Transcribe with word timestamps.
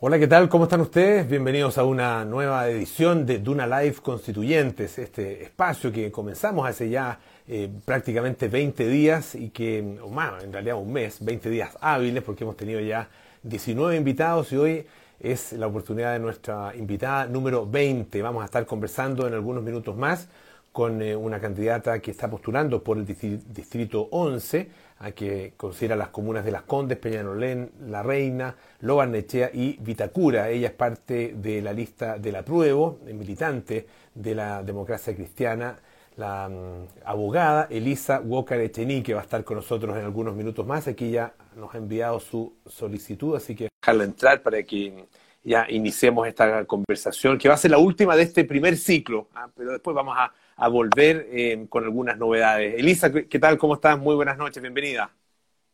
Hola, 0.00 0.20
¿qué 0.20 0.28
tal? 0.28 0.48
¿Cómo 0.48 0.66
están 0.66 0.80
ustedes? 0.80 1.28
Bienvenidos 1.28 1.76
a 1.76 1.82
una 1.82 2.24
nueva 2.24 2.68
edición 2.68 3.26
de 3.26 3.40
Duna 3.40 3.66
Live 3.66 3.96
Constituyentes, 4.00 4.96
este 4.96 5.42
espacio 5.42 5.90
que 5.90 6.12
comenzamos 6.12 6.68
hace 6.68 6.88
ya 6.88 7.18
eh, 7.48 7.68
prácticamente 7.84 8.46
20 8.46 8.86
días 8.86 9.34
y 9.34 9.50
que, 9.50 9.98
o 10.00 10.08
más, 10.08 10.44
en 10.44 10.52
realidad 10.52 10.76
un 10.76 10.92
mes, 10.92 11.16
20 11.20 11.50
días 11.50 11.76
hábiles, 11.80 12.22
porque 12.22 12.44
hemos 12.44 12.56
tenido 12.56 12.78
ya 12.78 13.08
19 13.42 13.96
invitados 13.96 14.52
y 14.52 14.56
hoy 14.56 14.86
es 15.18 15.52
la 15.54 15.66
oportunidad 15.66 16.12
de 16.12 16.20
nuestra 16.20 16.76
invitada 16.76 17.26
número 17.26 17.66
20. 17.66 18.22
Vamos 18.22 18.42
a 18.42 18.44
estar 18.44 18.64
conversando 18.66 19.26
en 19.26 19.34
algunos 19.34 19.64
minutos 19.64 19.96
más 19.96 20.28
con 20.70 21.02
eh, 21.02 21.16
una 21.16 21.40
candidata 21.40 21.98
que 21.98 22.12
está 22.12 22.30
postulando 22.30 22.84
por 22.84 22.98
el 22.98 23.04
distrito 23.04 24.06
11 24.12 24.70
a 25.00 25.12
que 25.12 25.54
considera 25.56 25.96
las 25.96 26.08
comunas 26.08 26.44
de 26.44 26.50
Las 26.50 26.62
Condes, 26.62 26.98
Peñalolén, 26.98 27.70
La 27.86 28.02
Reina, 28.02 28.56
Lobarnechea 28.80 29.50
y 29.52 29.76
Vitacura. 29.80 30.50
Ella 30.50 30.68
es 30.68 30.74
parte 30.74 31.34
de 31.36 31.62
la 31.62 31.72
lista 31.72 32.18
del 32.18 32.36
apruebo, 32.36 32.98
militante 33.04 33.86
de 34.14 34.34
la 34.34 34.62
democracia 34.62 35.14
cristiana, 35.14 35.76
la 36.16 36.48
mm, 36.48 37.04
abogada 37.04 37.68
Elisa 37.70 38.20
Walker 38.20 38.60
Echení, 38.60 39.02
que 39.02 39.14
va 39.14 39.20
a 39.20 39.24
estar 39.24 39.44
con 39.44 39.56
nosotros 39.56 39.96
en 39.96 40.04
algunos 40.04 40.34
minutos 40.34 40.66
más. 40.66 40.88
Aquí 40.88 41.10
ya 41.12 41.32
nos 41.56 41.74
ha 41.74 41.78
enviado 41.78 42.18
su 42.18 42.54
solicitud, 42.66 43.36
así 43.36 43.54
que 43.54 43.68
dejarla 43.80 44.04
entrar 44.04 44.42
para 44.42 44.62
que 44.64 45.06
ya 45.44 45.66
iniciemos 45.68 46.26
esta 46.26 46.64
conversación, 46.64 47.38
que 47.38 47.48
va 47.48 47.54
a 47.54 47.58
ser 47.58 47.70
la 47.70 47.78
última 47.78 48.16
de 48.16 48.22
este 48.22 48.44
primer 48.44 48.76
ciclo, 48.76 49.28
¿ah? 49.34 49.48
pero 49.56 49.72
después 49.72 49.94
vamos 49.94 50.16
a 50.18 50.32
a 50.58 50.68
volver 50.68 51.28
eh, 51.30 51.66
con 51.68 51.84
algunas 51.84 52.18
novedades. 52.18 52.74
Elisa, 52.78 53.10
¿qué 53.12 53.38
tal? 53.38 53.56
¿Cómo 53.56 53.74
estás? 53.74 53.98
Muy 53.98 54.16
buenas 54.16 54.36
noches, 54.36 54.60
bienvenida. 54.60 55.10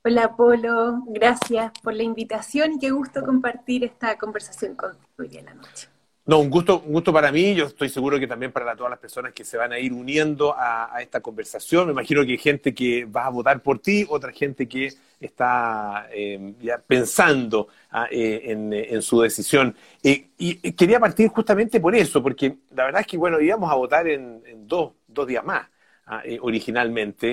Hola 0.04 0.36
Polo, 0.36 1.02
gracias 1.06 1.72
por 1.82 1.94
la 1.94 2.02
invitación 2.02 2.74
y 2.74 2.78
qué 2.78 2.90
gusto 2.90 3.24
compartir 3.24 3.84
esta 3.84 4.18
conversación 4.18 4.74
contigo 4.74 5.02
hoy 5.18 5.38
en 5.38 5.46
la 5.46 5.54
noche. 5.54 5.88
No, 6.26 6.38
un 6.38 6.50
gusto, 6.50 6.82
un 6.86 6.92
gusto 6.92 7.12
para 7.12 7.32
mí, 7.32 7.54
yo 7.54 7.66
estoy 7.66 7.88
seguro 7.88 8.18
que 8.18 8.26
también 8.26 8.52
para 8.52 8.76
todas 8.76 8.90
las 8.90 8.98
personas 8.98 9.32
que 9.32 9.44
se 9.44 9.56
van 9.56 9.72
a 9.72 9.78
ir 9.78 9.94
uniendo 9.94 10.54
a, 10.56 10.94
esta 11.00 11.20
conversación. 11.20 11.86
Me 11.86 11.92
imagino 11.92 12.22
que 12.24 12.32
hay 12.32 12.38
gente 12.38 12.74
que 12.74 13.06
va 13.06 13.26
a 13.26 13.30
votar 13.30 13.62
por 13.62 13.78
ti, 13.78 14.06
otra 14.08 14.32
gente 14.32 14.68
que 14.68 14.92
está 15.24 16.08
eh, 16.12 16.54
ya 16.60 16.78
pensando 16.78 17.68
ah, 17.90 18.06
eh, 18.10 18.42
en, 18.90 19.02
su 19.02 19.20
decisión. 19.20 19.74
y 20.02 20.72
quería 20.72 21.00
partir 21.00 21.28
justamente 21.28 21.80
por 21.80 21.94
eso, 21.94 22.22
porque 22.22 22.56
la 22.74 22.84
verdad 22.84 23.00
es 23.02 23.06
que, 23.06 23.16
bueno, 23.16 23.40
íbamos 23.40 23.70
a 23.70 23.74
votar 23.74 24.06
en, 24.06 24.42
dos, 24.66 24.92
dos, 25.06 25.26
días 25.26 25.44
más 25.44 25.68
ah, 26.06 26.22
eh, 26.24 26.38
originalmente, 26.40 27.28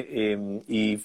y, 0.67 0.99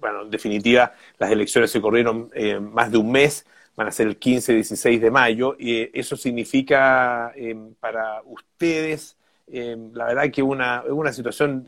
bueno, 0.00 0.22
en 0.22 0.30
definitiva, 0.30 0.94
las 1.18 1.30
elecciones 1.30 1.70
se 1.70 1.80
corrieron 1.80 2.30
más 2.72 2.90
de 2.90 2.98
un 2.98 3.10
mes 3.10 3.46
van 3.76 3.88
a 3.88 3.92
ser 3.92 4.08
el 4.08 4.18
15 4.18 4.52
y 4.52 4.54
16 4.56 5.00
de 5.00 5.10
mayo, 5.10 5.56
y 5.58 5.88
eso 5.98 6.14
significa 6.14 7.32
para 7.78 8.20
ustedes, 8.26 9.16
la 9.46 10.04
verdad 10.04 10.30
que 10.30 10.42
una, 10.42 10.82
una 10.82 11.12
situación 11.12 11.64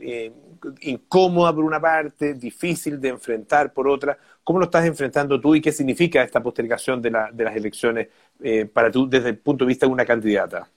incómoda 0.81 1.53
por 1.53 1.63
una 1.63 1.79
parte, 1.79 2.33
difícil 2.33 2.99
de 2.99 3.09
enfrentar 3.09 3.73
por 3.73 3.87
otra. 3.87 4.17
¿Cómo 4.43 4.59
lo 4.59 4.65
estás 4.65 4.85
enfrentando 4.85 5.39
tú 5.39 5.55
y 5.55 5.61
qué 5.61 5.71
significa 5.71 6.21
esta 6.21 6.41
postergación 6.41 7.01
de, 7.01 7.11
de 7.33 7.43
las 7.43 7.55
elecciones 7.55 8.07
eh, 8.41 8.65
para 8.65 8.91
tú 8.91 9.09
desde 9.09 9.29
el 9.29 9.37
punto 9.37 9.65
de 9.65 9.69
vista 9.69 9.85
de 9.85 9.91
una 9.91 10.05
candidata? 10.05 10.67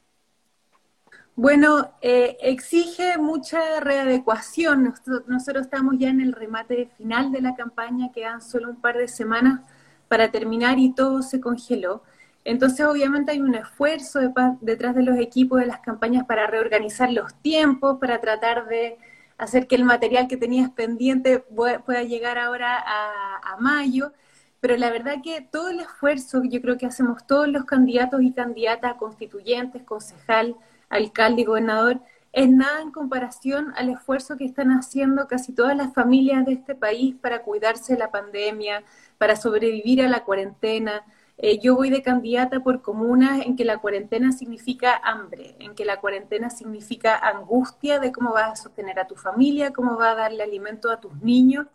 Bueno, 1.38 1.92
eh, 2.00 2.38
exige 2.40 3.18
mucha 3.18 3.80
readecuación. 3.80 4.84
Nosotros, 4.84 5.22
nosotros, 5.26 5.66
estamos 5.66 5.96
ya 5.98 6.08
en 6.08 6.22
el 6.22 6.32
remate 6.32 6.88
final 6.96 7.30
de 7.30 7.42
la 7.42 7.54
campaña, 7.54 8.10
quedan 8.10 8.40
solo 8.40 8.70
un 8.70 8.80
par 8.80 8.96
de 8.96 9.06
semanas 9.06 9.60
para 10.08 10.30
terminar 10.30 10.78
y 10.78 10.94
todo 10.94 11.20
se 11.20 11.38
congeló. 11.38 12.02
Entonces, 12.44 12.86
obviamente 12.86 13.32
hay 13.32 13.40
un 13.42 13.54
esfuerzo 13.54 14.20
detrás 14.62 14.94
de 14.94 15.02
los 15.02 15.18
equipos 15.18 15.60
de 15.60 15.66
las 15.66 15.80
campañas 15.80 16.24
para 16.24 16.46
reorganizar 16.46 17.12
los 17.12 17.34
tiempos, 17.42 17.98
para 18.00 18.20
tratar 18.20 18.66
de 18.68 18.96
hacer 19.38 19.66
que 19.66 19.76
el 19.76 19.84
material 19.84 20.28
que 20.28 20.36
tenías 20.36 20.70
pendiente 20.70 21.40
pueda 21.40 22.02
llegar 22.02 22.38
ahora 22.38 22.76
a, 22.78 23.56
mayo. 23.60 24.12
Pero 24.60 24.76
la 24.76 24.90
verdad 24.90 25.16
que 25.22 25.40
todo 25.40 25.70
el 25.70 25.80
esfuerzo 25.80 26.42
que 26.42 26.48
yo 26.48 26.62
creo 26.62 26.78
que 26.78 26.86
hacemos 26.86 27.26
todos 27.26 27.48
los 27.48 27.64
candidatos 27.64 28.22
y 28.22 28.32
candidatas 28.32 28.94
constituyentes, 28.94 29.82
concejal, 29.82 30.56
alcalde 30.88 31.42
y 31.42 31.44
gobernador, 31.44 32.00
es 32.32 32.50
nada 32.50 32.82
en 32.82 32.90
comparación 32.90 33.72
al 33.76 33.88
esfuerzo 33.88 34.36
que 34.36 34.44
están 34.44 34.70
haciendo 34.70 35.26
casi 35.26 35.52
todas 35.52 35.76
las 35.76 35.94
familias 35.94 36.44
de 36.44 36.52
este 36.52 36.74
país 36.74 37.14
para 37.14 37.42
cuidarse 37.42 37.94
de 37.94 37.98
la 37.98 38.10
pandemia, 38.10 38.82
para 39.16 39.36
sobrevivir 39.36 40.02
a 40.02 40.08
la 40.08 40.24
cuarentena, 40.24 41.02
eh, 41.38 41.58
yo 41.58 41.76
voy 41.76 41.90
de 41.90 42.02
candidata 42.02 42.60
por 42.60 42.80
comunas 42.80 43.44
en 43.44 43.56
que 43.56 43.66
la 43.66 43.78
cuarentena 43.78 44.32
significa 44.32 44.96
hambre, 45.04 45.54
en 45.58 45.74
que 45.74 45.84
la 45.84 46.00
cuarentena 46.00 46.48
significa 46.48 47.14
angustia 47.16 47.98
de 47.98 48.10
cómo 48.10 48.32
vas 48.32 48.52
a 48.52 48.62
sostener 48.62 48.98
a 48.98 49.06
tu 49.06 49.16
familia, 49.16 49.72
cómo 49.72 49.96
vas 49.96 50.12
a 50.12 50.14
darle 50.14 50.42
alimento 50.42 50.90
a 50.90 50.98
tus 50.98 51.14
niños. 51.20 51.66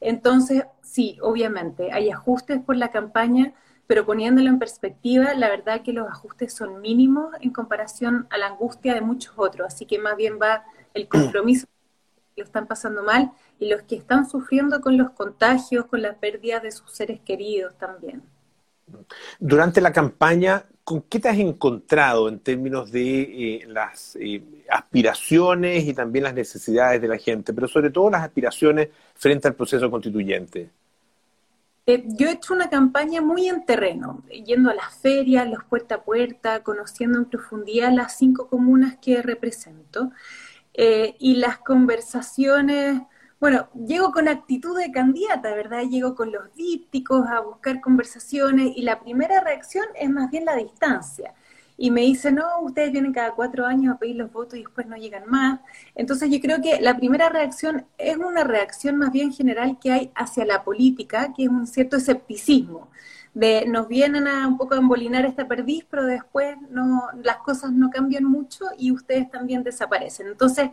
Entonces, 0.00 0.64
sí, 0.80 1.18
obviamente, 1.20 1.92
hay 1.92 2.10
ajustes 2.10 2.60
por 2.62 2.76
la 2.76 2.90
campaña, 2.90 3.52
pero 3.86 4.06
poniéndolo 4.06 4.48
en 4.48 4.58
perspectiva, 4.58 5.34
la 5.34 5.50
verdad 5.50 5.82
que 5.82 5.92
los 5.92 6.08
ajustes 6.08 6.54
son 6.54 6.80
mínimos 6.80 7.34
en 7.40 7.50
comparación 7.50 8.26
a 8.30 8.38
la 8.38 8.46
angustia 8.46 8.94
de 8.94 9.02
muchos 9.02 9.34
otros. 9.36 9.66
Así 9.66 9.84
que 9.84 9.98
más 9.98 10.16
bien 10.16 10.38
va 10.40 10.64
el 10.94 11.08
compromiso 11.08 11.66
que 12.34 12.40
lo 12.40 12.44
están 12.44 12.66
pasando 12.66 13.02
mal 13.02 13.32
y 13.58 13.68
los 13.68 13.82
que 13.82 13.96
están 13.96 14.30
sufriendo 14.30 14.80
con 14.80 14.96
los 14.96 15.10
contagios, 15.10 15.86
con 15.86 16.00
la 16.00 16.14
pérdida 16.14 16.60
de 16.60 16.70
sus 16.70 16.90
seres 16.90 17.20
queridos 17.20 17.76
también. 17.76 18.22
Durante 19.38 19.80
la 19.80 19.92
campaña, 19.92 20.64
¿con 20.84 21.02
qué 21.02 21.18
te 21.18 21.28
has 21.28 21.38
encontrado 21.38 22.28
en 22.28 22.40
términos 22.40 22.90
de 22.90 23.20
eh, 23.20 23.66
las 23.68 24.16
eh, 24.20 24.42
aspiraciones 24.68 25.84
y 25.84 25.94
también 25.94 26.24
las 26.24 26.34
necesidades 26.34 27.00
de 27.00 27.08
la 27.08 27.18
gente, 27.18 27.52
pero 27.52 27.68
sobre 27.68 27.90
todo 27.90 28.10
las 28.10 28.22
aspiraciones 28.22 28.88
frente 29.14 29.48
al 29.48 29.54
proceso 29.54 29.90
constituyente? 29.90 30.70
Eh, 31.86 32.04
yo 32.06 32.28
he 32.28 32.32
hecho 32.32 32.54
una 32.54 32.68
campaña 32.68 33.20
muy 33.20 33.48
en 33.48 33.64
terreno, 33.64 34.22
yendo 34.28 34.70
a 34.70 34.74
las 34.74 34.94
ferias, 34.94 35.48
los 35.48 35.64
puerta 35.64 35.96
a 35.96 36.02
puerta, 36.02 36.62
conociendo 36.62 37.18
en 37.18 37.24
profundidad 37.24 37.92
las 37.92 38.16
cinco 38.16 38.48
comunas 38.48 38.96
que 39.00 39.22
represento 39.22 40.10
y 40.72 41.34
las 41.34 41.58
conversaciones 41.58 43.02
bueno, 43.40 43.70
llego 43.86 44.12
con 44.12 44.28
actitud 44.28 44.78
de 44.78 44.92
candidata, 44.92 45.54
¿verdad? 45.54 45.84
Llego 45.84 46.14
con 46.14 46.30
los 46.30 46.54
dípticos 46.54 47.26
a 47.26 47.40
buscar 47.40 47.80
conversaciones 47.80 48.72
y 48.76 48.82
la 48.82 49.00
primera 49.00 49.40
reacción 49.40 49.86
es 49.98 50.10
más 50.10 50.30
bien 50.30 50.44
la 50.44 50.56
distancia. 50.56 51.32
Y 51.78 51.90
me 51.90 52.02
dice, 52.02 52.30
no, 52.30 52.60
ustedes 52.60 52.92
vienen 52.92 53.14
cada 53.14 53.34
cuatro 53.34 53.64
años 53.64 53.94
a 53.94 53.98
pedir 53.98 54.16
los 54.16 54.30
votos 54.30 54.58
y 54.58 54.62
después 54.64 54.86
no 54.86 54.96
llegan 54.96 55.24
más. 55.26 55.60
Entonces 55.94 56.30
yo 56.30 56.38
creo 56.38 56.60
que 56.60 56.82
la 56.82 56.98
primera 56.98 57.30
reacción 57.30 57.86
es 57.96 58.18
una 58.18 58.44
reacción 58.44 58.98
más 58.98 59.10
bien 59.10 59.32
general 59.32 59.78
que 59.80 59.90
hay 59.90 60.12
hacia 60.14 60.44
la 60.44 60.62
política, 60.62 61.32
que 61.34 61.44
es 61.44 61.48
un 61.48 61.66
cierto 61.66 61.96
escepticismo. 61.96 62.90
De, 63.32 63.64
nos 63.66 63.88
vienen 63.88 64.28
a 64.28 64.46
un 64.46 64.58
poco 64.58 64.74
a 64.74 64.78
embolinar 64.78 65.24
esta 65.24 65.48
perdiz, 65.48 65.86
pero 65.88 66.04
después 66.04 66.56
no, 66.68 67.04
las 67.22 67.38
cosas 67.38 67.72
no 67.72 67.88
cambian 67.88 68.24
mucho 68.24 68.66
y 68.76 68.92
ustedes 68.92 69.30
también 69.30 69.62
desaparecen. 69.62 70.26
Entonces, 70.26 70.70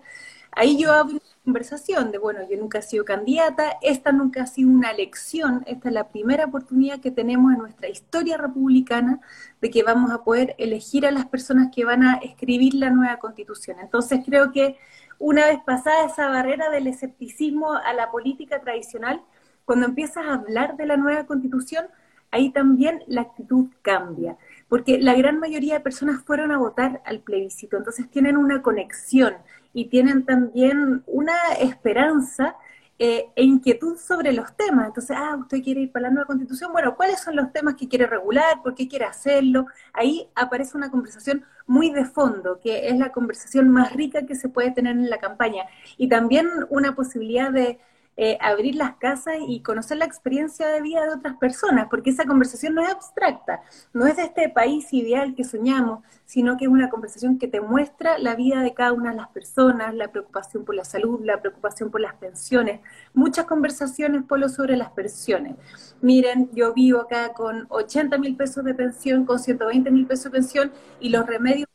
ahí 0.57 0.77
yo 0.77 0.91
abro 0.91 1.19
conversación 1.47 2.11
de, 2.11 2.17
bueno, 2.17 2.41
yo 2.49 2.57
nunca 2.57 2.79
he 2.79 2.81
sido 2.81 3.05
candidata, 3.05 3.77
esta 3.81 4.11
nunca 4.11 4.43
ha 4.43 4.47
sido 4.47 4.69
una 4.69 4.91
elección, 4.91 5.63
esta 5.65 5.87
es 5.87 5.93
la 5.93 6.09
primera 6.09 6.43
oportunidad 6.43 6.99
que 6.99 7.09
tenemos 7.09 7.53
en 7.53 7.59
nuestra 7.59 7.87
historia 7.87 8.35
republicana 8.35 9.21
de 9.61 9.69
que 9.69 9.81
vamos 9.81 10.11
a 10.11 10.25
poder 10.25 10.55
elegir 10.57 11.05
a 11.05 11.11
las 11.11 11.25
personas 11.27 11.69
que 11.73 11.85
van 11.85 12.03
a 12.03 12.15
escribir 12.15 12.73
la 12.73 12.89
nueva 12.89 13.15
constitución. 13.17 13.77
Entonces 13.79 14.19
creo 14.25 14.51
que 14.51 14.77
una 15.19 15.45
vez 15.45 15.59
pasada 15.65 16.05
esa 16.05 16.27
barrera 16.27 16.69
del 16.69 16.87
escepticismo 16.87 17.71
a 17.71 17.93
la 17.93 18.11
política 18.11 18.59
tradicional, 18.59 19.21
cuando 19.63 19.85
empiezas 19.85 20.25
a 20.25 20.33
hablar 20.33 20.75
de 20.75 20.85
la 20.85 20.97
nueva 20.97 21.25
constitución, 21.27 21.85
ahí 22.29 22.49
también 22.51 23.03
la 23.07 23.21
actitud 23.21 23.67
cambia, 23.81 24.37
porque 24.67 24.99
la 24.99 25.13
gran 25.13 25.39
mayoría 25.39 25.75
de 25.75 25.79
personas 25.79 26.23
fueron 26.25 26.51
a 26.51 26.57
votar 26.57 27.01
al 27.05 27.21
plebiscito, 27.21 27.77
entonces 27.77 28.09
tienen 28.09 28.35
una 28.35 28.61
conexión 28.61 29.35
y 29.77 29.85
tienen 29.85 30.25
también 30.25 31.03
una 31.05 31.35
esperanza 31.59 32.55
eh, 32.97 33.27
e 33.35 33.43
inquietud 33.43 33.95
sobre 33.95 34.33
los 34.33 34.57
temas. 34.57 34.87
Entonces, 34.87 35.15
ah, 35.15 35.37
usted 35.39 35.61
quiere 35.61 35.81
ir 35.81 35.91
para 35.91 36.07
la 36.07 36.09
nueva 36.09 36.25
constitución. 36.25 36.71
Bueno, 36.71 36.95
¿cuáles 36.95 37.19
son 37.19 37.35
los 37.35 37.53
temas 37.53 37.75
que 37.75 37.87
quiere 37.87 38.07
regular? 38.07 38.63
¿Por 38.63 38.73
qué 38.73 38.87
quiere 38.87 39.05
hacerlo? 39.05 39.67
Ahí 39.93 40.27
aparece 40.33 40.75
una 40.75 40.89
conversación 40.89 41.45
muy 41.67 41.91
de 41.91 42.05
fondo, 42.05 42.59
que 42.59 42.87
es 42.87 42.97
la 42.97 43.11
conversación 43.11 43.69
más 43.69 43.93
rica 43.93 44.25
que 44.25 44.33
se 44.33 44.49
puede 44.49 44.71
tener 44.71 44.93
en 44.97 45.11
la 45.11 45.19
campaña. 45.19 45.65
Y 45.95 46.09
también 46.09 46.47
una 46.69 46.95
posibilidad 46.95 47.51
de 47.51 47.77
eh, 48.17 48.37
abrir 48.41 48.75
las 48.75 48.95
casas 48.95 49.35
y 49.47 49.61
conocer 49.61 49.97
la 49.97 50.05
experiencia 50.05 50.67
de 50.67 50.81
vida 50.81 51.03
de 51.03 51.11
otras 51.11 51.37
personas, 51.37 51.87
porque 51.89 52.09
esa 52.09 52.25
conversación 52.25 52.73
no 52.73 52.81
es 52.81 52.89
abstracta, 52.89 53.61
no 53.93 54.07
es 54.07 54.17
de 54.17 54.23
este 54.23 54.49
país 54.49 54.91
ideal 54.91 55.35
que 55.35 55.43
soñamos, 55.43 56.03
sino 56.25 56.57
que 56.57 56.65
es 56.65 56.71
una 56.71 56.89
conversación 56.89 57.37
que 57.37 57.47
te 57.47 57.61
muestra 57.61 58.17
la 58.17 58.35
vida 58.35 58.61
de 58.61 58.73
cada 58.73 58.91
una 58.91 59.11
de 59.11 59.17
las 59.17 59.29
personas, 59.29 59.93
la 59.93 60.11
preocupación 60.11 60.65
por 60.65 60.73
la 60.73 60.83
salud, 60.83 61.21
la 61.23 61.39
preocupación 61.41 61.91
por 61.91 62.01
las 62.01 62.15
pensiones, 62.15 62.81
muchas 63.13 63.45
conversaciones, 63.45 64.23
Polo, 64.23 64.49
sobre 64.49 64.77
las 64.77 64.89
pensiones. 64.89 65.55
Miren, 66.01 66.49
yo 66.53 66.73
vivo 66.73 67.01
acá 67.01 67.33
con 67.33 67.67
80 67.69 68.17
mil 68.17 68.35
pesos 68.35 68.63
de 68.63 68.73
pensión, 68.73 69.25
con 69.25 69.39
120 69.39 69.91
mil 69.91 70.07
pesos 70.07 70.25
de 70.25 70.31
pensión 70.31 70.71
y 70.99 71.09
los 71.09 71.25
remedios 71.25 71.67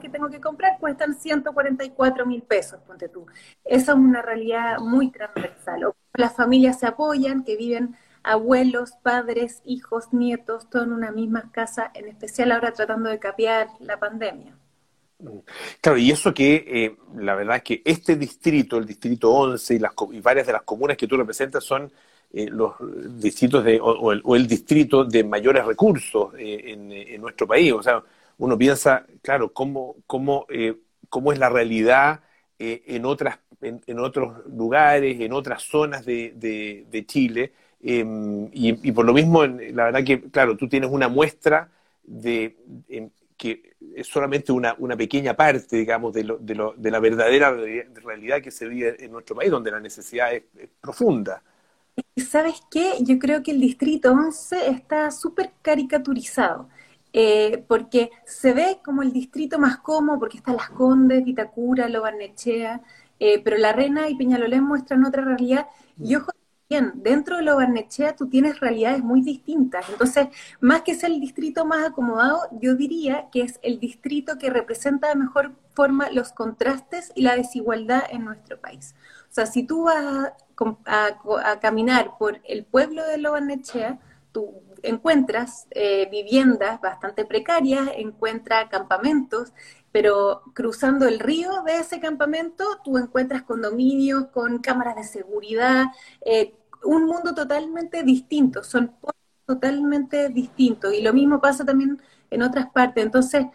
que 0.00 0.08
tengo 0.08 0.28
que 0.28 0.40
comprar 0.40 0.78
cuestan 0.78 1.14
144 1.14 2.26
mil 2.26 2.42
pesos, 2.42 2.80
ponte 2.86 3.08
tú. 3.08 3.26
Esa 3.64 3.92
es 3.92 3.98
una 3.98 4.22
realidad 4.22 4.78
muy 4.78 5.10
transversal. 5.10 5.92
las 6.14 6.34
familias 6.34 6.80
se 6.80 6.86
apoyan, 6.86 7.44
que 7.44 7.56
viven 7.56 7.96
abuelos, 8.22 8.92
padres, 9.02 9.62
hijos, 9.64 10.12
nietos, 10.12 10.68
todo 10.68 10.82
en 10.82 10.92
una 10.92 11.10
misma 11.12 11.50
casa, 11.52 11.90
en 11.94 12.08
especial 12.08 12.52
ahora 12.52 12.72
tratando 12.72 13.08
de 13.08 13.18
capear 13.18 13.68
la 13.80 13.98
pandemia. 13.98 14.56
Claro, 15.80 15.98
y 15.98 16.10
eso 16.10 16.32
que 16.32 16.64
eh, 16.66 16.96
la 17.16 17.34
verdad 17.34 17.56
es 17.56 17.62
que 17.62 17.82
este 17.84 18.16
distrito, 18.16 18.76
el 18.76 18.86
distrito 18.86 19.32
11 19.32 19.74
y, 19.74 19.78
las, 19.78 19.92
y 20.12 20.20
varias 20.20 20.46
de 20.46 20.52
las 20.52 20.62
comunas 20.62 20.96
que 20.96 21.08
tú 21.08 21.16
representas 21.16 21.64
son 21.64 21.90
eh, 22.32 22.46
los 22.50 22.74
distritos 23.20 23.64
de, 23.64 23.80
o, 23.82 24.36
el, 24.36 24.46
distrito 24.46 25.04
de 25.04 25.24
mayores 25.24 25.64
recursos 25.64 26.34
eh, 26.38 26.72
en, 26.72 26.92
en, 26.92 27.20
nuestro 27.20 27.48
país. 27.48 27.72
O 27.72 27.82
sea, 27.82 28.02
uno 28.38 28.56
piensa, 28.56 29.06
claro, 29.22 29.52
cómo, 29.52 29.96
cómo, 30.06 30.46
eh, 30.48 30.76
cómo 31.08 31.32
es 31.32 31.38
la 31.38 31.48
realidad 31.48 32.20
eh, 32.58 32.82
en, 32.86 33.04
otras, 33.04 33.38
en, 33.60 33.98
otros 33.98 34.46
lugares, 34.46 35.20
en 35.20 35.32
otras 35.32 35.62
zonas 35.62 36.04
de, 36.04 36.32
de, 36.90 37.06
Chile. 37.06 37.52
Em, 37.80 38.48
y, 38.52 38.92
por 38.92 39.04
lo 39.04 39.12
mismo, 39.12 39.44
la 39.44 39.84
verdad 39.84 40.04
que, 40.04 40.30
claro, 40.30 40.56
tú 40.56 40.68
tienes 40.68 40.90
una 40.90 41.08
muestra 41.08 41.70
de 42.04 42.56
que 43.36 43.76
es 43.94 44.06
solamente 44.08 44.50
una, 44.50 44.74
una 44.78 44.96
pequeña 44.96 45.34
parte, 45.34 45.76
digamos, 45.76 46.12
de, 46.12 46.24
lo, 46.24 46.38
de, 46.38 46.54
lo, 46.56 46.74
de 46.76 46.90
la 46.90 46.98
verdadera 46.98 47.52
realidad 48.02 48.42
que 48.42 48.50
se 48.50 48.66
vive 48.66 48.96
en 49.02 49.12
nuestro 49.12 49.36
país, 49.36 49.50
donde 49.50 49.70
la 49.70 49.80
necesidad 49.80 50.34
es, 50.34 50.42
es 50.58 50.68
profunda. 50.80 51.42
¿Sabes 52.16 52.62
qué? 52.70 52.94
Yo 53.00 53.18
creo 53.18 53.42
que 53.42 53.52
el 53.52 53.60
Distrito 53.60 54.10
11 54.12 54.70
está 54.70 55.10
súper 55.10 55.52
caricaturizado. 55.62 56.68
Eh, 57.12 57.64
porque 57.66 58.10
se 58.26 58.52
ve 58.52 58.80
como 58.84 59.02
el 59.02 59.12
distrito 59.12 59.58
más 59.58 59.78
cómodo, 59.78 60.18
porque 60.18 60.38
están 60.38 60.56
Las 60.56 60.70
Condes, 60.70 61.24
Vitacura, 61.24 61.88
Lobarnechea, 61.88 62.82
eh, 63.18 63.40
pero 63.42 63.56
La 63.56 63.72
Reina 63.72 64.08
y 64.08 64.16
Peñalolén 64.16 64.62
muestran 64.64 65.04
otra 65.04 65.24
realidad. 65.24 65.66
Y 65.98 66.16
ojo, 66.16 66.30
bien, 66.68 66.92
dentro 66.96 67.36
de 67.36 67.42
Lobarnechea 67.42 68.14
tú 68.14 68.28
tienes 68.28 68.60
realidades 68.60 69.02
muy 69.02 69.22
distintas. 69.22 69.88
Entonces, 69.88 70.28
más 70.60 70.82
que 70.82 70.94
ser 70.94 71.10
el 71.10 71.20
distrito 71.20 71.64
más 71.64 71.86
acomodado, 71.88 72.42
yo 72.60 72.74
diría 72.74 73.28
que 73.32 73.42
es 73.42 73.58
el 73.62 73.80
distrito 73.80 74.38
que 74.38 74.50
representa 74.50 75.08
de 75.08 75.16
mejor 75.16 75.52
forma 75.74 76.10
los 76.10 76.32
contrastes 76.32 77.12
y 77.14 77.22
la 77.22 77.36
desigualdad 77.36 78.02
en 78.10 78.24
nuestro 78.24 78.60
país. 78.60 78.94
O 79.30 79.34
sea, 79.34 79.46
si 79.46 79.62
tú 79.62 79.84
vas 79.84 80.32
a, 80.86 81.60
caminar 81.60 82.18
por 82.18 82.40
el 82.44 82.64
pueblo 82.64 83.06
de 83.06 83.18
Lobarnechea, 83.18 83.98
tú 84.32 84.62
encuentras 84.82 85.66
eh, 85.70 86.08
viviendas 86.10 86.80
bastante 86.80 87.24
precarias, 87.24 87.88
encuentras 87.96 88.68
campamentos, 88.68 89.52
pero 89.92 90.42
cruzando 90.54 91.06
el 91.06 91.18
río 91.18 91.62
de 91.64 91.78
ese 91.78 92.00
campamento 92.00 92.64
tú 92.84 92.98
encuentras 92.98 93.42
condominios 93.42 94.26
con 94.28 94.58
cámaras 94.58 94.96
de 94.96 95.04
seguridad, 95.04 95.86
eh, 96.24 96.54
un 96.84 97.06
mundo 97.06 97.34
totalmente 97.34 98.02
distinto, 98.02 98.62
son 98.62 98.94
totalmente 99.46 100.28
distintos 100.28 100.92
y 100.92 101.02
lo 101.02 101.12
mismo 101.12 101.40
pasa 101.40 101.64
también 101.64 102.00
en 102.30 102.42
otras 102.42 102.70
partes. 102.70 103.04
Entonces, 103.04 103.46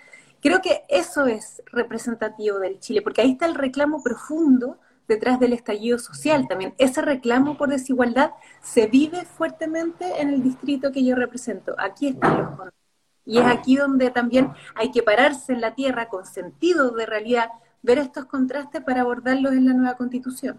creo 0.42 0.62
que 0.62 0.84
eso 0.90 1.26
es 1.28 1.62
representativo 1.72 2.60
del 2.60 2.80
Chile, 2.80 3.02
porque 3.02 3.22
ahí 3.22 3.32
está 3.32 3.46
el 3.46 3.56
reclamo 3.56 4.04
profundo 4.04 4.80
detrás 5.14 5.40
del 5.40 5.54
estallido 5.54 6.00
social 6.00 6.48
también. 6.48 6.74
Ese 6.78 7.02
reclamo 7.02 7.58
por 7.58 7.70
desigualdad 7.70 8.32
se 8.62 8.88
vive 8.88 9.26
fuertemente 9.26 10.22
en 10.22 10.30
el 10.30 10.44
distrito 10.44 10.92
que 10.92 11.04
yo 11.06 11.16
represento. 11.16 11.76
Aquí 11.78 12.10
están 12.10 12.38
los 12.38 12.48
contrastes. 12.48 12.84
Y 13.26 13.38
es 13.38 13.46
aquí 13.46 13.78
donde 13.78 14.10
también 14.12 14.52
hay 14.76 14.92
que 14.92 15.02
pararse 15.02 15.54
en 15.54 15.62
la 15.62 15.76
tierra 15.76 16.10
con 16.10 16.26
sentido 16.26 16.92
de 16.92 17.06
realidad, 17.06 17.50
ver 17.82 18.00
estos 18.00 18.26
contrastes 18.26 18.82
para 18.82 19.02
abordarlos 19.02 19.54
en 19.54 19.66
la 19.66 19.74
nueva 19.74 19.96
constitución. 19.96 20.58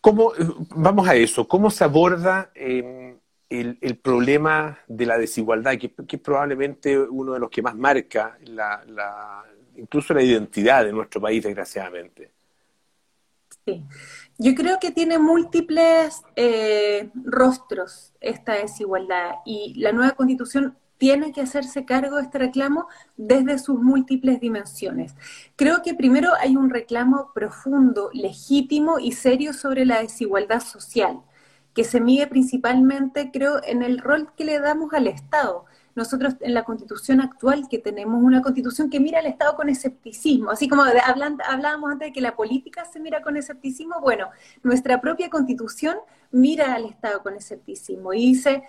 ¿Cómo, 0.00 0.32
vamos 0.74 1.06
a 1.06 1.14
eso, 1.14 1.46
¿cómo 1.46 1.70
se 1.70 1.84
aborda 1.84 2.50
em, 2.54 3.18
el, 3.50 3.98
problema 3.98 4.78
de 4.88 5.04
la 5.04 5.18
desigualdad, 5.18 5.76
que, 5.76 5.92
es 6.08 6.20
probablemente 6.20 6.98
uno 6.98 7.34
de 7.34 7.40
los 7.40 7.50
que 7.50 7.60
más 7.60 7.76
marca 7.76 8.38
la, 8.44 9.44
incluso 9.76 10.14
la 10.14 10.22
identidad 10.22 10.86
de 10.86 10.92
nuestro 10.92 11.20
país, 11.20 11.42
desgraciadamente? 11.42 12.30
Yo 14.38 14.54
creo 14.54 14.78
que 14.80 14.90
tiene 14.90 15.18
múltiples 15.18 16.22
eh, 16.36 17.10
rostros 17.24 18.14
esta 18.20 18.54
desigualdad 18.54 19.34
y 19.44 19.74
la 19.76 19.92
nueva 19.92 20.12
constitución 20.12 20.76
tiene 21.00 21.32
que 21.32 21.40
hacerse 21.40 21.86
cargo 21.86 22.16
de 22.16 22.24
este 22.24 22.38
reclamo 22.38 22.86
desde 23.16 23.58
sus 23.58 23.80
múltiples 23.80 24.38
dimensiones. 24.38 25.14
Creo 25.56 25.82
que 25.82 25.94
primero 25.94 26.30
hay 26.38 26.56
un 26.56 26.68
reclamo 26.68 27.32
profundo, 27.34 28.10
legítimo 28.12 28.98
y 28.98 29.12
serio 29.12 29.54
sobre 29.54 29.86
la 29.86 30.02
desigualdad 30.02 30.60
social, 30.60 31.22
que 31.74 31.84
se 31.84 32.00
mide 32.02 32.26
principalmente, 32.26 33.30
creo, 33.32 33.62
en 33.64 33.82
el 33.82 33.98
rol 33.98 34.30
que 34.36 34.44
le 34.44 34.60
damos 34.60 34.92
al 34.92 35.06
Estado 35.06 35.64
nosotros 35.94 36.36
en 36.40 36.54
la 36.54 36.64
constitución 36.64 37.20
actual 37.20 37.68
que 37.68 37.78
tenemos 37.78 38.22
una 38.22 38.42
constitución 38.42 38.90
que 38.90 39.00
mira 39.00 39.18
al 39.18 39.26
Estado 39.26 39.56
con 39.56 39.68
escepticismo, 39.68 40.50
así 40.50 40.68
como 40.68 40.82
hablábamos 40.82 41.90
antes 41.90 42.08
de 42.08 42.12
que 42.12 42.20
la 42.20 42.36
política 42.36 42.84
se 42.84 43.00
mira 43.00 43.22
con 43.22 43.36
escepticismo, 43.36 44.00
bueno, 44.00 44.28
nuestra 44.62 45.00
propia 45.00 45.30
constitución 45.30 45.96
mira 46.30 46.74
al 46.74 46.84
Estado 46.84 47.22
con 47.22 47.34
escepticismo 47.34 48.12
y 48.12 48.26
dice, 48.28 48.64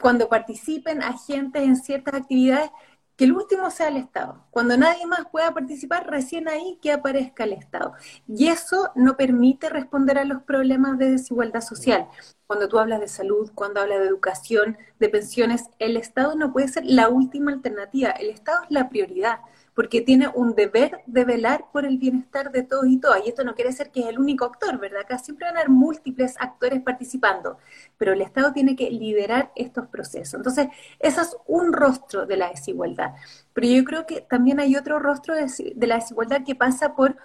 cuando 0.00 0.28
participen 0.28 1.02
agentes 1.02 1.62
en 1.62 1.76
ciertas 1.76 2.14
actividades, 2.14 2.70
que 3.16 3.24
el 3.24 3.32
último 3.32 3.70
sea 3.70 3.88
el 3.88 3.96
Estado. 3.96 4.44
Cuando 4.50 4.76
nadie 4.76 5.06
más 5.06 5.26
pueda 5.30 5.52
participar, 5.54 6.08
recién 6.08 6.48
ahí 6.48 6.78
que 6.82 6.92
aparezca 6.92 7.44
el 7.44 7.52
Estado. 7.52 7.92
Y 8.26 8.48
eso 8.48 8.90
no 8.94 9.16
permite 9.16 9.68
responder 9.68 10.18
a 10.18 10.24
los 10.24 10.42
problemas 10.42 10.98
de 10.98 11.10
desigualdad 11.10 11.60
social 11.60 12.08
cuando 12.46 12.68
tú 12.68 12.78
hablas 12.78 13.00
de 13.00 13.08
salud, 13.08 13.50
cuando 13.54 13.80
hablas 13.80 14.00
de 14.00 14.06
educación, 14.06 14.76
de 14.98 15.08
pensiones, 15.08 15.64
el 15.78 15.96
Estado 15.96 16.34
no 16.34 16.52
puede 16.52 16.68
ser 16.68 16.84
la 16.84 17.08
última 17.08 17.52
alternativa, 17.52 18.10
el 18.10 18.30
Estado 18.30 18.64
es 18.64 18.70
la 18.70 18.88
prioridad, 18.88 19.40
porque 19.74 20.00
tiene 20.00 20.28
un 20.28 20.54
deber 20.54 21.00
de 21.06 21.24
velar 21.24 21.66
por 21.72 21.84
el 21.84 21.98
bienestar 21.98 22.52
de 22.52 22.62
todos 22.62 22.86
y 22.86 22.98
todas. 22.98 23.24
Y 23.24 23.28
esto 23.28 23.44
no 23.44 23.54
quiere 23.54 23.70
decir 23.70 23.90
que 23.90 24.00
es 24.00 24.06
el 24.06 24.18
único 24.18 24.44
actor, 24.44 24.78
¿verdad? 24.78 25.00
Acá 25.00 25.18
siempre 25.18 25.46
van 25.46 25.56
a 25.56 25.60
haber 25.60 25.70
múltiples 25.70 26.36
actores 26.38 26.80
participando, 26.80 27.58
pero 27.98 28.12
el 28.12 28.22
Estado 28.22 28.52
tiene 28.52 28.76
que 28.76 28.90
liderar 28.90 29.50
estos 29.56 29.88
procesos. 29.88 30.34
Entonces, 30.34 30.68
ese 31.00 31.20
es 31.20 31.36
un 31.46 31.72
rostro 31.72 32.24
de 32.26 32.36
la 32.36 32.50
desigualdad. 32.50 33.14
Pero 33.52 33.66
yo 33.66 33.84
creo 33.84 34.06
que 34.06 34.20
también 34.20 34.60
hay 34.60 34.76
otro 34.76 34.98
rostro 34.98 35.34
de, 35.34 35.46
la 35.86 35.96
desigualdad 35.96 36.44
que 36.44 36.54
pasa 36.54 36.94
por 36.94 37.16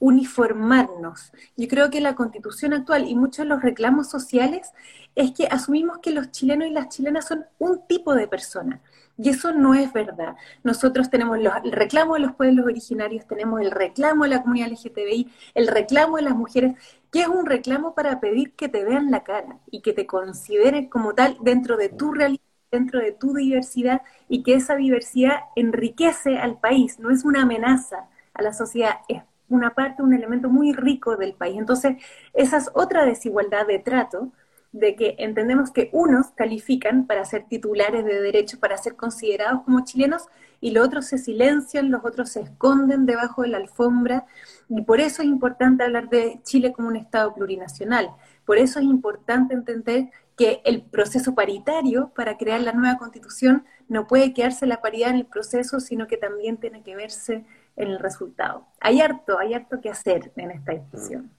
uniformarnos. 0.00 1.32
Yo 1.56 1.68
creo 1.68 1.90
que 1.90 2.00
la 2.00 2.14
constitución 2.14 2.72
actual 2.72 3.06
y 3.08 3.16
muchos 3.16 3.38
de 3.38 3.46
los 3.46 3.62
reclamos 3.62 4.08
sociales 4.08 4.72
es 5.14 5.32
que 5.32 5.46
asumimos 5.46 5.98
que 5.98 6.12
los 6.12 6.30
chilenos 6.30 6.68
y 6.68 6.70
las 6.70 6.88
chilenas 6.88 7.26
son 7.26 7.44
un 7.58 7.86
tipo 7.86 8.14
de 8.14 8.28
persona. 8.28 8.80
Y 9.20 9.30
eso 9.30 9.52
no 9.52 9.74
es 9.74 9.92
verdad. 9.92 10.36
Nosotros 10.62 11.10
tenemos 11.10 11.38
el 11.38 11.72
reclamo 11.72 12.14
de 12.14 12.20
los 12.20 12.34
pueblos 12.34 12.64
originarios, 12.66 13.26
tenemos 13.26 13.60
el 13.60 13.70
reclamo 13.72 14.24
de 14.24 14.30
la 14.30 14.42
comunidad 14.42 14.68
LGTBI, 14.68 15.30
el 15.54 15.66
reclamo 15.66 16.16
de 16.16 16.22
las 16.22 16.36
mujeres, 16.36 16.74
que 17.10 17.22
es 17.22 17.28
un 17.28 17.46
reclamo 17.46 17.94
para 17.94 18.20
pedir 18.20 18.52
que 18.54 18.68
te 18.68 18.84
vean 18.84 19.10
la 19.10 19.24
cara 19.24 19.58
y 19.70 19.82
que 19.82 19.92
te 19.92 20.06
consideren 20.06 20.88
como 20.88 21.14
tal 21.14 21.36
dentro 21.42 21.76
de 21.76 21.88
tu 21.88 22.12
realidad 22.12 22.40
dentro 22.70 23.00
de 23.00 23.12
tu 23.12 23.32
diversidad 23.32 24.02
y 24.28 24.42
que 24.42 24.54
esa 24.54 24.76
diversidad 24.76 25.40
enriquece 25.56 26.38
al 26.38 26.58
país, 26.60 26.98
no 26.98 27.10
es 27.10 27.24
una 27.24 27.42
amenaza 27.42 28.08
a 28.34 28.42
la 28.42 28.52
sociedad, 28.52 28.96
es 29.08 29.22
una 29.48 29.74
parte, 29.74 30.02
un 30.02 30.12
elemento 30.12 30.50
muy 30.50 30.74
rico 30.74 31.16
del 31.16 31.32
país. 31.34 31.56
Entonces, 31.58 31.96
esa 32.34 32.58
es 32.58 32.70
otra 32.74 33.06
desigualdad 33.06 33.66
de 33.66 33.78
trato, 33.78 34.32
de 34.72 34.96
que 34.96 35.16
entendemos 35.18 35.70
que 35.70 35.88
unos 35.92 36.28
califican 36.32 37.06
para 37.06 37.24
ser 37.24 37.46
titulares 37.48 38.04
de 38.04 38.20
derechos, 38.20 38.58
para 38.60 38.76
ser 38.76 38.96
considerados 38.96 39.62
como 39.62 39.84
chilenos, 39.84 40.26
y 40.60 40.72
los 40.72 40.86
otros 40.86 41.06
se 41.06 41.18
silencian, 41.18 41.90
los 41.90 42.04
otros 42.04 42.30
se 42.30 42.40
esconden 42.40 43.06
debajo 43.06 43.42
de 43.42 43.48
la 43.48 43.58
alfombra, 43.58 44.26
y 44.68 44.82
por 44.82 45.00
eso 45.00 45.22
es 45.22 45.28
importante 45.28 45.84
hablar 45.84 46.08
de 46.08 46.40
Chile 46.42 46.72
como 46.72 46.88
un 46.88 46.96
Estado 46.96 47.34
plurinacional. 47.34 48.10
Por 48.44 48.58
eso 48.58 48.78
es 48.78 48.84
importante 48.84 49.54
entender 49.54 50.10
que 50.36 50.62
el 50.64 50.82
proceso 50.82 51.34
paritario 51.34 52.12
para 52.14 52.36
crear 52.36 52.60
la 52.60 52.72
nueva 52.72 52.96
constitución 52.98 53.64
no 53.88 54.06
puede 54.06 54.32
quedarse 54.32 54.66
la 54.66 54.80
paridad 54.80 55.10
en 55.10 55.16
el 55.16 55.26
proceso, 55.26 55.80
sino 55.80 56.06
que 56.06 56.16
también 56.16 56.58
tiene 56.58 56.82
que 56.82 56.94
verse 56.94 57.44
en 57.76 57.88
el 57.88 57.98
resultado. 57.98 58.66
Hay 58.80 59.00
harto, 59.00 59.38
hay 59.38 59.54
harto 59.54 59.80
que 59.80 59.90
hacer 59.90 60.32
en 60.36 60.50
esta 60.50 60.72
discusión. 60.72 61.30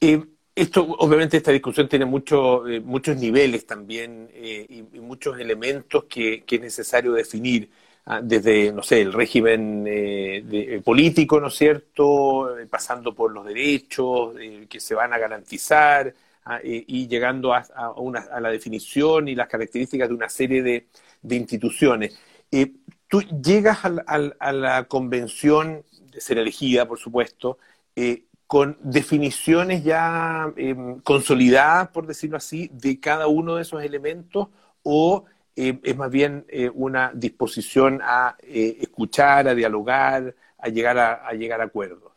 Eh, 0.00 0.24
esto, 0.56 0.82
obviamente, 0.84 1.36
esta 1.36 1.52
discusión 1.52 1.86
tiene 1.86 2.06
mucho, 2.06 2.66
eh, 2.66 2.80
muchos 2.80 3.16
niveles 3.18 3.66
también 3.66 4.30
eh, 4.32 4.66
y, 4.94 5.00
muchos 5.00 5.38
elementos 5.38 6.04
que, 6.04 6.44
es 6.48 6.60
necesario 6.60 7.12
definir, 7.12 7.70
ah, 8.06 8.22
desde, 8.22 8.72
no 8.72 8.82
sé, 8.82 9.02
el 9.02 9.12
régimen 9.12 9.84
de, 9.84 10.80
político, 10.82 11.38
¿no 11.40 11.48
es 11.48 11.54
cierto?, 11.56 12.56
pasando 12.70 13.14
por 13.14 13.32
los 13.32 13.44
derechos 13.44 14.34
que 14.68 14.80
se 14.80 14.94
van 14.94 15.12
a 15.12 15.18
garantizar 15.18 16.14
ah, 16.46 16.60
y 16.62 17.06
llegando 17.06 17.52
a, 17.52 17.58
a, 17.58 18.40
la 18.40 18.48
definición 18.50 19.28
y 19.28 19.34
las 19.34 19.48
características 19.48 20.08
de 20.08 20.14
una 20.14 20.30
serie 20.30 20.62
de, 20.62 20.86
instituciones. 21.36 22.18
tú 23.08 23.20
llegas 23.22 23.80
a, 23.84 24.52
la 24.52 24.84
convención 24.84 25.84
de 26.10 26.20
ser 26.20 26.38
elegida, 26.38 26.88
por 26.88 26.98
supuesto, 26.98 27.58
con 28.46 28.78
definiciones 28.80 29.82
ya 29.84 30.52
em, 30.56 31.00
consolidadas, 31.00 31.88
por 31.88 32.06
decirlo 32.06 32.36
así, 32.36 32.70
de 32.72 33.00
cada 33.00 33.26
uno 33.26 33.56
de 33.56 33.62
esos 33.62 33.82
elementos 33.82 34.48
o 34.82 35.24
em, 35.56 35.80
es 35.82 35.96
más 35.96 36.10
bien 36.10 36.44
eh, 36.48 36.70
una 36.72 37.10
disposición 37.14 38.00
a 38.02 38.36
eh, 38.42 38.78
escuchar, 38.80 39.48
a 39.48 39.54
dialogar, 39.54 40.34
a 40.58 40.68
llegar 40.68 40.98
a, 40.98 41.32
llegar 41.32 41.60
a 41.60 41.64
acuerdos? 41.64 42.12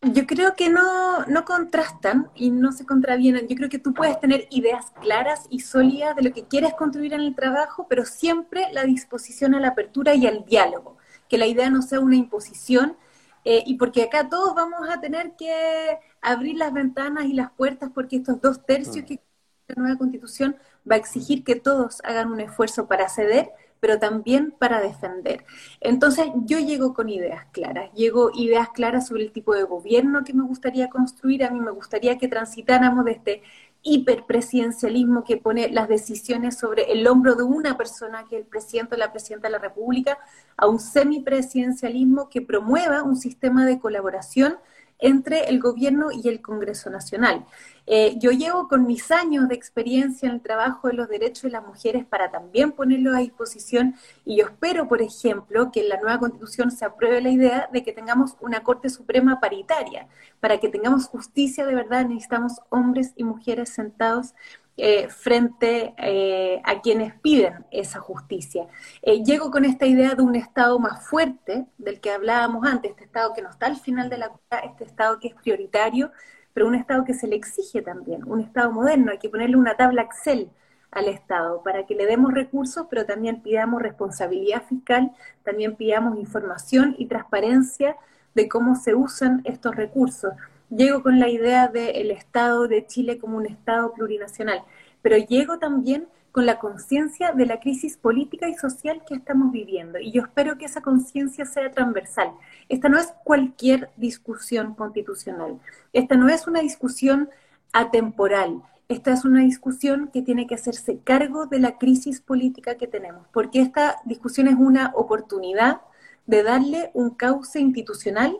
Yo 0.00 0.26
creo 0.26 0.54
que 0.54 0.68
no, 0.68 1.24
no, 1.26 1.44
contrastan 1.44 2.30
y 2.36 2.50
no 2.50 2.70
se 2.70 2.86
contravienen. 2.86 3.48
Yo 3.48 3.56
creo 3.56 3.68
que 3.68 3.80
tú 3.80 3.94
puedes 3.94 4.20
tener 4.20 4.46
ideas 4.50 4.92
claras 5.00 5.46
y 5.50 5.60
sólidas 5.60 6.14
de 6.14 6.22
lo 6.22 6.32
que 6.32 6.44
quieres 6.44 6.74
construir 6.74 7.14
en 7.14 7.20
el 7.20 7.34
trabajo, 7.34 7.86
pero 7.88 8.04
siempre 8.04 8.66
la 8.72 8.84
disposición 8.84 9.56
a 9.56 9.60
la 9.60 9.68
apertura 9.68 10.14
y 10.14 10.26
al 10.26 10.44
diálogo. 10.44 10.98
Que 11.28 11.36
la 11.36 11.46
idea 11.46 11.68
no 11.68 11.82
sea 11.82 11.98
una 11.98 12.14
imposición, 12.14 12.96
eh, 13.44 13.62
y 13.66 13.74
porque 13.74 14.02
acá 14.02 14.28
todos 14.28 14.54
vamos 14.54 14.88
a 14.88 15.00
tener 15.00 15.36
que 15.36 15.98
abrir 16.20 16.56
las 16.56 16.72
ventanas 16.72 17.26
y 17.26 17.32
las 17.32 17.50
puertas 17.52 17.90
porque 17.94 18.16
estos 18.16 18.40
dos 18.40 18.64
tercios 18.64 19.04
mm. 19.04 19.06
que 19.06 19.20
la 19.68 19.82
nueva 19.82 19.98
constitución 19.98 20.56
va 20.90 20.96
a 20.96 20.98
exigir 20.98 21.44
que 21.44 21.56
todos 21.56 22.00
hagan 22.04 22.32
un 22.32 22.40
esfuerzo 22.40 22.86
para 22.88 23.08
ceder, 23.08 23.50
pero 23.80 23.98
también 23.98 24.50
para 24.58 24.80
defender. 24.80 25.44
Entonces 25.80 26.26
yo 26.44 26.58
llego 26.58 26.94
con 26.94 27.08
ideas 27.08 27.46
claras, 27.52 27.92
llego 27.92 28.30
ideas 28.34 28.70
claras 28.70 29.06
sobre 29.06 29.24
el 29.24 29.32
tipo 29.32 29.54
de 29.54 29.64
gobierno 29.64 30.24
que 30.24 30.32
me 30.32 30.44
gustaría 30.44 30.88
construir, 30.88 31.44
a 31.44 31.50
mí 31.50 31.60
me 31.60 31.70
gustaría 31.70 32.18
que 32.18 32.28
transitáramos 32.28 33.04
de 33.04 33.12
este 33.12 33.42
hiperpresidencialismo 33.88 35.24
que 35.24 35.36
pone 35.36 35.68
las 35.70 35.88
decisiones 35.88 36.58
sobre 36.58 36.92
el 36.92 37.06
hombro 37.06 37.34
de 37.34 37.42
una 37.42 37.76
persona, 37.76 38.24
que 38.28 38.36
es 38.36 38.42
el 38.42 38.48
presidente 38.48 38.94
o 38.94 38.98
la 38.98 39.12
presidenta 39.12 39.48
de 39.48 39.52
la 39.52 39.58
República, 39.58 40.18
a 40.56 40.66
un 40.66 40.78
semipresidencialismo 40.78 42.28
que 42.28 42.42
promueva 42.42 43.02
un 43.02 43.16
sistema 43.16 43.64
de 43.64 43.78
colaboración 43.78 44.56
entre 44.98 45.48
el 45.48 45.60
gobierno 45.60 46.08
y 46.12 46.28
el 46.28 46.40
Congreso 46.40 46.90
Nacional. 46.90 47.46
Eh, 47.86 48.16
yo 48.18 48.32
llevo 48.32 48.68
con 48.68 48.86
mis 48.86 49.10
años 49.10 49.48
de 49.48 49.54
experiencia 49.54 50.28
en 50.28 50.34
el 50.34 50.42
trabajo 50.42 50.88
de 50.88 50.94
los 50.94 51.08
derechos 51.08 51.44
de 51.44 51.50
las 51.50 51.64
mujeres 51.64 52.04
para 52.04 52.30
también 52.30 52.72
ponerlo 52.72 53.14
a 53.16 53.20
disposición 53.20 53.94
y 54.24 54.36
yo 54.36 54.46
espero, 54.46 54.88
por 54.88 55.00
ejemplo, 55.00 55.70
que 55.72 55.80
en 55.80 55.88
la 55.88 56.00
nueva 56.00 56.18
constitución 56.18 56.70
se 56.70 56.84
apruebe 56.84 57.22
la 57.22 57.30
idea 57.30 57.68
de 57.72 57.82
que 57.82 57.92
tengamos 57.92 58.36
una 58.40 58.62
Corte 58.62 58.90
Suprema 58.90 59.40
paritaria. 59.40 60.08
Para 60.40 60.58
que 60.58 60.68
tengamos 60.68 61.06
justicia 61.06 61.64
de 61.64 61.74
verdad 61.74 62.06
necesitamos 62.06 62.60
hombres 62.68 63.12
y 63.16 63.24
mujeres 63.24 63.70
sentados 63.70 64.34
eh, 64.80 65.08
frente 65.08 65.92
eh, 65.98 66.62
a 66.64 66.80
quienes 66.80 67.12
piden 67.14 67.66
esa 67.72 67.98
justicia. 67.98 68.68
Eh, 69.02 69.24
llego 69.24 69.50
con 69.50 69.64
esta 69.64 69.86
idea 69.86 70.14
de 70.14 70.22
un 70.22 70.36
Estado 70.36 70.78
más 70.78 71.04
fuerte, 71.04 71.66
del 71.78 72.00
que 72.00 72.12
hablábamos 72.12 72.64
antes, 72.64 72.92
este 72.92 73.02
Estado 73.02 73.34
que 73.34 73.42
no 73.42 73.50
está 73.50 73.66
al 73.66 73.76
final 73.76 74.08
de 74.08 74.18
la 74.18 74.28
cuenta, 74.28 74.60
este 74.60 74.84
Estado 74.84 75.18
que 75.18 75.28
es 75.28 75.34
prioritario, 75.34 76.12
pero 76.54 76.68
un 76.68 76.76
Estado 76.76 77.04
que 77.04 77.12
se 77.12 77.26
le 77.26 77.34
exige 77.34 77.82
también, 77.82 78.22
un 78.24 78.40
Estado 78.40 78.70
moderno, 78.70 79.10
hay 79.10 79.18
que 79.18 79.28
ponerle 79.28 79.56
una 79.56 79.76
tabla 79.76 80.02
Excel 80.02 80.48
al 80.92 81.08
Estado 81.08 81.60
para 81.64 81.84
que 81.84 81.96
le 81.96 82.06
demos 82.06 82.32
recursos, 82.32 82.86
pero 82.88 83.04
también 83.04 83.42
pidamos 83.42 83.82
responsabilidad 83.82 84.62
fiscal, 84.62 85.10
también 85.42 85.74
pidamos 85.74 86.16
información 86.20 86.94
y 86.98 87.06
transparencia 87.06 87.96
de 88.36 88.48
cómo 88.48 88.76
se 88.76 88.94
usan 88.94 89.40
estos 89.42 89.74
recursos 89.74 90.34
llego 90.70 91.02
con 91.02 91.18
la 91.18 91.28
idea 91.28 91.68
del 91.68 92.10
Estado 92.10 92.68
de 92.68 92.86
Chile 92.86 93.18
como 93.18 93.36
un 93.36 93.46
Estado 93.46 93.92
plurinacional, 93.92 94.62
pero 95.02 95.16
llego 95.16 95.58
también 95.58 96.08
con 96.32 96.46
la 96.46 96.58
conciencia 96.58 97.32
de 97.32 97.46
la 97.46 97.58
crisis 97.58 97.96
política 97.96 98.48
y 98.48 98.54
social 98.54 99.02
que 99.06 99.14
estamos 99.14 99.50
viviendo. 99.50 99.98
Y 99.98 100.12
yo 100.12 100.22
espero 100.22 100.58
que 100.58 100.66
esa 100.66 100.82
conciencia 100.82 101.44
sea 101.46 101.70
transversal. 101.70 102.32
Esta 102.68 102.88
no 102.88 102.98
es 102.98 103.12
cualquier 103.24 103.90
discusión 103.96 104.74
constitucional. 104.74 105.58
Esta 105.92 106.16
no 106.16 106.28
es 106.28 106.46
una 106.46 106.60
discusión 106.60 107.28
atemporal. 107.72 108.62
Esta 108.88 109.12
es 109.12 109.24
una 109.24 109.40
discusión 109.40 110.10
que 110.12 110.22
tiene 110.22 110.46
que 110.46 110.54
hacerse 110.54 111.00
cargo 111.00 111.46
de 111.46 111.58
la 111.58 111.76
crisis 111.76 112.20
política 112.20 112.76
que 112.76 112.86
tenemos, 112.86 113.26
porque 113.32 113.60
esta 113.60 113.96
discusión 114.04 114.48
es 114.48 114.54
una 114.56 114.92
oportunidad 114.94 115.80
de 116.26 116.42
darle 116.42 116.90
un 116.94 117.10
cauce 117.10 117.58
institucional 117.58 118.38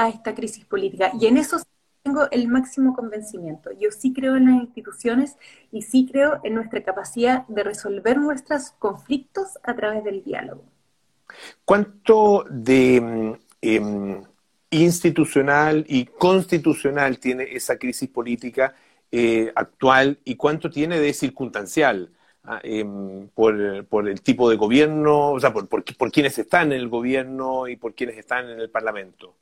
a 0.00 0.08
esta 0.08 0.34
crisis 0.34 0.64
política. 0.64 1.12
Y 1.20 1.26
en 1.26 1.36
eso 1.36 1.58
tengo 2.02 2.30
el 2.30 2.48
máximo 2.48 2.94
convencimiento. 2.94 3.70
Yo 3.78 3.90
sí 3.90 4.14
creo 4.14 4.36
en 4.36 4.46
las 4.46 4.62
instituciones 4.62 5.36
y 5.70 5.82
sí 5.82 6.08
creo 6.10 6.40
en 6.42 6.54
nuestra 6.54 6.82
capacidad 6.82 7.46
de 7.48 7.62
resolver 7.62 8.16
nuestros 8.16 8.70
conflictos 8.78 9.58
a 9.62 9.74
través 9.74 10.02
del 10.02 10.24
diálogo. 10.24 10.64
¿Cuánto 11.66 12.46
de 12.48 13.00
mm, 13.00 13.32
em, 13.60 14.22
institucional 14.70 15.84
y 15.86 16.06
constitucional 16.06 17.18
tiene 17.18 17.44
esa 17.54 17.76
crisis 17.76 18.08
política 18.08 18.74
eh, 19.12 19.52
actual 19.54 20.18
y 20.24 20.36
cuánto 20.36 20.70
tiene 20.70 20.98
de 20.98 21.12
circunstancial? 21.12 22.10
Ah, 22.42 22.60
em, 22.62 23.28
por, 23.28 23.84
por, 23.84 24.08
el 24.08 24.22
tipo 24.22 24.48
de 24.48 24.56
gobierno, 24.56 25.32
o 25.32 25.40
sea, 25.40 25.52
por, 25.52 25.68
por, 25.68 25.84
por 25.84 26.10
quienes 26.10 26.38
están 26.38 26.72
en 26.72 26.80
el 26.80 26.88
gobierno 26.88 27.68
y 27.68 27.76
por 27.76 27.94
quienes 27.94 28.16
están 28.16 28.48
en 28.48 28.60
el 28.60 28.70
Parlamento. 28.70 29.36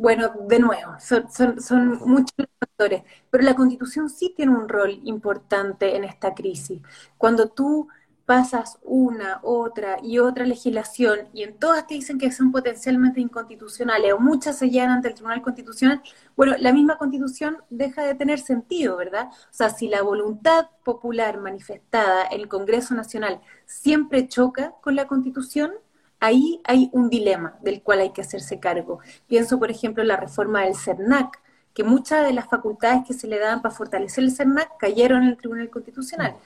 Bueno, 0.00 0.32
de 0.48 0.58
nuevo, 0.60 0.94
son, 0.98 1.98
muchos 2.06 2.34
factores, 2.58 3.02
pero 3.28 3.44
la 3.44 3.54
constitución 3.54 4.08
sí 4.08 4.32
tiene 4.34 4.50
un 4.50 4.66
rol 4.66 4.98
importante 5.04 5.94
en 5.94 6.04
esta 6.04 6.32
crisis. 6.34 6.80
Cuando 7.18 7.50
tú 7.50 7.86
pasas 8.24 8.78
una, 8.82 9.40
otra 9.42 9.98
y 10.02 10.18
otra 10.18 10.46
legislación 10.46 11.28
y 11.34 11.42
en 11.42 11.58
todas 11.58 11.86
te 11.86 11.94
dicen 11.94 12.16
que 12.16 12.32
son 12.32 12.50
potencialmente 12.50 13.20
inconstitucionales 13.20 14.14
o 14.14 14.18
muchas 14.18 14.56
se 14.56 14.70
llegan 14.70 14.88
ante 14.88 15.08
el 15.08 15.14
Tribunal 15.14 15.42
Constitucional, 15.42 16.00
bueno, 16.34 16.54
la 16.58 16.72
misma 16.72 16.96
constitución 16.96 17.58
deja 17.68 18.02
de 18.02 18.14
tener 18.14 18.38
sentido, 18.38 18.96
¿verdad? 18.96 19.28
O 19.28 19.52
sea, 19.52 19.68
si 19.68 19.86
la 19.88 20.00
voluntad 20.00 20.68
popular 20.82 21.38
manifestada 21.40 22.26
en 22.30 22.40
el 22.40 22.48
Congreso 22.48 22.94
Nacional 22.94 23.42
siempre 23.66 24.28
choca 24.28 24.72
con 24.80 24.96
la 24.96 25.06
constitución, 25.06 25.72
ahí 26.20 26.60
hay 26.64 26.90
un 26.92 27.08
dilema 27.08 27.58
del 27.62 27.82
cual 27.82 28.00
hay 28.00 28.10
que 28.10 28.20
hacerse 28.20 28.60
cargo. 28.60 29.00
Pienso, 29.26 29.58
por 29.58 29.70
ejemplo, 29.70 30.02
en 30.02 30.08
la 30.08 30.16
reforma 30.16 30.62
del 30.62 30.76
CERNAC, 30.76 31.40
que 31.74 31.82
muchas 31.82 32.26
de 32.26 32.32
las 32.32 32.48
facultades 32.48 33.04
que 33.06 33.14
se 33.14 33.26
le 33.26 33.38
daban 33.38 33.62
para 33.62 33.74
fortalecer 33.74 34.24
el 34.24 34.32
CERNAC 34.32 34.76
cayeron 34.78 35.22
en 35.22 35.30
el 35.30 35.36
Tribunal 35.36 35.70
Constitucional. 35.70 36.36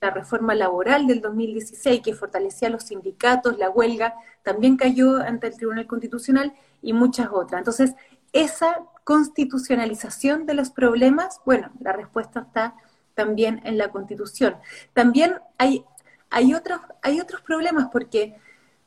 La 0.00 0.10
reforma 0.10 0.54
laboral 0.54 1.06
del 1.06 1.20
2016, 1.20 2.00
que 2.02 2.14
fortalecía 2.14 2.70
los 2.70 2.84
sindicatos, 2.84 3.58
la 3.58 3.70
huelga, 3.70 4.14
también 4.44 4.76
cayó 4.76 5.16
ante 5.16 5.48
el 5.48 5.56
Tribunal 5.56 5.86
Constitucional 5.86 6.54
y 6.80 6.92
muchas 6.92 7.28
otras. 7.32 7.58
Entonces, 7.58 7.94
esa 8.32 8.84
constitucionalización 9.04 10.46
de 10.46 10.54
los 10.54 10.70
problemas, 10.70 11.40
bueno, 11.44 11.70
la 11.80 11.92
respuesta 11.92 12.40
está 12.40 12.74
también 13.14 13.60
en 13.64 13.78
la 13.78 13.90
Constitución. 13.90 14.56
También 14.92 15.40
hay, 15.56 15.84
hay, 16.30 16.54
otros, 16.54 16.80
hay 17.02 17.18
otros 17.20 17.40
problemas 17.40 17.88
porque 17.90 18.36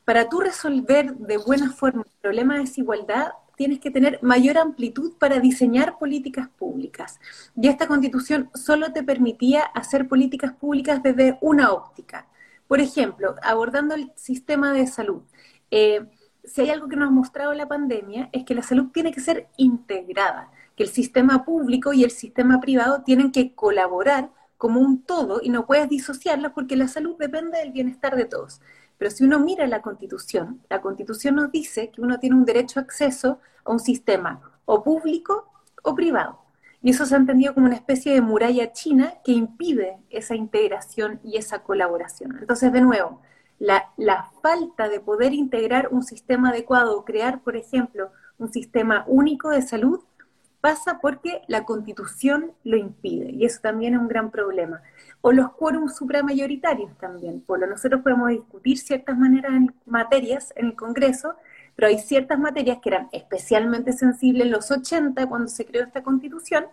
para 0.04 0.28
tú 0.28 0.40
resolver 0.40 1.14
de 1.14 1.36
buena 1.36 1.72
forma 1.72 2.02
el 2.02 2.20
problema 2.20 2.54
de 2.54 2.60
desigualdad, 2.60 3.32
tienes 3.56 3.80
que 3.80 3.90
tener 3.90 4.18
mayor 4.22 4.58
amplitud 4.58 5.12
para 5.18 5.38
diseñar 5.38 5.98
políticas 5.98 6.48
públicas. 6.48 7.20
Y 7.54 7.68
esta 7.68 7.86
constitución 7.86 8.50
solo 8.54 8.92
te 8.92 9.02
permitía 9.02 9.62
hacer 9.62 10.08
políticas 10.08 10.52
públicas 10.52 11.02
desde 11.02 11.38
una 11.40 11.72
óptica. 11.72 12.26
Por 12.66 12.80
ejemplo, 12.80 13.36
abordando 13.42 13.94
el 13.94 14.10
sistema 14.16 14.72
de 14.72 14.86
salud. 14.86 15.22
Eh, 15.70 16.06
si 16.44 16.62
hay 16.62 16.70
algo 16.70 16.88
que 16.88 16.96
nos 16.96 17.08
ha 17.08 17.12
mostrado 17.12 17.54
la 17.54 17.68
pandemia 17.68 18.28
es 18.32 18.44
que 18.44 18.54
la 18.54 18.62
salud 18.62 18.88
tiene 18.92 19.12
que 19.12 19.20
ser 19.20 19.48
integrada, 19.56 20.50
que 20.76 20.82
el 20.82 20.88
sistema 20.88 21.44
público 21.44 21.92
y 21.92 22.02
el 22.02 22.10
sistema 22.10 22.60
privado 22.60 23.02
tienen 23.04 23.30
que 23.30 23.54
colaborar 23.54 24.30
como 24.56 24.80
un 24.80 25.02
todo 25.02 25.40
y 25.42 25.50
no 25.50 25.66
puedes 25.66 25.88
disociarlas 25.88 26.52
porque 26.52 26.76
la 26.76 26.88
salud 26.88 27.16
depende 27.18 27.58
del 27.58 27.72
bienestar 27.72 28.16
de 28.16 28.24
todos. 28.24 28.60
Pero 29.02 29.10
si 29.10 29.24
uno 29.24 29.40
mira 29.40 29.66
la 29.66 29.82
Constitución, 29.82 30.60
la 30.70 30.80
Constitución 30.80 31.34
nos 31.34 31.50
dice 31.50 31.90
que 31.90 32.00
uno 32.00 32.20
tiene 32.20 32.36
un 32.36 32.44
derecho 32.44 32.78
a 32.78 32.84
acceso 32.84 33.40
a 33.64 33.72
un 33.72 33.80
sistema 33.80 34.40
o 34.64 34.84
público 34.84 35.50
o 35.82 35.92
privado. 35.96 36.38
Y 36.82 36.90
eso 36.90 37.04
se 37.04 37.16
ha 37.16 37.18
entendido 37.18 37.52
como 37.52 37.66
una 37.66 37.74
especie 37.74 38.14
de 38.14 38.20
muralla 38.20 38.70
china 38.70 39.14
que 39.24 39.32
impide 39.32 39.98
esa 40.08 40.36
integración 40.36 41.18
y 41.24 41.36
esa 41.36 41.64
colaboración. 41.64 42.38
Entonces, 42.38 42.72
de 42.72 42.80
nuevo, 42.80 43.20
la, 43.58 43.90
la 43.96 44.30
falta 44.40 44.88
de 44.88 45.00
poder 45.00 45.34
integrar 45.34 45.88
un 45.90 46.04
sistema 46.04 46.50
adecuado 46.50 46.96
o 46.96 47.04
crear, 47.04 47.40
por 47.40 47.56
ejemplo, 47.56 48.12
un 48.38 48.52
sistema 48.52 49.02
único 49.08 49.48
de 49.48 49.62
salud 49.62 49.98
pasa 50.62 51.00
porque 51.02 51.42
la 51.48 51.64
constitución 51.64 52.52
lo 52.62 52.76
impide 52.76 53.32
y 53.32 53.44
eso 53.44 53.58
también 53.60 53.94
es 53.94 54.00
un 54.00 54.06
gran 54.06 54.30
problema. 54.30 54.80
O 55.20 55.32
los 55.32 55.52
quórums 55.52 55.96
supramayoritarios 55.96 56.96
también, 56.98 57.40
por 57.40 57.58
lo 57.58 57.66
nosotros 57.66 58.00
podemos 58.00 58.30
discutir 58.30 58.78
ciertas 58.78 59.18
maneras 59.18 59.52
en 59.52 59.74
materias 59.86 60.52
en 60.56 60.66
el 60.66 60.76
Congreso, 60.76 61.34
pero 61.74 61.88
hay 61.88 61.98
ciertas 61.98 62.38
materias 62.38 62.78
que 62.80 62.90
eran 62.90 63.08
especialmente 63.10 63.92
sensibles 63.92 64.46
en 64.46 64.52
los 64.52 64.70
80 64.70 65.26
cuando 65.26 65.48
se 65.48 65.66
creó 65.66 65.82
esta 65.82 66.04
constitución, 66.04 66.66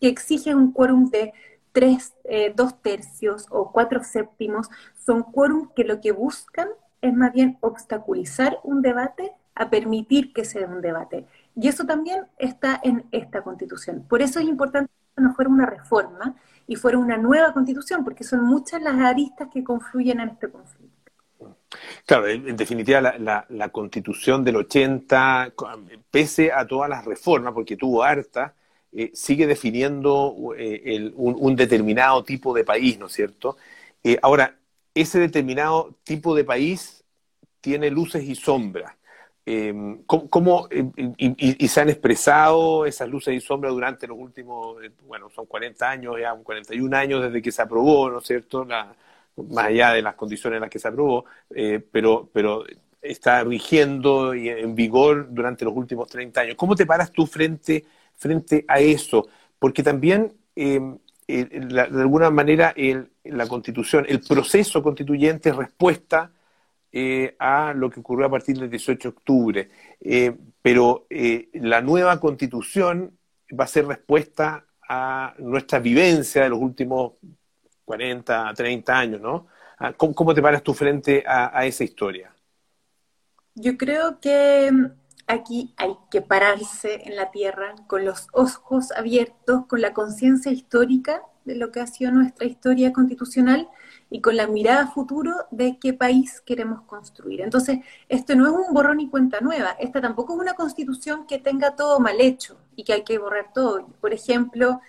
que 0.00 0.08
exigen 0.08 0.56
un 0.56 0.72
quórum 0.72 1.10
de 1.10 1.34
tres, 1.72 2.14
eh, 2.24 2.50
dos 2.56 2.80
tercios 2.80 3.46
o 3.50 3.72
cuatro 3.72 4.02
séptimos, 4.04 4.70
son 5.04 5.22
quórum 5.22 5.68
que 5.76 5.84
lo 5.84 6.00
que 6.00 6.12
buscan 6.12 6.68
es 7.02 7.12
más 7.12 7.34
bien 7.34 7.58
obstaculizar 7.60 8.58
un 8.62 8.80
debate 8.80 9.32
a 9.54 9.68
permitir 9.68 10.32
que 10.32 10.46
se 10.46 10.60
dé 10.60 10.66
un 10.66 10.80
debate. 10.80 11.26
Y 11.56 11.68
eso 11.68 11.84
también 11.84 12.26
está 12.38 12.80
en 12.82 13.04
esta 13.12 13.42
constitución. 13.42 14.04
Por 14.08 14.22
eso 14.22 14.40
es 14.40 14.46
importante 14.46 14.90
que 15.14 15.22
no 15.22 15.34
fuera 15.34 15.50
una 15.50 15.66
reforma 15.66 16.34
y 16.66 16.76
fuera 16.76 16.98
una 16.98 17.16
nueva 17.16 17.52
constitución, 17.52 18.04
porque 18.04 18.24
son 18.24 18.44
muchas 18.44 18.82
las 18.82 18.98
aristas 18.98 19.48
que 19.52 19.62
confluyen 19.62 20.20
en 20.20 20.30
este 20.30 20.50
conflicto. 20.50 20.94
Claro, 22.06 22.28
en, 22.28 22.56
definitiva, 22.56 23.00
la, 23.00 23.68
constitución 23.70 24.44
del 24.44 24.56
80, 24.56 25.54
pese 26.10 26.52
a 26.52 26.66
todas 26.66 26.88
las 26.88 27.04
reformas, 27.04 27.52
porque 27.52 27.76
tuvo 27.76 28.02
harta, 28.02 28.54
eh, 28.92 29.10
sigue 29.14 29.46
definiendo 29.46 30.54
eh, 30.56 31.12
un, 31.16 31.56
determinado 31.56 32.22
tipo 32.24 32.54
de 32.54 32.64
país, 32.64 32.98
¿no 32.98 33.06
es 33.06 33.12
cierto? 33.12 33.56
Eh, 34.02 34.18
ahora, 34.22 34.56
ese 34.94 35.18
determinado 35.18 35.96
tipo 36.04 36.34
de 36.34 36.44
país 36.44 37.04
tiene 37.60 37.90
luces 37.90 38.22
y 38.24 38.34
sombras. 38.34 38.94
Em, 39.46 40.04
¿cómo, 40.06 40.68
em, 40.70 40.90
y, 41.18 41.68
se 41.68 41.80
han 41.80 41.90
expresado 41.90 42.86
esas 42.86 43.08
luces 43.10 43.34
y 43.34 43.40
sombras 43.40 43.74
durante 43.74 44.06
los 44.06 44.16
últimos, 44.18 44.82
eh, 44.82 44.90
bueno, 45.06 45.28
son 45.28 45.44
40 45.44 45.90
años, 45.90 46.16
ya 46.18 46.34
41 46.34 46.94
años 46.94 47.22
desde 47.22 47.42
que 47.42 47.52
se 47.52 47.60
aprobó, 47.60 48.10
¿no 48.10 48.18
es 48.20 48.26
cierto? 48.26 48.66
más 49.36 49.66
allá 49.66 49.92
de 49.92 50.00
las 50.00 50.14
condiciones 50.14 50.56
en 50.58 50.60
las 50.62 50.70
que 50.70 50.78
se 50.78 50.88
aprobó, 50.88 51.24
eh, 51.50 51.84
pero, 51.92 52.30
pero 52.32 52.64
está 53.02 53.42
rigiendo 53.44 54.34
y 54.34 54.48
en 54.48 54.74
vigor 54.74 55.26
durante 55.30 55.64
los 55.64 55.74
últimos 55.74 56.08
30 56.08 56.40
años. 56.40 56.54
¿Cómo 56.56 56.74
te 56.76 56.86
paras 56.86 57.12
tú 57.12 57.26
frente, 57.26 57.84
frente 58.16 58.64
a 58.68 58.78
eso? 58.80 59.28
Porque 59.58 59.82
también, 59.82 60.32
em, 60.56 60.98
de 61.26 61.80
alguna 61.80 62.30
manera, 62.30 62.74
la 63.24 63.46
constitución, 63.48 64.06
el 64.08 64.20
proceso 64.20 64.82
constituyente 64.82 65.50
es 65.50 65.56
respuesta 65.56 66.30
eh, 66.96 67.34
a 67.40 67.72
lo 67.74 67.90
que 67.90 67.98
ocurrió 67.98 68.26
a 68.26 68.30
partir 68.30 68.56
del 68.56 68.70
18 68.70 69.08
de 69.08 69.16
octubre. 69.16 69.68
Eh, 70.00 70.32
pero 70.62 71.08
eh, 71.10 71.48
la 71.54 71.80
nueva 71.80 72.20
constitución 72.20 73.18
va 73.50 73.64
a 73.64 73.66
ser 73.66 73.88
respuesta 73.88 74.64
a 74.88 75.34
nuestra 75.38 75.80
vivencia 75.80 76.44
de 76.44 76.50
los 76.50 76.60
últimos 76.60 77.14
40, 77.84 78.54
30 78.54 78.96
años, 78.96 79.20
¿no? 79.20 79.48
Ah, 79.80 79.92
¿Cómo, 79.92 80.32
te 80.32 80.40
paras 80.40 80.62
tú 80.62 80.72
frente 80.72 81.24
a, 81.26 81.66
esa 81.66 81.82
historia? 81.82 82.32
Yo 83.56 83.76
creo 83.76 84.20
que 84.20 84.70
mm, 84.70 84.86
aquí 85.26 85.74
hay 85.76 85.96
que 86.12 86.22
pararse 86.22 87.02
en 87.06 87.16
la 87.16 87.32
tierra 87.32 87.74
con 87.88 88.04
los 88.04 88.28
ojos 88.32 88.92
abiertos, 88.92 89.66
con 89.66 89.80
la 89.80 89.92
conciencia 89.92 90.52
histórica 90.52 91.22
de 91.44 91.56
lo 91.56 91.70
que 91.70 91.80
ha 91.80 91.86
sido 91.86 92.10
nuestra 92.10 92.46
historia 92.46 92.92
constitucional 92.92 93.68
y 94.10 94.20
con 94.20 94.36
la 94.36 94.46
mirada 94.46 94.86
futuro 94.88 95.32
de 95.50 95.78
qué 95.78 95.92
país 95.92 96.40
queremos 96.40 96.82
construir. 96.82 97.40
Entonces, 97.40 97.78
esto 98.08 98.34
no 98.34 98.46
es 98.46 98.68
un 98.68 98.74
borrón 98.74 99.00
y 99.00 99.08
cuenta 99.08 99.40
nueva, 99.40 99.76
esta 99.78 100.00
tampoco 100.00 100.34
es 100.34 100.40
una 100.40 100.54
constitución 100.54 101.26
que 101.26 101.38
tenga 101.38 101.76
todo 101.76 102.00
mal 102.00 102.20
hecho 102.20 102.56
y 102.76 102.84
que 102.84 102.92
hay 102.92 103.04
que 103.04 103.18
borrar 103.18 103.52
todo. 103.52 103.86
Por 104.00 104.12
ejemplo, 104.12 104.80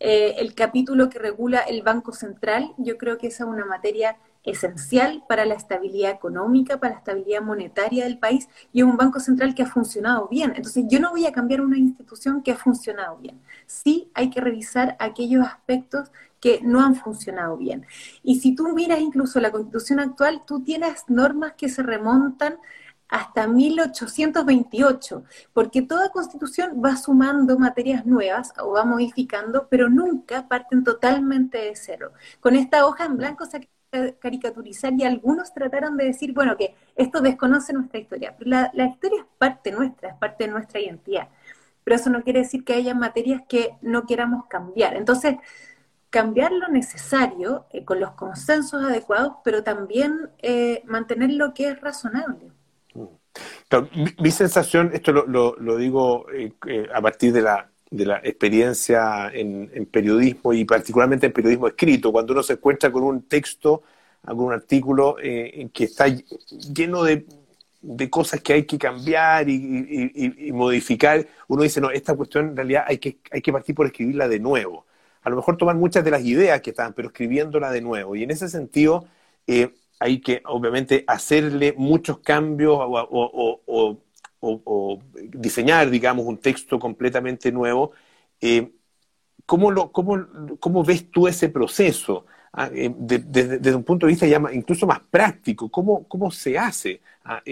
eh, 0.00 0.34
el 0.38 0.54
capítulo 0.54 1.08
que 1.08 1.18
regula 1.18 1.60
el 1.60 1.82
Banco 1.82 2.12
Central, 2.12 2.72
yo 2.78 2.98
creo 2.98 3.18
que 3.18 3.28
esa 3.28 3.44
es 3.44 3.50
una 3.50 3.64
materia 3.64 4.16
esencial 4.44 5.24
para 5.28 5.44
la 5.44 5.54
estabilidad 5.54 6.10
económica, 6.10 6.78
para 6.78 6.92
la 6.92 6.98
estabilidad 6.98 7.42
monetaria 7.42 8.04
del 8.04 8.18
país, 8.18 8.48
y 8.72 8.80
es 8.80 8.84
un 8.86 8.96
banco 8.96 9.20
central 9.20 9.54
que 9.54 9.62
ha 9.62 9.66
funcionado 9.66 10.28
bien. 10.28 10.52
Entonces, 10.54 10.84
yo 10.88 11.00
no 11.00 11.10
voy 11.10 11.26
a 11.26 11.32
cambiar 11.32 11.60
una 11.60 11.78
institución 11.78 12.42
que 12.42 12.52
ha 12.52 12.56
funcionado 12.56 13.16
bien. 13.16 13.40
Sí 13.66 14.10
hay 14.14 14.30
que 14.30 14.40
revisar 14.40 14.96
aquellos 14.98 15.46
aspectos 15.46 16.10
que 16.40 16.60
no 16.62 16.84
han 16.84 16.94
funcionado 16.94 17.56
bien. 17.56 17.86
Y 18.22 18.40
si 18.40 18.54
tú 18.54 18.68
miras 18.74 19.00
incluso 19.00 19.40
la 19.40 19.50
constitución 19.50 19.98
actual, 19.98 20.42
tú 20.46 20.62
tienes 20.62 21.04
normas 21.08 21.54
que 21.54 21.70
se 21.70 21.82
remontan 21.82 22.58
hasta 23.08 23.46
1828, 23.46 25.24
porque 25.52 25.82
toda 25.82 26.10
constitución 26.10 26.82
va 26.84 26.96
sumando 26.96 27.58
materias 27.58 28.04
nuevas 28.06 28.52
o 28.58 28.72
va 28.72 28.84
modificando, 28.84 29.68
pero 29.68 29.88
nunca 29.88 30.48
parten 30.48 30.84
totalmente 30.84 31.58
de 31.58 31.76
cero. 31.76 32.12
Con 32.40 32.56
esta 32.56 32.86
hoja 32.86 33.04
en 33.04 33.16
blanco 33.16 33.46
se 33.46 33.68
caricaturizar 34.18 34.92
y 34.94 35.04
algunos 35.04 35.52
trataron 35.52 35.96
de 35.96 36.04
decir, 36.06 36.32
bueno, 36.32 36.56
que 36.56 36.74
esto 36.96 37.20
desconoce 37.20 37.72
nuestra 37.72 37.98
historia, 38.00 38.34
pero 38.38 38.50
la, 38.50 38.86
historia 38.86 39.20
es 39.20 39.26
parte 39.38 39.70
nuestra, 39.72 40.10
es 40.10 40.14
parte 40.16 40.44
de 40.44 40.50
nuestra 40.50 40.80
identidad, 40.80 41.28
pero 41.82 41.96
eso 41.96 42.10
no 42.10 42.22
quiere 42.22 42.40
decir 42.40 42.64
que 42.64 42.74
haya 42.74 42.94
materias 42.94 43.42
que 43.48 43.76
no 43.82 44.06
queramos 44.06 44.46
cambiar. 44.46 44.96
Entonces, 44.96 45.36
cambiar 46.10 46.52
lo 46.52 46.68
necesario 46.68 47.66
eh, 47.70 47.84
con 47.84 48.00
los 48.00 48.12
consensos 48.12 48.82
adecuados, 48.82 49.34
pero 49.44 49.64
también 49.64 50.30
eh, 50.38 50.82
mantener 50.86 51.32
lo 51.32 51.52
que 51.54 51.68
es 51.68 51.80
razonable. 51.80 52.52
mi, 54.18 54.30
sensación, 54.30 54.90
esto 54.94 55.12
lo, 55.12 55.76
digo 55.76 56.26
eh, 56.32 56.54
a 56.94 57.02
partir 57.02 57.32
de 57.32 57.42
la, 57.42 57.70
de 57.96 58.06
la 58.06 58.16
experiencia 58.18 59.30
en, 59.32 59.86
periodismo 59.86 60.52
y 60.52 60.64
particularmente 60.64 61.26
en 61.26 61.32
periodismo 61.32 61.68
escrito, 61.68 62.12
cuando 62.12 62.32
uno 62.32 62.42
se 62.42 62.54
encuentra 62.54 62.90
con 62.90 63.04
un 63.04 63.22
texto, 63.22 63.82
algún 64.24 64.52
artículo 64.52 65.16
que 65.16 65.84
está 65.84 66.06
lleno 66.08 67.04
de, 67.04 67.26
cosas 68.10 68.40
que 68.40 68.54
hay 68.54 68.64
que 68.64 68.78
cambiar 68.78 69.48
y, 69.48 70.50
modificar, 70.52 71.26
uno 71.48 71.62
dice, 71.62 71.80
no, 71.80 71.90
esta 71.90 72.14
cuestión 72.14 72.48
en 72.50 72.56
realidad 72.56 72.84
hay 72.86 72.98
que, 72.98 73.18
hay 73.30 73.42
que 73.42 73.52
partir 73.52 73.74
por 73.74 73.86
escribirla 73.86 74.28
de 74.28 74.40
nuevo 74.40 74.86
a 75.24 75.30
lo 75.30 75.36
mejor 75.36 75.56
tomar 75.56 75.74
muchas 75.76 76.04
de 76.04 76.10
las 76.10 76.22
ideas 76.24 76.60
que 76.60 76.70
estaban, 76.70 76.92
pero 76.92 77.08
escribiéndola 77.08 77.70
de 77.70 77.80
nuevo. 77.80 78.14
Y 78.14 78.22
en 78.22 78.30
ese 78.30 78.48
sentido, 78.48 79.06
eh, 79.46 79.74
hay 79.98 80.20
que 80.20 80.42
obviamente 80.44 81.04
hacerle 81.06 81.74
muchos 81.76 82.18
cambios 82.18 82.76
o, 82.78 83.98
diseñar, 85.14 85.90
digamos, 85.90 86.26
un 86.26 86.38
texto 86.38 86.78
completamente 86.78 87.52
nuevo. 87.52 87.92
Eh, 88.40 88.72
¿cómo, 89.46 89.70
lo, 89.70 89.92
cómo, 89.92 90.26
¿Cómo 90.60 90.84
ves 90.84 91.10
tú 91.10 91.28
ese 91.28 91.48
proceso? 91.48 92.26
Ah, 92.52 92.70
eh, 92.72 92.92
desde 92.96 93.74
un 93.74 93.82
punto 93.82 94.06
de 94.06 94.12
vista 94.12 94.26
ya 94.26 94.40
incluso 94.52 94.86
más 94.86 95.00
práctico, 95.00 95.68
¿cómo, 95.70 96.06
cómo 96.06 96.30
se 96.30 96.56
hace 96.56 97.00
ah, 97.24 97.42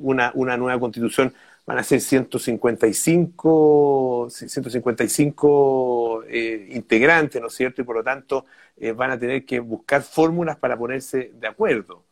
una, 0.00 0.30
una 0.34 0.56
nueva 0.56 0.78
constitución 0.78 1.34
van 1.68 1.78
a 1.78 1.82
ser 1.82 2.00
155, 2.00 4.28
155 4.30 6.24
eh, 6.26 6.68
integrantes, 6.70 7.42
¿no 7.42 7.48
es 7.48 7.54
cierto? 7.54 7.82
Y 7.82 7.84
por 7.84 7.96
lo 7.96 8.02
tanto 8.02 8.46
eh, 8.78 8.92
van 8.92 9.10
a 9.10 9.18
tener 9.18 9.44
que 9.44 9.60
buscar 9.60 10.00
fórmulas 10.00 10.56
para 10.56 10.78
ponerse 10.78 11.30
de 11.34 11.46
acuerdo. 11.46 12.06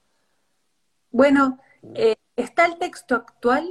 Bueno, 1.10 1.58
eh, 1.94 2.16
está 2.36 2.66
el 2.66 2.76
texto 2.76 3.14
actual 3.14 3.66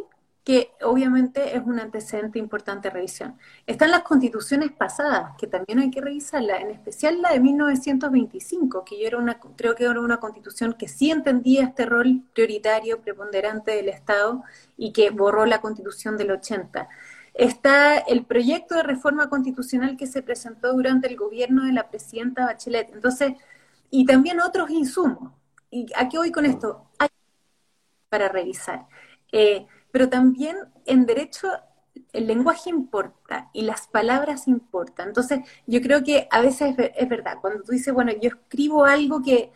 que 0.45 0.71
obviamente 0.83 1.57
es 1.57 1.63
un 1.65 1.79
antecedente 1.79 2.37
importante 2.37 2.87
de 2.87 2.93
revisión. 2.93 3.35
Están 3.65 3.89
las 3.89 4.03
constituciones 4.03 4.71
pasadas, 4.71 5.35
que 5.39 5.47
también 5.47 5.79
hay 5.79 5.89
que 5.89 6.01
revisarla, 6.01 6.61
en 6.61 6.69
especial 6.69 7.19
la 7.19 7.31
de 7.31 7.39
1925, 7.39 8.85
que 8.85 9.01
yo 9.01 9.07
era 9.07 9.17
una, 9.17 9.39
creo 9.39 9.73
que 9.73 9.85
era 9.85 9.99
una 9.99 10.19
constitución 10.19 10.73
que 10.73 10.87
sí 10.87 11.09
entendía 11.09 11.63
este 11.63 11.87
rol 11.87 12.21
prioritario, 12.35 13.01
preponderante 13.01 13.71
del 13.71 13.89
Estado 13.89 14.43
y 14.77 14.93
que 14.93 15.09
borró 15.09 15.47
la 15.47 15.61
constitución 15.61 16.15
del 16.15 16.29
80. 16.29 16.89
Está 17.33 17.97
el 17.97 18.23
proyecto 18.23 18.75
de 18.75 18.83
reforma 18.83 19.29
constitucional 19.29 19.97
que 19.97 20.05
se 20.05 20.21
presentó 20.21 20.73
durante 20.73 21.07
el 21.07 21.17
gobierno 21.17 21.65
de 21.65 21.73
la 21.73 21.89
presidenta 21.89 22.45
Bachelet. 22.45 22.93
Entonces, 22.93 23.33
y 23.89 24.05
también 24.05 24.39
otros 24.39 24.69
insumos. 24.69 25.33
¿Y 25.71 25.87
a 25.95 26.07
qué 26.07 26.19
voy 26.19 26.31
con 26.31 26.45
esto? 26.45 26.85
Hay 26.99 27.09
para 28.09 28.29
revisar. 28.29 28.85
Eh, 29.31 29.65
pero 29.95 30.09
también 30.09 30.57
en 30.85 31.05
derecho 31.05 31.47
el 32.11 32.27
lenguaje 32.27 32.69
importa 32.69 33.49
y 33.53 33.61
las 33.61 33.87
palabras 33.87 34.45
importan. 34.45 35.07
Entonces, 35.07 35.39
yo 35.67 35.79
creo 35.79 36.03
que 36.03 36.27
a 36.31 36.41
veces 36.41 36.75
es, 36.97 37.07
verdad, 37.07 37.37
cuando 37.39 37.63
tú 37.63 37.71
dices, 37.71 37.93
bueno, 37.93 38.11
yo 38.21 38.27
escribo 38.27 38.83
algo 38.83 39.21
que, 39.21 39.53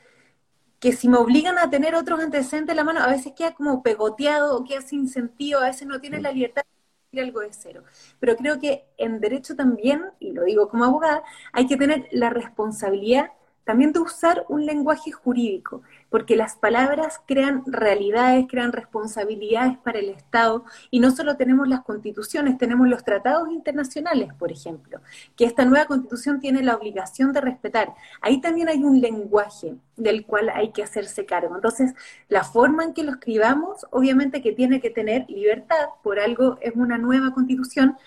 que 0.80 0.94
si 0.94 1.10
me 1.10 1.18
obligan 1.18 1.58
a 1.58 1.70
tener 1.70 1.94
otros 1.94 2.22
antecedentes 2.22 2.72
en 2.72 2.78
la 2.78 2.86
mano, 2.86 3.02
a 3.02 3.08
veces 3.08 3.34
queda 3.36 3.54
como 3.54 3.84
pegoteado 3.84 4.56
o 4.56 4.64
queda 4.64 4.82
sin 4.82 5.10
sentido, 5.10 5.60
a 5.60 5.66
veces 5.66 5.86
no 5.90 6.00
tienes 6.00 6.22
la 6.22 6.32
libertad 6.32 6.62
de 6.62 7.20
decir 7.20 7.28
algo 7.28 7.42
de 7.42 7.52
cero. 7.52 7.84
Pero 8.22 8.38
creo 8.38 8.62
que 8.62 8.86
en 8.98 9.20
derecho 9.20 9.58
también, 9.58 10.06
y 10.20 10.32
lo 10.32 10.46
digo 10.46 10.70
como 10.70 10.86
abogada, 10.86 11.22
hay 11.52 11.68
que 11.68 11.76
tener 11.76 12.08
la 12.12 12.30
responsabilidad 12.30 13.34
también 13.64 13.94
de 13.94 14.00
usar 14.00 14.46
un 14.50 14.66
lenguaje 14.66 15.12
jurídico, 15.12 15.82
porque 16.10 16.36
las 16.36 16.56
palabras 16.56 17.22
crean 17.28 17.64
realidades, 17.68 18.48
crean 18.50 18.72
responsabilidades 18.72 19.78
para 19.78 20.00
el 20.00 20.10
Estado, 20.10 20.66
y 20.90 21.00
no 21.00 21.12
solo 21.12 21.38
tenemos 21.38 21.68
las 21.68 21.82
constituciones, 21.82 22.58
tenemos 22.58 22.88
los 22.88 23.04
tratados 23.04 23.50
internacionales, 23.52 24.34
por 24.34 24.52
ejemplo, 24.52 25.02
que 25.36 25.46
esta 25.46 25.66
nueva 25.66 25.86
constitución 25.86 26.40
tiene 26.40 26.64
la 26.64 26.76
obligación 26.76 27.32
de 27.32 27.42
respetar. 27.42 27.94
Ahí 28.22 28.42
también 28.42 28.70
hay 28.70 28.84
un 28.84 29.02
lenguaje 29.02 29.76
del 29.96 30.26
cual 30.26 30.50
hay 30.50 30.72
que 30.72 30.84
hacerse 30.84 31.26
cargo. 31.26 31.56
Entonces, 31.56 31.94
la 32.28 32.44
forma 32.44 32.84
en 32.84 32.94
que 32.94 33.04
lo 33.04 33.12
escribamos, 33.12 33.86
obviamente 33.92 34.42
que 34.42 34.54
tiene 34.54 34.82
que 34.82 34.90
tener 34.90 35.26
libertad, 35.30 35.90
por 36.02 36.20
algo 36.20 36.58
es 36.62 36.74
una 36.76 36.98
nueva 36.98 37.34
constitución, 37.34 37.98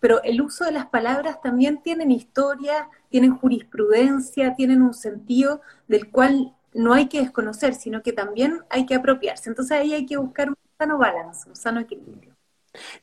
pero 0.00 0.22
el 0.22 0.40
uso 0.40 0.64
de 0.64 0.72
las 0.72 0.86
palabras 0.86 1.42
también 1.42 1.82
tienen 1.82 2.10
historia, 2.10 2.88
tienen 3.10 3.36
jurisprudencia, 3.36 4.54
tienen 4.54 4.82
un 4.82 4.94
sentido 4.94 5.60
del 5.88 6.10
cual 6.10 6.54
no 6.72 6.94
hay 6.94 7.08
que 7.08 7.20
desconocer, 7.20 7.74
sino 7.74 8.02
que 8.02 8.12
también 8.12 8.60
hay 8.70 8.86
que 8.86 8.94
apropiarse. 8.94 9.50
Entonces 9.50 9.76
ahí 9.76 9.92
hay 9.92 10.06
que 10.06 10.16
buscar 10.16 10.48
un 10.48 10.56
sano 10.78 10.96
balance, 10.98 11.48
un 11.48 11.56
sano 11.56 11.80
equilibrio. 11.80 12.34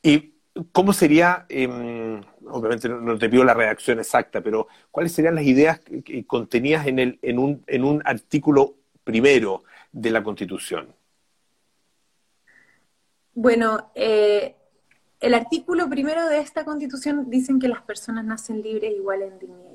¿Y 0.02 0.34
cómo 0.72 0.94
sería, 0.94 1.46
em, 1.50 2.22
obviamente 2.46 2.88
no 2.90 3.18
te 3.18 3.30
pido 3.30 3.44
la 3.44 3.54
redacción 3.54 4.00
exacta, 4.00 4.42
pero 4.42 4.68
cuáles 4.90 5.12
serían 5.12 5.36
las 5.36 5.44
ideas 5.44 5.82
contenidas 6.26 6.88
en, 6.88 7.00
el, 7.00 7.20
en, 7.22 7.38
un, 7.38 7.64
en 7.68 7.84
un 7.84 8.02
artículo 8.06 8.76
primero 9.04 9.64
de 9.92 10.12
la 10.12 10.24
Constitución? 10.24 10.96
Bueno, 13.34 13.92
eh, 13.94 14.56
el 15.20 15.34
artículo 15.34 15.90
primero 15.90 16.28
de 16.28 16.40
esta 16.40 16.66
constitución 16.66 17.30
dicen 17.30 17.60
que 17.60 17.68
las 17.68 17.82
personas 17.84 18.26
nacen 18.26 18.62
libres, 18.62 18.96
iguales 18.96 19.32
en 19.32 19.40
dignidad 19.40 19.67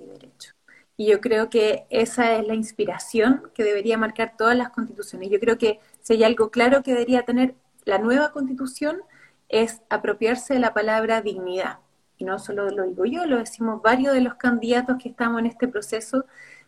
y 0.97 1.07
yo 1.07 1.21
creo 1.21 1.49
que 1.51 1.87
esa 1.91 2.37
es 2.37 2.47
la 2.47 2.55
inspiración 2.55 3.51
que 3.55 3.65
debería 3.65 3.99
marcar 3.99 4.37
todas 4.37 4.57
las 4.57 4.71
constituciones. 4.71 5.31
Yo 5.31 5.41
creo 5.41 5.59
que 5.59 5.81
si 6.01 6.15
hay 6.15 6.25
algo 6.25 6.51
claro 6.51 6.83
que 6.83 6.93
debería 6.93 7.23
tener 7.23 7.55
la 7.85 7.99
nueva 7.99 8.33
constitución 8.33 9.03
es 9.49 9.83
apropiarse 9.91 10.55
de 10.55 10.61
la 10.61 10.75
palabra 10.75 11.21
dignidad. 11.21 11.79
Y 12.19 12.25
no 12.25 12.39
solo 12.39 12.71
lo 12.71 12.85
digo 12.85 13.05
yo, 13.05 13.27
lo 13.27 13.39
decimos 13.39 13.83
varios 13.83 14.15
de 14.15 14.21
los 14.21 14.35
candidatos 14.35 14.97
que 15.03 15.09
estamos 15.09 15.41
en 15.41 15.47
este 15.47 15.69
proceso, 15.69 16.25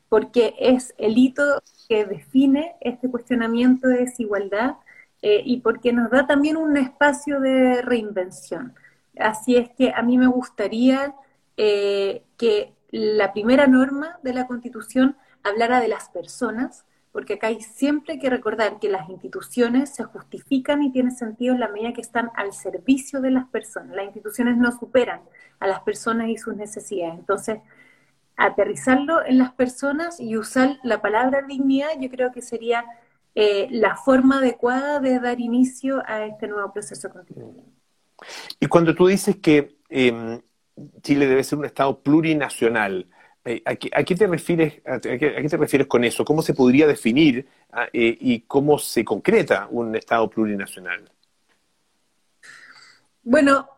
porque 0.09 0.55
es 0.59 0.95
el 0.99 1.17
hito 1.17 1.63
que 1.89 2.05
define 2.05 2.77
este 2.81 3.11
cuestionamiento 3.11 3.89
de 3.89 3.99
desigualdad 3.99 4.77
eh, 5.23 5.43
y 5.45 5.61
porque 5.61 5.93
nos 5.93 6.11
da 6.11 6.27
también 6.27 6.57
un 6.57 6.77
espacio 6.77 7.41
de 7.41 7.83
reinvención. 7.83 8.75
Así 9.19 9.57
es 9.57 9.71
que 9.71 9.93
a 9.95 10.03
mí 10.03 10.19
me 10.19 10.27
gustaría 10.27 11.15
eh, 11.57 12.25
que 12.37 12.74
la 12.97 13.33
primera 13.33 13.67
norma 13.67 14.21
de 14.23 14.33
la 14.33 14.47
Constitución 14.47 15.17
hablara 15.43 15.81
de 15.81 15.89
las 15.89 16.11
personas, 16.11 16.85
porque 17.11 17.35
acá 17.35 17.49
hay 17.49 17.61
siempre 17.61 18.21
que 18.21 18.31
recordar 18.31 18.79
que 18.79 18.89
las 18.89 19.09
instituciones 19.09 19.93
se 19.93 20.05
justifican 20.05 20.81
y 20.81 20.93
tienen 20.93 21.11
sentido 21.11 21.55
en 21.55 21.61
la 21.61 21.67
medida 21.67 21.93
que 21.93 22.01
están 22.01 22.31
al 22.37 22.53
servicio 22.53 23.21
de 23.21 23.33
las 23.33 23.49
personas. 23.49 23.97
Las 23.97 24.05
instituciones 24.05 24.57
no 24.57 24.71
superan 24.71 25.23
a 25.59 25.67
las 25.67 25.81
personas 25.81 26.29
y 26.29 26.37
sus 26.37 26.55
necesidades. 26.55 27.19
Entonces, 27.19 27.59
aterrizarlo 28.37 29.27
en 29.27 29.39
las 29.39 29.53
personas 29.55 30.21
y 30.21 30.37
usar 30.37 30.79
la 30.85 31.03
palabra 31.03 31.43
dignidad, 31.43 31.89
yo 31.99 32.09
creo 32.11 32.31
que 32.31 32.43
sería 32.43 32.85
eh, 33.35 33.67
la 33.73 33.97
forma 33.97 34.39
adecuada 34.39 35.01
de 35.01 35.19
dar 35.19 35.41
inicio 35.41 36.01
a 36.07 36.27
este 36.27 36.47
nuevo 36.47 36.73
proceso 36.73 37.11
constituyente. 37.11 37.61
Y 38.61 38.67
cuando 38.67 38.95
tú 38.95 39.09
dices 39.09 39.35
que 39.43 39.79
em, 39.89 40.41
Chile 41.03 41.27
debe 41.27 41.45
ser 41.45 41.59
un 41.59 41.65
Estado 41.65 42.01
plurinacional, 42.01 43.07
eh, 43.45 43.63
¿a, 43.67 43.75
qué, 43.77 44.15
te 44.15 44.27
refieres, 44.27 44.81
a, 44.87 44.99
qué, 45.01 45.19
te 45.19 45.57
refieres 45.57 45.87
con 45.87 46.03
eso? 46.05 46.25
¿Cómo 46.25 46.41
se 46.41 46.55
podría 46.55 46.87
definir 46.87 47.47
ah, 47.73 47.87
eh, 47.93 48.17
y 48.19 48.41
cómo 48.41 48.79
se 48.79 49.05
concreta 49.05 49.69
un 49.71 49.95
Estado 49.95 50.29
plurinacional? 50.31 51.11
Bueno, 53.23 53.69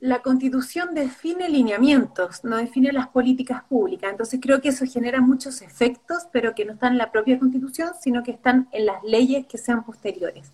la 0.00 0.20
constitución 0.20 0.94
define 0.94 1.48
lineamientos, 1.48 2.42
no 2.42 2.56
define 2.56 2.92
las 2.92 3.06
políticas 3.08 3.62
públicas. 3.64 4.10
Entonces 4.10 4.40
creo 4.42 4.60
que 4.60 4.70
eso 4.70 4.84
genera 4.84 5.20
muchos 5.20 5.62
efectos, 5.62 6.26
pero 6.32 6.54
que 6.54 6.64
no 6.64 6.72
están 6.72 6.92
en 6.92 6.98
la 6.98 7.12
propia 7.12 7.38
constitución, 7.38 7.90
sino 8.00 8.24
que 8.24 8.32
están 8.32 8.68
en 8.72 8.86
las 8.86 9.02
leyes 9.04 9.46
que 9.46 9.58
sean 9.58 9.84
posteriores. 9.84 10.52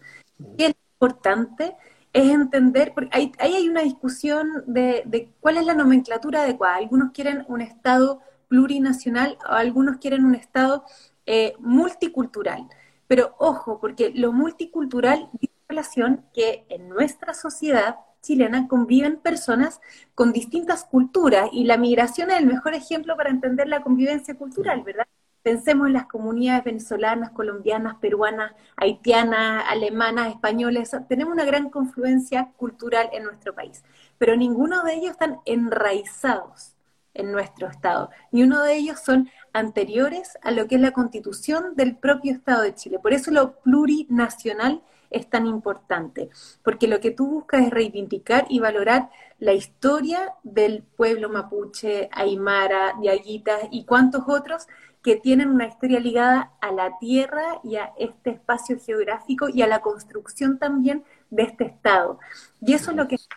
Y 0.58 0.64
es 0.64 0.74
importante 1.00 1.74
es 2.12 2.30
entender, 2.30 2.92
porque 2.94 3.10
ahí, 3.12 3.32
hay 3.38 3.68
una 3.68 3.82
discusión 3.82 4.64
de, 4.66 5.30
cuál 5.40 5.56
es 5.58 5.66
la 5.66 5.74
nomenclatura 5.74 6.42
adecuada. 6.42 6.76
Algunos 6.76 7.12
quieren 7.12 7.44
un 7.48 7.60
Estado 7.60 8.20
plurinacional 8.48 9.38
o 9.48 9.52
algunos 9.52 9.98
quieren 9.98 10.24
un 10.24 10.34
Estado 10.34 10.84
eh, 11.26 11.54
multicultural. 11.58 12.66
Pero 13.06 13.34
ojo, 13.38 13.80
porque 13.80 14.12
lo 14.14 14.32
multicultural 14.32 15.30
tiene 15.38 15.54
relación 15.68 16.24
que 16.32 16.66
en 16.68 16.88
nuestra 16.88 17.34
sociedad 17.34 17.96
chilena 18.22 18.68
conviven 18.68 19.18
personas 19.18 19.80
con 20.14 20.32
distintas 20.32 20.84
culturas 20.84 21.48
y 21.52 21.64
la 21.64 21.78
migración 21.78 22.30
es 22.30 22.38
el 22.38 22.46
mejor 22.46 22.74
ejemplo 22.74 23.16
para 23.16 23.30
entender 23.30 23.68
la 23.68 23.82
convivencia 23.82 24.34
cultural, 24.34 24.82
¿verdad? 24.82 25.06
Pensemos 25.42 25.86
en 25.86 25.92
las 25.94 26.06
comunidades 26.06 26.64
venezolanas, 26.64 27.30
colombianas, 27.30 27.96
peruanas, 27.96 28.52
haitianas, 28.76 29.64
alemanas, 29.68 30.28
españoles. 30.28 30.90
Tenemos 31.08 31.32
una 31.32 31.44
gran 31.44 31.70
confluencia 31.70 32.52
cultural 32.56 33.08
en 33.12 33.24
nuestro 33.24 33.54
país, 33.54 33.82
pero 34.18 34.36
ninguno 34.36 34.82
de 34.82 34.94
ellos 34.94 35.12
están 35.12 35.40
enraizados 35.46 36.74
en 37.14 37.32
nuestro 37.32 37.68
Estado. 37.68 38.10
Ni 38.30 38.42
uno 38.42 38.62
de 38.62 38.76
ellos 38.76 39.00
son 39.00 39.28
anteriores 39.52 40.38
a 40.42 40.50
lo 40.50 40.66
que 40.66 40.76
es 40.76 40.80
la 40.80 40.92
constitución 40.92 41.74
del 41.76 41.96
propio 41.96 42.32
Estado 42.32 42.62
de 42.62 42.74
Chile. 42.74 42.98
Por 42.98 43.12
eso 43.12 43.30
lo 43.30 43.56
plurinacional 43.60 44.82
es 45.10 45.28
tan 45.28 45.46
importante, 45.46 46.28
porque 46.62 46.86
lo 46.86 47.00
que 47.00 47.10
tú 47.10 47.26
buscas 47.26 47.62
es 47.62 47.70
reivindicar 47.70 48.46
y 48.48 48.60
valorar 48.60 49.10
la 49.38 49.52
historia 49.52 50.34
del 50.42 50.82
pueblo 50.82 51.28
mapuche, 51.28 52.08
aymara, 52.12 52.94
diaguitas 53.00 53.68
y 53.70 53.84
cuantos 53.84 54.24
otros 54.28 54.66
que 55.02 55.16
tienen 55.16 55.48
una 55.50 55.66
historia 55.66 56.00
ligada 56.00 56.52
a 56.60 56.72
la 56.72 56.98
tierra 56.98 57.60
y 57.62 57.76
a 57.76 57.92
este 57.98 58.30
espacio 58.30 58.78
geográfico 58.78 59.48
y 59.48 59.62
a 59.62 59.66
la 59.66 59.80
construcción 59.80 60.58
también 60.58 61.04
de 61.30 61.44
este 61.44 61.64
Estado. 61.64 62.18
Y 62.60 62.74
eso 62.74 62.90
es 62.90 62.96
lo 62.96 63.06
que 63.08 63.16
está 63.16 63.36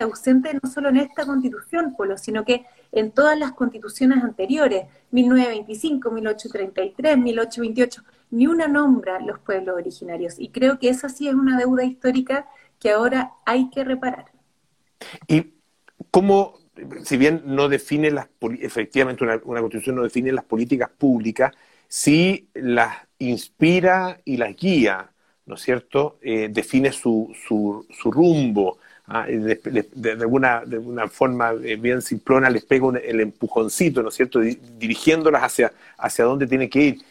ausente 0.00 0.58
no 0.62 0.70
solo 0.70 0.88
en 0.88 0.98
esta 0.98 1.26
constitución, 1.26 1.94
Polo, 1.96 2.16
sino 2.16 2.44
que 2.44 2.66
en 2.92 3.12
todas 3.12 3.38
las 3.38 3.52
constituciones 3.52 4.22
anteriores, 4.22 4.86
1925, 5.10 6.10
1833, 6.10 7.18
1828 7.18 8.02
ni 8.30 8.46
una 8.46 8.68
nombra 8.68 9.20
los 9.20 9.38
pueblos 9.40 9.76
originarios. 9.76 10.38
Y 10.38 10.50
creo 10.50 10.78
que 10.78 10.88
esa 10.88 11.08
sí 11.08 11.28
es 11.28 11.34
una 11.34 11.58
deuda 11.58 11.84
histórica 11.84 12.48
que 12.78 12.90
ahora 12.90 13.32
hay 13.44 13.70
que 13.70 13.84
reparar. 13.84 14.26
¿Y 15.26 15.54
cómo, 16.10 16.59
si 17.04 17.16
bien 17.16 17.42
no 17.44 17.68
define 17.68 18.10
las, 18.10 18.28
efectivamente 18.60 19.24
una, 19.24 19.38
constitución 19.38 19.96
no 19.96 20.02
define 20.02 20.32
las 20.32 20.44
políticas 20.44 20.90
públicas, 20.90 21.54
sí 21.88 22.48
las 22.54 22.96
inspira 23.18 24.20
y 24.24 24.36
las 24.36 24.56
guía, 24.56 25.10
¿no 25.46 25.54
es 25.56 25.60
cierto? 25.62 26.18
Eh, 26.22 26.48
define 26.50 26.92
su, 26.92 27.34
su, 27.46 27.86
su 27.90 28.10
rumbo. 28.10 28.78
¿ah? 29.06 29.26
de, 29.26 30.12
alguna, 30.12 30.64
de 30.64 30.78
una 30.78 31.08
forma 31.08 31.52
eh, 31.64 31.76
bien 31.76 32.00
simplona 32.00 32.48
les 32.48 32.64
pega 32.64 32.98
el 32.98 33.20
empujoncito, 33.20 34.02
¿no 34.02 34.08
es 34.08 34.14
cierto? 34.14 34.40
Dirigiéndolas 34.40 35.42
hacia, 35.42 35.72
hacia 35.98 36.24
dónde 36.24 36.46
tiene 36.46 36.68
que 36.70 36.80
ir. 36.80 37.02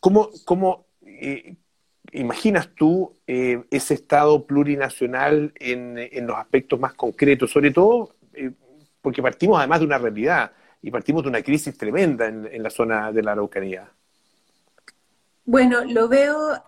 ¿Cómo, 0.00 0.30
cómo 0.44 0.86
eh, 1.06 1.54
imaginas 2.12 2.68
tú 2.74 3.12
ese 3.26 3.94
Estado 3.94 4.44
plurinacional 4.46 5.52
en, 5.56 6.26
los 6.26 6.36
aspectos 6.36 6.78
más 6.78 6.94
concretos? 6.94 7.50
Sobre 7.50 7.70
todo 7.70 8.14
porque 9.04 9.20
partimos 9.20 9.58
además 9.58 9.80
de 9.80 9.86
una 9.86 9.98
realidad 9.98 10.50
y 10.80 10.90
partimos 10.90 11.22
de 11.22 11.28
una 11.28 11.42
crisis 11.42 11.76
tremenda 11.76 12.24
en, 12.26 12.62
la 12.62 12.70
zona 12.70 13.12
de 13.12 13.22
la 13.22 13.32
Araucanía. 13.32 13.86
Bueno, 15.44 15.84
lo 15.84 16.08
veo 16.08 16.64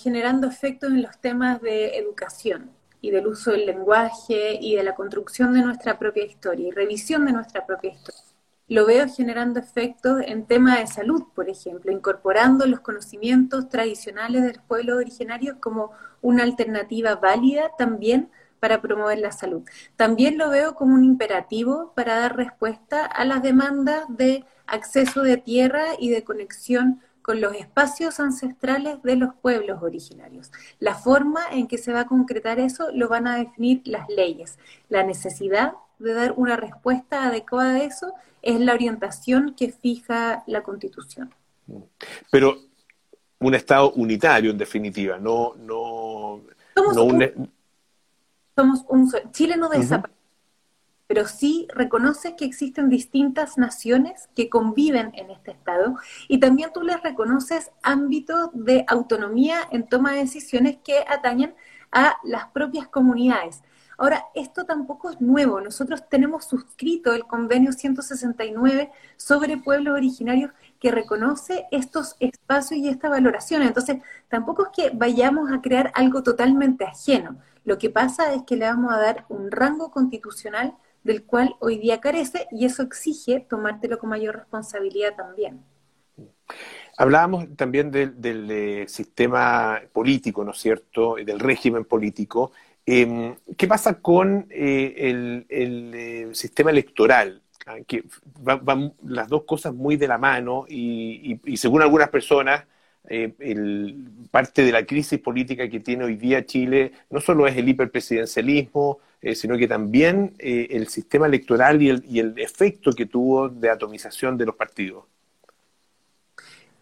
generando 0.00 0.46
efectos 0.46 0.92
en 0.92 1.02
los 1.02 1.20
temas 1.20 1.60
de 1.60 1.98
educación 1.98 2.70
y 3.00 3.10
del 3.10 3.26
uso 3.26 3.50
del 3.50 3.66
lenguaje 3.66 4.56
y 4.60 4.76
de 4.76 4.84
la 4.84 4.94
construcción 4.94 5.52
de 5.52 5.62
nuestra 5.62 5.98
propia 5.98 6.24
historia 6.24 6.68
y 6.68 6.70
revisión 6.70 7.26
de 7.26 7.32
nuestra 7.32 7.66
propia 7.66 7.90
historia 7.90 8.30
lo 8.70 8.86
veo 8.86 9.08
generando 9.08 9.58
efectos 9.58 10.22
en 10.24 10.46
temas 10.46 10.78
de 10.78 10.86
salud, 10.86 11.24
por 11.34 11.48
ejemplo, 11.50 11.90
incorporando 11.90 12.66
los 12.66 12.78
conocimientos 12.78 13.68
tradicionales 13.68 14.44
de 14.44 14.52
los 14.54 14.62
pueblos 14.62 14.96
originarios 14.96 15.56
como 15.58 15.90
una 16.22 16.44
alternativa 16.44 17.16
válida 17.16 17.72
también 17.76 18.30
para 18.60 18.80
promover 18.80 19.18
la 19.18 19.32
salud. 19.32 19.62
También 19.96 20.38
lo 20.38 20.50
veo 20.50 20.74
como 20.74 20.94
un 20.94 21.04
imperativo 21.04 21.92
para 21.96 22.16
dar 22.16 22.36
respuesta 22.36 23.04
a 23.04 23.24
las 23.24 23.42
demandas 23.42 24.04
de 24.08 24.44
acceso 24.66 25.22
de 25.22 25.36
tierra 25.36 25.84
y 25.98 26.10
de 26.10 26.22
conexión 26.22 27.00
con 27.22 27.40
los 27.40 27.54
espacios 27.54 28.20
ancestrales 28.20 29.02
de 29.02 29.16
los 29.16 29.34
pueblos 29.34 29.82
originarios. 29.82 30.50
La 30.78 30.94
forma 30.94 31.40
en 31.50 31.66
que 31.66 31.78
se 31.78 31.92
va 31.92 32.00
a 32.00 32.06
concretar 32.06 32.58
eso 32.58 32.90
lo 32.92 33.08
van 33.08 33.26
a 33.26 33.36
definir 33.36 33.82
las 33.84 34.08
leyes. 34.08 34.58
La 34.88 35.02
necesidad 35.02 35.74
de 35.98 36.14
dar 36.14 36.34
una 36.36 36.56
respuesta 36.56 37.24
adecuada 37.24 37.74
a 37.74 37.82
eso 37.84 38.14
es 38.42 38.58
la 38.60 38.72
orientación 38.72 39.54
que 39.54 39.70
fija 39.70 40.42
la 40.46 40.62
Constitución. 40.62 41.34
Pero 42.30 42.56
un 43.38 43.54
Estado 43.54 43.92
unitario, 43.92 44.50
en 44.50 44.58
definitiva, 44.58 45.18
no, 45.18 45.54
no, 45.56 46.40
somos 46.74 46.96
un, 46.96 47.50
somos 48.60 48.84
un 48.88 49.10
Chile 49.32 49.56
no 49.56 49.70
desaparece, 49.70 50.18
pero 51.06 51.26
sí 51.26 51.66
reconoce 51.74 52.36
que 52.36 52.44
existen 52.44 52.90
distintas 52.90 53.56
naciones 53.56 54.28
que 54.36 54.50
conviven 54.50 55.12
en 55.14 55.30
este 55.30 55.52
Estado 55.52 55.96
y 56.28 56.38
también 56.40 56.70
tú 56.74 56.82
les 56.82 57.02
reconoces 57.02 57.70
ámbitos 57.82 58.50
de 58.52 58.84
autonomía 58.86 59.60
en 59.70 59.88
toma 59.88 60.12
de 60.12 60.18
decisiones 60.18 60.76
que 60.84 61.04
atañen 61.08 61.54
a 61.90 62.16
las 62.22 62.48
propias 62.48 62.86
comunidades. 62.86 63.62
Ahora, 63.96 64.26
esto 64.34 64.64
tampoco 64.64 65.10
es 65.10 65.20
nuevo. 65.20 65.60
Nosotros 65.60 66.08
tenemos 66.08 66.44
suscrito 66.44 67.12
el 67.12 67.24
convenio 67.24 67.72
169 67.72 68.90
sobre 69.16 69.56
pueblos 69.56 69.94
originarios 69.94 70.52
que 70.78 70.90
reconoce 70.90 71.66
estos 71.70 72.16
espacios 72.20 72.80
y 72.80 72.88
esta 72.88 73.08
valoración. 73.08 73.62
Entonces, 73.62 73.98
tampoco 74.28 74.66
es 74.66 74.70
que 74.74 74.96
vayamos 74.96 75.50
a 75.50 75.60
crear 75.60 75.92
algo 75.94 76.22
totalmente 76.22 76.84
ajeno. 76.84 77.38
Lo 77.70 77.78
que 77.78 77.88
pasa 77.88 78.34
es 78.34 78.42
que 78.42 78.56
le 78.56 78.64
vamos 78.64 78.92
a 78.92 78.98
dar 78.98 79.26
un 79.28 79.48
rango 79.48 79.92
constitucional 79.92 80.74
del 81.04 81.22
cual 81.22 81.54
hoy 81.60 81.78
día 81.78 82.00
carece 82.00 82.48
y 82.50 82.64
eso 82.64 82.82
exige 82.82 83.46
tomártelo 83.48 84.00
con 84.00 84.10
mayor 84.10 84.34
responsabilidad 84.34 85.14
también. 85.14 85.62
Hablábamos 86.98 87.46
también 87.56 87.92
del, 87.92 88.50
eh, 88.50 88.86
sistema 88.88 89.80
político, 89.92 90.42
¿no 90.42 90.50
es 90.50 90.58
cierto?, 90.58 91.14
del 91.24 91.38
régimen 91.38 91.84
político. 91.84 92.50
Em, 92.84 93.36
¿Qué 93.56 93.68
pasa 93.68 94.00
con 94.00 94.48
eh, 94.50 95.44
el, 95.48 95.94
eh, 95.94 96.28
sistema 96.32 96.72
electoral? 96.72 97.40
Ah, 97.66 97.76
que 97.86 98.02
van 98.40 98.94
las 99.04 99.28
dos 99.28 99.44
cosas 99.44 99.72
muy 99.72 99.96
de 99.96 100.08
la 100.08 100.18
mano 100.18 100.64
y, 100.68 101.40
según 101.56 101.82
algunas 101.82 102.08
personas, 102.08 102.64
parte 104.30 104.62
de 104.62 104.72
la 104.72 104.84
crisis 104.84 105.18
política 105.18 105.68
que 105.68 105.80
tiene 105.80 106.04
hoy 106.04 106.16
día 106.16 106.44
Chile 106.46 106.92
no 107.10 107.20
solo 107.20 107.46
es 107.46 107.56
el 107.56 107.68
hiperpresidencialismo, 107.68 108.98
sino 109.34 109.56
que 109.58 109.66
también 109.66 110.34
el 110.38 110.88
sistema 110.88 111.26
electoral 111.26 111.82
y 111.82 111.90
el, 111.90 112.04
y 112.08 112.20
el 112.20 112.38
efecto 112.38 112.92
que 112.92 113.06
tuvo 113.06 113.48
de 113.48 113.70
atomización 113.70 114.36
de 114.38 114.46
los 114.46 114.54
partidos. 114.54 115.04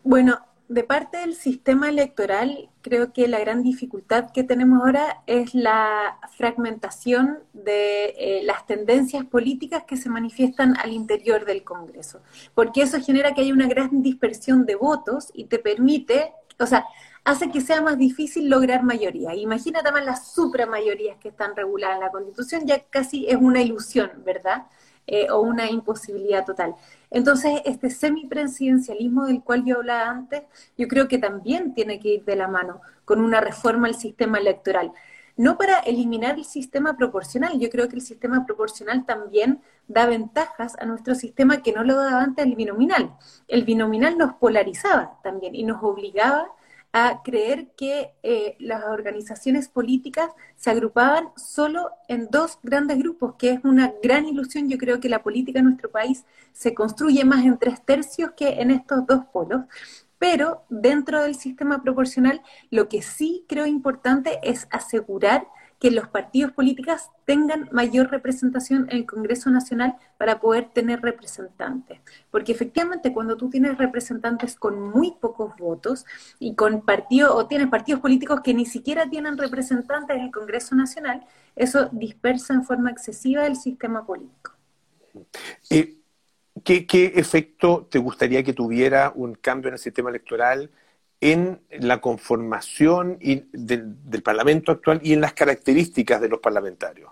Bueno, 0.03 0.39
de 0.69 0.85
parte 0.85 1.19
del 1.19 1.35
sistema 1.35 1.89
electoral, 1.89 2.69
creo 2.83 3.13
que 3.13 3.27
la 3.27 3.39
gran 3.39 3.63
dificultad 3.63 4.31
que 4.33 4.45
tenemos 4.45 4.83
ahora 4.83 5.23
es 5.27 5.55
la 5.55 6.19
fragmentación 6.37 7.39
de 7.55 8.15
eh, 8.19 8.43
las 8.45 8.67
tendencias 8.67 9.25
políticas 9.25 9.85
que 9.85 9.97
se 9.97 10.11
manifiestan 10.11 10.77
al 10.77 10.93
interior 10.93 11.47
del 11.47 11.65
Congreso, 11.65 12.21
porque 12.55 12.83
eso 12.83 13.01
genera 13.01 13.33
que 13.33 13.41
haya 13.41 13.55
una 13.55 13.67
gran 13.67 14.03
dispersión 14.03 14.67
de 14.67 14.75
votos 14.75 15.31
y 15.33 15.45
te 15.45 15.59
permite, 15.59 16.33
o 16.59 16.67
sea, 16.67 16.85
hace 17.25 17.51
que 17.51 17.63
sea 17.63 17.81
más 17.81 17.97
difícil 17.97 18.51
lograr 18.51 18.83
mayoría. 18.83 19.35
Imagínate 19.35 19.91
más 19.91 20.05
las 20.05 20.33
supramayorías 20.33 21.17
que 21.19 21.29
están 21.29 21.57
reguladas 21.57 21.97
en 21.97 22.05
la 22.05 22.11
Constitución, 22.11 22.67
ya 22.67 22.85
casi 22.91 23.27
es 23.27 23.37
una 23.37 23.63
ilusión, 23.63 24.11
¿verdad? 24.25 24.67
Eh, 25.07 25.31
o 25.31 25.41
una 25.41 25.71
imposibilidad 25.71 26.45
total. 26.45 26.75
Entonces, 27.11 27.63
este 27.65 27.91
semipresidencialismo 27.91 29.27
del 29.27 29.43
cual 29.43 29.65
yo 29.65 29.77
hablaba 29.77 30.11
antes, 30.11 30.43
yo 30.77 30.89
creo 30.89 31.09
que 31.09 31.19
también 31.19 31.75
tiene 31.75 32.01
que 32.01 32.15
ir 32.15 32.25
de 32.25 32.37
la 32.37 32.49
mano 32.49 32.81
con 33.05 33.21
una 33.21 33.41
reforma 33.41 33.89
al 33.89 33.95
sistema 33.95 34.39
electoral. 34.39 34.93
No 35.37 35.57
para 35.57 35.79
eliminar 35.79 36.35
el 36.35 36.45
sistema 36.45 36.97
proporcional, 36.97 37.61
yo 37.61 37.71
creo 37.71 37.89
que 37.89 37.95
el 37.95 38.03
sistema 38.03 38.45
proporcional 38.45 39.07
también 39.07 39.63
da 39.87 40.05
ventajas 40.07 40.77
a 40.81 40.85
nuestro 40.85 41.15
sistema 41.15 41.63
que 41.63 41.73
no 41.73 41.85
lo 41.85 41.95
daba 41.95 42.23
antes 42.23 42.45
el 42.45 42.57
binominal. 42.57 43.17
El 43.47 43.63
binominal 43.63 44.19
nos 44.19 44.35
polarizaba 44.35 45.21
también 45.23 45.55
y 45.55 45.63
nos 45.63 45.81
obligaba 45.83 46.49
a 46.93 47.23
creer 47.23 47.69
que 47.77 48.13
eh, 48.23 48.57
las 48.59 48.85
organizaciones 48.85 49.69
políticas 49.69 50.31
se 50.57 50.71
agrupaban 50.71 51.29
solo 51.37 51.91
en 52.09 52.29
dos 52.31 52.59
grandes 52.63 52.99
grupos, 52.99 53.35
que 53.39 53.51
es 53.51 53.61
una 53.65 53.93
gran 54.03 54.27
ilusión. 54.27 54.69
Yo 54.69 54.79
creo 54.79 54.99
que 55.01 55.09
la 55.09 55.23
política 55.23 55.59
en 55.59 55.67
nuestro 55.67 55.91
país 55.91 56.25
se 56.53 56.75
construye 56.75 57.25
más 57.25 57.45
en 57.45 57.59
tres 57.59 57.85
tercios 57.85 58.33
que 58.37 58.61
en 58.61 58.71
estos 58.71 59.07
dos 59.07 59.25
polos. 59.33 59.63
Pero 60.19 60.65
dentro 60.69 61.23
del 61.23 61.37
sistema 61.37 61.83
proporcional, 61.83 62.43
lo 62.71 62.89
que 62.89 63.03
sí 63.03 63.45
creo 63.49 63.67
importante 63.67 64.41
es 64.43 64.67
asegurar 64.71 65.47
que 65.79 65.91
los 65.91 66.09
partidos 66.09 66.53
políticos 66.53 67.11
tengan 67.25 67.69
mayor 67.73 68.11
representación 68.11 68.89
en 68.91 68.99
el 68.99 69.07
Congreso 69.07 69.51
Nacional 69.51 69.97
para 70.17 70.41
poder 70.41 70.71
tener 70.71 71.01
representantes. 71.01 72.01
Porque 72.31 72.53
efectivamente 72.53 73.13
cuando 73.13 73.37
tú 73.37 73.49
tienes 73.49 73.79
representantes 73.79 74.57
con 74.57 74.81
muy 74.81 75.13
pocos 75.21 75.57
votos 75.57 76.05
y 76.39 76.55
con 76.55 76.83
partidos, 76.85 77.33
o 77.35 77.47
tienes 77.47 77.69
partidos 77.69 78.01
políticos 78.01 78.41
que 78.43 78.55
ni 78.55 78.67
siquiera 78.67 79.09
tienen 79.09 79.39
representantes 79.39 80.17
en 80.17 80.23
el 80.25 80.31
Congreso 80.33 80.75
Nacional, 80.75 81.25
eso 81.55 81.89
dispersa 81.93 82.55
en 82.55 82.65
forma 82.65 82.91
excesiva 82.91 83.47
el 83.47 83.57
sistema 83.57 84.05
político. 84.05 84.53
¿Qué, 85.69 86.87
¿Qué 86.87 87.13
efecto 87.15 87.87
te 87.91 87.99
gustaría 87.99 88.43
que 88.43 88.53
tuviera 88.53 89.13
un 89.15 89.35
cambio 89.35 89.69
en 89.69 89.75
el 89.75 89.79
sistema 89.79 90.11
electoral? 90.11 90.71
En 91.21 91.61
la 91.71 92.01
conformación 92.01 93.19
del, 93.21 94.23
Parlamento 94.23 94.73
actual 94.73 95.01
y 95.03 95.13
en 95.13 95.21
las 95.21 95.33
características 95.33 96.21
de 96.21 96.29
los 96.29 96.41
parlamentarios? 96.41 97.11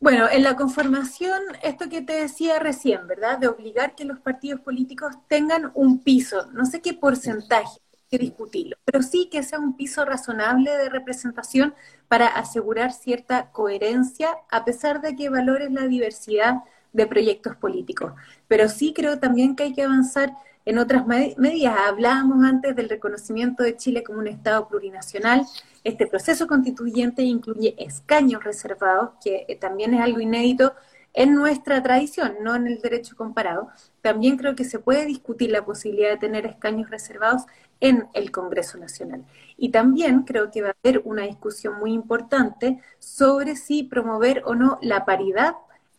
Bueno, 0.00 0.28
en 0.30 0.42
la 0.42 0.56
conformación, 0.56 1.40
esto 1.62 1.88
que 1.88 2.02
te 2.02 2.12
decía 2.12 2.58
recién, 2.58 3.06
¿verdad? 3.06 3.38
De 3.38 3.48
obligar 3.48 3.94
que 3.94 4.04
los 4.04 4.20
partidos 4.20 4.60
políticos 4.60 5.14
tengan 5.28 5.72
un 5.74 6.02
piso, 6.02 6.50
no 6.52 6.66
sé 6.66 6.82
qué 6.82 6.92
porcentaje, 6.92 7.78
que 8.10 8.18
discutirlo, 8.18 8.76
pero 8.84 9.02
sí 9.02 9.28
que 9.32 9.42
sea 9.42 9.58
un 9.58 9.76
piso 9.76 10.04
razonable 10.04 10.70
de 10.76 10.90
representación 10.90 11.74
para 12.06 12.26
asegurar 12.26 12.92
cierta 12.92 13.50
coherencia, 13.50 14.28
a 14.50 14.64
pesar 14.64 15.00
de 15.00 15.16
que 15.16 15.30
valores 15.30 15.72
la 15.72 15.86
diversidad 15.86 16.56
de 16.92 17.06
proyectos 17.06 17.56
políticos. 17.56 18.12
Pero 18.46 18.68
sí 18.68 18.92
creo 18.94 19.18
también 19.18 19.56
que 19.56 19.64
hay 19.64 19.72
que 19.72 19.82
avanzar 19.82 20.34
en 20.64 20.78
otras 20.78 21.06
medidas. 21.06 21.76
Hablábamos 21.86 22.44
antes 22.44 22.74
del 22.74 22.88
reconocimiento 22.88 23.62
de 23.62 23.76
Chile 23.76 24.02
como 24.02 24.18
un 24.18 24.28
Estado 24.28 24.68
plurinacional. 24.68 25.46
Este 25.82 26.06
proceso 26.06 26.46
constituyente 26.46 27.22
incluye 27.22 27.74
escaños 27.78 28.42
reservados, 28.44 29.10
que 29.22 29.44
eh, 29.48 29.56
también 29.56 29.94
es 29.94 30.00
algo 30.00 30.20
inédito 30.20 30.74
en 31.12 31.34
nuestra 31.34 31.82
tradición, 31.82 32.36
no 32.42 32.56
en 32.56 32.66
el 32.66 32.80
derecho 32.80 33.16
comparado. 33.16 33.68
También 34.02 34.36
creo 34.36 34.56
que 34.56 34.64
se 34.64 34.80
puede 34.80 35.06
discutir 35.06 35.50
la 35.50 35.64
posibilidad 35.64 36.10
de 36.10 36.16
tener 36.16 36.44
escaños 36.44 36.90
reservados 36.90 37.42
en 37.80 38.08
el 38.14 38.30
Congreso 38.30 38.78
Nacional. 38.78 39.24
Y 39.56 39.70
también 39.70 40.22
creo 40.22 40.50
que 40.50 40.62
va 40.62 40.70
a 40.70 40.76
haber 40.82 41.02
una 41.04 41.22
discusión 41.22 41.78
muy 41.78 41.92
importante 41.92 42.80
sobre 42.98 43.56
si 43.56 43.84
promover 43.84 44.42
o 44.44 44.54
no 44.54 44.78
la 44.82 45.04
paridad 45.04 45.54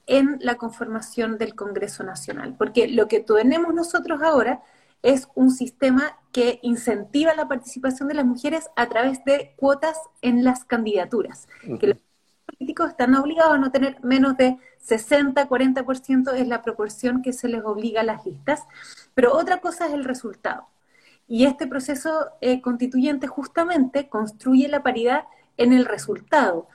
en 0.08 0.38
la 0.42 0.56
conformación 0.56 1.38
del 1.38 1.56
Congreso 1.56 2.04
Nacional, 2.04 2.56
porque 2.58 2.88
lo 2.88 3.08
que 3.08 3.20
tenemos 3.20 3.74
nosotros 3.74 4.22
ahora 4.22 4.62
es 5.02 5.28
un 5.36 5.52
sistema 5.52 6.18
que 6.32 6.60
incentiva 6.64 7.36
la 7.36 7.48
participación 7.48 8.08
de 8.08 8.16
las 8.16 8.26
mujeres 8.26 8.70
a 8.76 8.88
través 8.88 9.24
de 9.24 9.54
cuotas 9.56 9.98
en 10.22 10.44
las 10.44 10.66
candidaturas, 10.66 11.48
que 11.80 11.88
los 11.88 11.98
políticos 12.46 12.90
están 12.90 13.16
obligados 13.16 13.54
a 13.54 13.58
no 13.58 13.72
tener 13.72 14.04
menos 14.04 14.36
de 14.38 14.58
60, 14.80 15.48
40% 15.48 16.34
es 16.34 16.48
la 16.48 16.62
proporción 16.62 17.22
que 17.22 17.34
se 17.34 17.50
les 17.50 17.64
obliga 17.64 18.02
a 18.02 18.04
las 18.04 18.26
listas, 18.26 18.64
pero 19.14 19.34
otra 19.34 19.60
cosa 19.62 19.88
es 19.88 19.94
el 19.94 20.06
resultado. 20.06 20.68
Y 21.28 21.46
este 21.46 21.68
proceso 21.68 22.28
eh, 22.42 22.62
constituyente 22.62 23.28
justamente 23.28 24.10
construye 24.10 24.68
la 24.68 24.84
paridad 24.84 25.26
en 25.58 25.74
el 25.74 25.86
resultado 25.86 26.68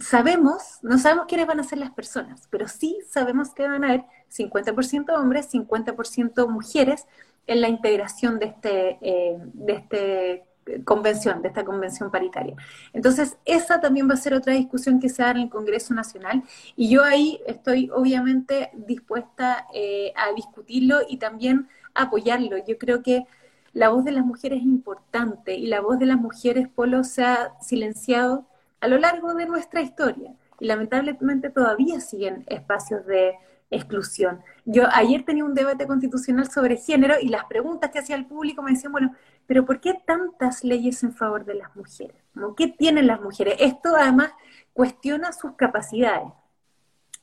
sabemos, 0.00 0.78
no 0.82 0.98
sabemos 0.98 1.26
quiénes 1.26 1.46
van 1.46 1.60
a 1.60 1.64
ser 1.64 1.78
las 1.78 1.90
personas, 1.90 2.46
pero 2.50 2.68
sí 2.68 2.98
sabemos 3.08 3.50
que 3.54 3.66
van 3.66 3.84
a 3.84 3.88
haber 3.88 4.04
50% 4.30 5.12
hombres, 5.14 5.52
50% 5.52 6.48
mujeres 6.48 7.06
en 7.46 7.60
la 7.60 7.68
integración 7.68 8.38
de 8.38 8.46
este, 8.46 8.98
eh, 9.00 9.38
de 9.38 9.72
este 9.72 10.44
convención, 10.84 11.42
de 11.42 11.48
esta 11.48 11.64
convención 11.64 12.10
paritaria. 12.10 12.54
Entonces, 12.92 13.36
esa 13.44 13.80
también 13.80 14.08
va 14.08 14.14
a 14.14 14.16
ser 14.16 14.34
otra 14.34 14.54
discusión 14.54 15.00
que 15.00 15.08
se 15.08 15.22
da 15.22 15.32
en 15.32 15.38
el 15.38 15.50
Congreso 15.50 15.92
Nacional 15.92 16.44
y 16.76 16.88
yo 16.88 17.02
ahí 17.02 17.40
estoy 17.46 17.90
obviamente 17.92 18.70
dispuesta 18.74 19.66
eh, 19.74 20.12
a 20.14 20.32
discutirlo 20.34 21.00
y 21.08 21.16
también 21.16 21.68
a 21.94 22.04
apoyarlo. 22.04 22.56
Yo 22.66 22.78
creo 22.78 23.02
que 23.02 23.26
la 23.72 23.88
voz 23.88 24.04
de 24.04 24.12
las 24.12 24.24
mujeres 24.24 24.60
es 24.60 24.64
importante 24.64 25.56
y 25.56 25.66
la 25.66 25.80
voz 25.80 25.98
de 25.98 26.06
las 26.06 26.18
mujeres, 26.18 26.68
Polo, 26.68 27.04
se 27.04 27.24
ha 27.24 27.54
silenciado 27.60 28.46
a 28.82 28.88
lo 28.88 28.98
largo 28.98 29.32
de 29.34 29.46
nuestra 29.46 29.80
historia 29.80 30.34
y 30.58 30.66
lamentablemente 30.66 31.50
todavía 31.50 32.00
siguen 32.00 32.44
espacios 32.48 33.06
de 33.06 33.36
exclusión. 33.70 34.42
Yo 34.64 34.84
ayer 34.92 35.24
tenía 35.24 35.44
un 35.44 35.54
debate 35.54 35.86
constitucional 35.86 36.50
sobre 36.50 36.76
género 36.76 37.14
y 37.20 37.28
las 37.28 37.44
preguntas 37.44 37.90
que 37.90 38.00
hacía 38.00 38.16
el 38.16 38.26
público 38.26 38.60
me 38.60 38.72
decían, 38.72 38.90
bueno, 38.90 39.14
pero 39.46 39.64
¿por 39.64 39.80
qué 39.80 40.02
tantas 40.04 40.64
leyes 40.64 41.02
en 41.04 41.14
favor 41.14 41.44
de 41.44 41.54
las 41.54 41.74
mujeres? 41.76 42.16
¿Qué 42.56 42.66
tienen 42.66 43.06
las 43.06 43.20
mujeres? 43.20 43.54
Esto 43.60 43.94
además 43.96 44.32
cuestiona 44.72 45.32
sus 45.32 45.52
capacidades. 45.52 46.32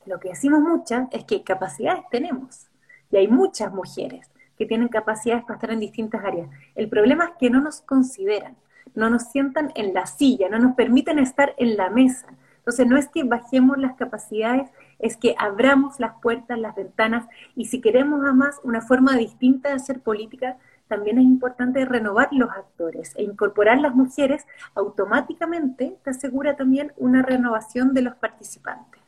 Lo 0.06 0.18
que 0.18 0.30
decimos 0.30 0.60
muchas 0.60 1.08
es 1.12 1.24
que 1.24 1.44
capacidades 1.44 2.04
tenemos 2.10 2.68
y 3.10 3.18
hay 3.18 3.28
muchas 3.28 3.70
mujeres. 3.72 4.30
que 4.56 4.66
tienen 4.66 4.88
capacidades 4.88 5.42
para 5.44 5.54
estar 5.54 5.70
en 5.70 5.80
distintas 5.80 6.22
áreas. 6.22 6.50
El 6.74 6.90
problema 6.90 7.24
es 7.24 7.30
que 7.38 7.48
no 7.48 7.62
nos 7.62 7.80
consideran, 7.80 8.56
no 8.94 9.10
nos 9.10 9.24
sientan 9.24 9.72
en 9.74 9.94
la 9.94 10.06
silla, 10.06 10.48
no 10.48 10.58
nos 10.58 10.74
permiten 10.74 11.18
estar 11.18 11.54
en 11.58 11.76
la 11.76 11.90
mesa. 11.90 12.28
Entonces 12.58 12.86
no 12.86 12.96
es 12.98 13.08
que 13.08 13.24
bajemos 13.24 13.78
las 13.78 13.96
capacidades, 13.96 14.70
es 14.98 15.16
que 15.16 15.34
abramos 15.38 15.98
las 15.98 16.20
puertas, 16.20 16.58
las 16.58 16.76
ventanas 16.76 17.26
y 17.56 17.66
si 17.66 17.80
queremos 17.80 18.22
además 18.22 18.60
una 18.62 18.82
forma 18.82 19.16
distinta 19.16 19.70
de 19.70 19.76
hacer 19.76 20.00
política, 20.00 20.58
también 20.90 21.18
es 21.18 21.24
importante 21.24 21.84
renovar 21.84 22.28
los 22.32 22.50
actores 22.50 23.12
e 23.16 23.22
incorporar 23.22 23.78
las 23.80 23.94
mujeres 23.94 24.44
automáticamente 24.74 25.96
te 26.02 26.10
asegura 26.10 26.56
también 26.56 26.92
una 26.96 27.22
renovación 27.22 27.94
de 27.94 28.02
los 28.02 28.16
participantes. 28.16 29.00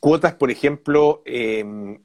Cuotas, 0.00 0.34
por 0.34 0.50
ejemplo, 0.50 1.22
en, 1.24 2.00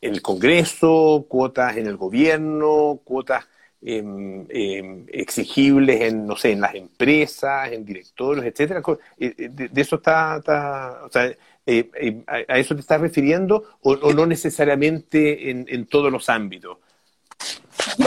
el 0.00 0.22
Congreso, 0.22 1.26
cuotas 1.28 1.76
en 1.76 1.86
el 1.86 1.96
gobierno, 1.96 3.00
cuotas 3.04 3.48
em, 3.82 4.46
em, 4.48 5.06
exigibles 5.08 6.00
en, 6.00 6.26
no 6.26 6.36
sé, 6.36 6.52
en 6.52 6.60
las 6.60 6.74
empresas, 6.74 7.72
en 7.72 7.84
directorios, 7.84 8.44
etcétera. 8.46 8.82
Eh, 9.18 9.34
eh, 9.38 9.48
de, 9.50 9.80
eso 9.80 9.96
está, 9.96 11.02
o 11.04 11.10
sea, 11.10 11.32
eh, 11.66 12.24
a, 12.26 12.58
eso 12.58 12.74
te 12.74 12.80
estás 12.80 13.00
refiriendo 13.00 13.78
o, 13.82 14.12
no 14.12 14.26
necesariamente 14.26 15.50
en 15.50 15.86
todos 15.86 16.12
los 16.12 16.28
ámbitos? 16.28 16.78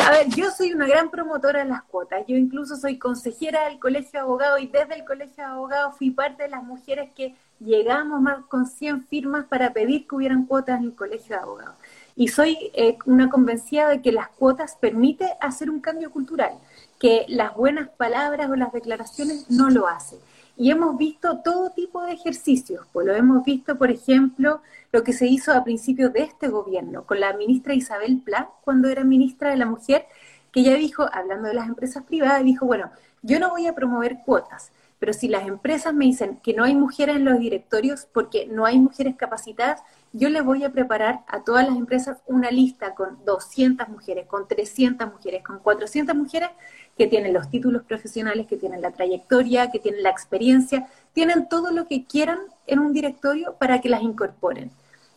A 0.05 0.11
ver, 0.11 0.27
yo 0.35 0.51
soy 0.51 0.73
una 0.73 0.87
gran 0.87 1.09
promotora 1.09 1.59
de 1.59 1.69
las 1.69 1.83
cuotas. 1.83 2.23
Yo 2.27 2.35
incluso 2.35 2.75
soy 2.75 2.97
consejera 2.97 3.67
del 3.69 3.79
Colegio 3.79 4.11
de 4.11 4.19
Abogados 4.19 4.61
y 4.61 4.67
desde 4.67 4.95
el 4.95 5.05
Colegio 5.05 5.43
de 5.43 5.49
Abogados 5.49 5.95
fui 5.97 6.11
parte 6.11 6.43
de 6.43 6.49
las 6.49 6.63
mujeres 6.63 7.09
que 7.15 7.35
llegamos 7.59 8.21
más 8.21 8.45
con 8.45 8.65
100 8.67 9.05
firmas 9.07 9.45
para 9.45 9.73
pedir 9.73 10.07
que 10.07 10.15
hubieran 10.15 10.45
cuotas 10.45 10.79
en 10.79 10.87
el 10.87 10.95
Colegio 10.95 11.35
de 11.35 11.41
Abogados. 11.41 11.75
Y 12.19 12.27
soy 12.27 12.57
eh, 12.73 12.97
una 13.05 13.29
convencida 13.29 13.87
de 13.87 14.01
que 14.01 14.11
las 14.11 14.27
cuotas 14.27 14.75
permiten 14.75 15.29
hacer 15.39 15.69
un 15.69 15.79
cambio 15.79 16.11
cultural, 16.11 16.51
que 16.99 17.23
las 17.29 17.55
buenas 17.55 17.87
palabras 17.87 18.49
o 18.49 18.57
las 18.57 18.73
declaraciones 18.73 19.49
no 19.49 19.69
lo 19.69 19.87
hacen. 19.87 20.19
Y 20.57 20.69
hemos 20.69 20.97
visto 20.97 21.39
todo 21.45 21.69
tipo 21.69 22.03
de 22.03 22.11
ejercicios, 22.11 22.85
pues 22.91 23.07
lo 23.07 23.15
hemos 23.15 23.45
visto, 23.45 23.77
por 23.77 23.89
ejemplo, 23.89 24.61
lo 24.91 25.01
que 25.05 25.13
se 25.13 25.27
hizo 25.27 25.53
a 25.53 25.63
principios 25.63 26.11
de 26.11 26.23
este 26.23 26.49
gobierno 26.49 27.05
con 27.05 27.21
la 27.21 27.31
ministra 27.37 27.73
Isabel 27.73 28.17
Pla, 28.17 28.49
cuando 28.65 28.89
era 28.89 29.05
ministra 29.05 29.51
de 29.51 29.55
la 29.55 29.65
Mujer, 29.65 30.05
que 30.51 30.59
ella 30.59 30.75
dijo, 30.75 31.05
hablando 31.13 31.47
de 31.47 31.53
las 31.53 31.69
empresas 31.69 32.03
privadas, 32.03 32.43
dijo, 32.43 32.65
bueno, 32.65 32.91
yo 33.21 33.39
no 33.39 33.49
voy 33.49 33.65
a 33.65 33.75
promover 33.75 34.17
cuotas, 34.25 34.73
pero 34.99 35.13
si 35.13 35.29
las 35.29 35.47
empresas 35.47 35.93
me 35.93 36.03
dicen 36.03 36.37
que 36.43 36.53
no 36.53 36.65
hay 36.65 36.75
mujeres 36.75 37.15
en 37.15 37.23
los 37.23 37.39
directorios 37.39 38.07
porque 38.11 38.45
no 38.45 38.65
hay 38.65 38.77
mujeres 38.77 39.15
capacitadas, 39.15 39.81
yo 40.11 40.29
les 40.29 40.43
voy 40.43 40.63
a 40.63 40.71
preparar 40.71 41.21
a 41.27 41.43
todas 41.43 41.67
las 41.67 41.77
empresas 41.77 42.17
una 42.25 42.51
lista 42.51 42.95
con 42.95 43.23
200 43.25 43.87
mujeres, 43.89 44.25
con 44.27 44.47
300 44.47 45.11
mujeres, 45.11 45.43
con 45.43 45.59
400 45.59 46.15
mujeres 46.15 46.49
que 46.97 47.07
tienen 47.07 47.33
los 47.33 47.49
títulos 47.49 47.83
profesionales, 47.83 48.47
que 48.47 48.57
tienen 48.57 48.81
la 48.81 48.91
trayectoria, 48.91 49.71
que 49.71 49.79
tienen 49.79 50.03
la 50.03 50.09
experiencia, 50.09 50.87
tienen 51.13 51.47
todo 51.47 51.71
lo 51.71 51.87
que 51.87 52.05
quieran 52.05 52.39
en 52.67 52.79
un 52.79 52.93
directorio 52.93 53.55
para 53.55 53.81
que 53.81 53.89
las 53.89 54.01
incorporen. 54.01 54.71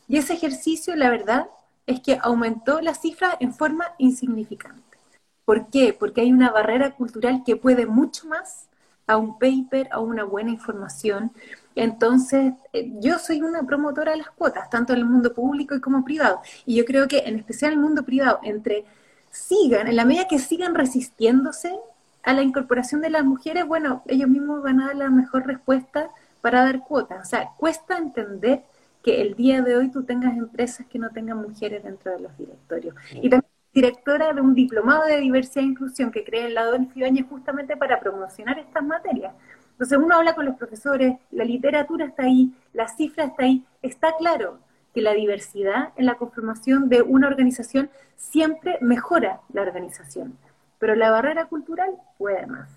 Y 0.08 0.18
ese 0.18 0.34
ejercicio, 0.34 0.94
la 0.94 1.10
verdad, 1.10 1.48
es 1.86 2.00
que 2.00 2.18
aumentó 2.20 2.80
la 2.80 2.94
cifra 2.94 3.36
en 3.40 3.54
forma 3.54 3.86
insignificante. 3.98 4.98
¿Por 5.44 5.68
qué? 5.68 5.96
Porque 5.98 6.20
hay 6.20 6.32
una 6.32 6.50
barrera 6.50 6.94
cultural 6.94 7.42
que 7.44 7.56
puede 7.56 7.86
mucho 7.86 8.26
más 8.28 8.68
a 9.06 9.16
un 9.16 9.38
paper, 9.38 9.88
a 9.90 10.00
una 10.00 10.24
buena 10.24 10.50
información. 10.50 11.32
Entonces, 11.74 12.54
eh, 12.72 12.92
yo 13.00 13.18
soy 13.18 13.42
una 13.42 13.62
promotora 13.64 14.12
de 14.12 14.18
las 14.18 14.30
cuotas, 14.30 14.70
tanto 14.70 14.92
en 14.92 15.00
el 15.00 15.04
mundo 15.06 15.32
público 15.32 15.74
y 15.74 15.80
como 15.80 16.04
privado. 16.04 16.40
Y 16.66 16.76
yo 16.76 16.84
creo 16.84 17.08
que 17.08 17.20
en 17.20 17.36
especial 17.36 17.72
en 17.72 17.78
el 17.78 17.84
mundo 17.84 18.04
privado, 18.04 18.40
entre 18.42 18.84
sigan, 19.30 19.88
en 19.88 19.96
la 19.96 20.04
medida 20.04 20.28
que 20.28 20.38
sigan 20.38 20.74
resistiéndose 20.74 21.78
a 22.22 22.32
la 22.34 22.42
incorporación 22.42 23.00
de 23.00 23.10
las 23.10 23.24
mujeres, 23.24 23.66
bueno, 23.66 24.02
ellos 24.06 24.28
mismos 24.28 24.62
van 24.62 24.80
a 24.80 24.88
dar 24.88 24.96
la 24.96 25.10
mejor 25.10 25.46
respuesta 25.46 26.10
para 26.40 26.64
dar 26.64 26.80
cuotas. 26.80 27.26
O 27.26 27.28
sea, 27.28 27.50
cuesta 27.56 27.96
entender 27.98 28.62
que 29.02 29.20
el 29.20 29.34
día 29.34 29.62
de 29.62 29.76
hoy 29.76 29.90
tú 29.90 30.04
tengas 30.04 30.36
empresas 30.36 30.86
que 30.86 30.98
no 30.98 31.10
tengan 31.10 31.38
mujeres 31.38 31.82
dentro 31.82 32.12
de 32.12 32.20
los 32.20 32.36
directorios. 32.38 32.94
Y 33.14 33.28
también 33.28 33.52
directora 33.72 34.32
de 34.32 34.40
un 34.40 34.54
diplomado 34.54 35.06
de 35.06 35.18
diversidad 35.18 35.64
e 35.64 35.68
inclusión 35.68 36.10
que 36.10 36.24
crea 36.24 36.46
el 36.46 36.54
lado 36.54 36.76
Ibáñez 36.94 37.26
justamente 37.28 37.76
para 37.76 38.00
promocionar 38.00 38.58
estas 38.58 38.84
materias. 38.84 39.34
Entonces 39.72 39.98
uno 39.98 40.16
habla 40.16 40.34
con 40.34 40.44
los 40.44 40.56
profesores, 40.56 41.16
la 41.30 41.44
literatura 41.44 42.06
está 42.06 42.24
ahí, 42.24 42.52
la 42.72 42.88
cifra 42.88 43.24
está 43.24 43.44
ahí, 43.44 43.64
está 43.82 44.16
claro 44.16 44.58
que 44.94 45.00
la 45.00 45.12
diversidad 45.12 45.92
en 45.96 46.06
la 46.06 46.14
conformación 46.14 46.88
de 46.88 47.02
una 47.02 47.26
organización 47.26 47.90
siempre 48.16 48.78
mejora 48.80 49.40
la 49.52 49.62
organización, 49.62 50.38
pero 50.78 50.94
la 50.94 51.10
barrera 51.10 51.46
cultural 51.46 51.90
puede 52.18 52.46
más. 52.46 52.68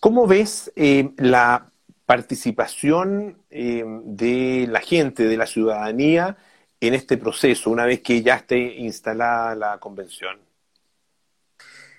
¿Cómo 0.00 0.26
ves 0.26 0.72
eh, 0.76 1.10
la 1.16 1.70
participación 2.04 3.38
eh, 3.50 3.84
de 4.04 4.66
la 4.70 4.80
gente, 4.80 5.24
de 5.24 5.36
la 5.36 5.46
ciudadanía, 5.46 6.36
en 6.80 6.94
este 6.94 7.16
proceso, 7.16 7.70
una 7.70 7.86
vez 7.86 8.00
que 8.02 8.22
ya 8.22 8.36
esté 8.36 8.58
instalada 8.76 9.54
la 9.54 9.78
convención? 9.78 10.38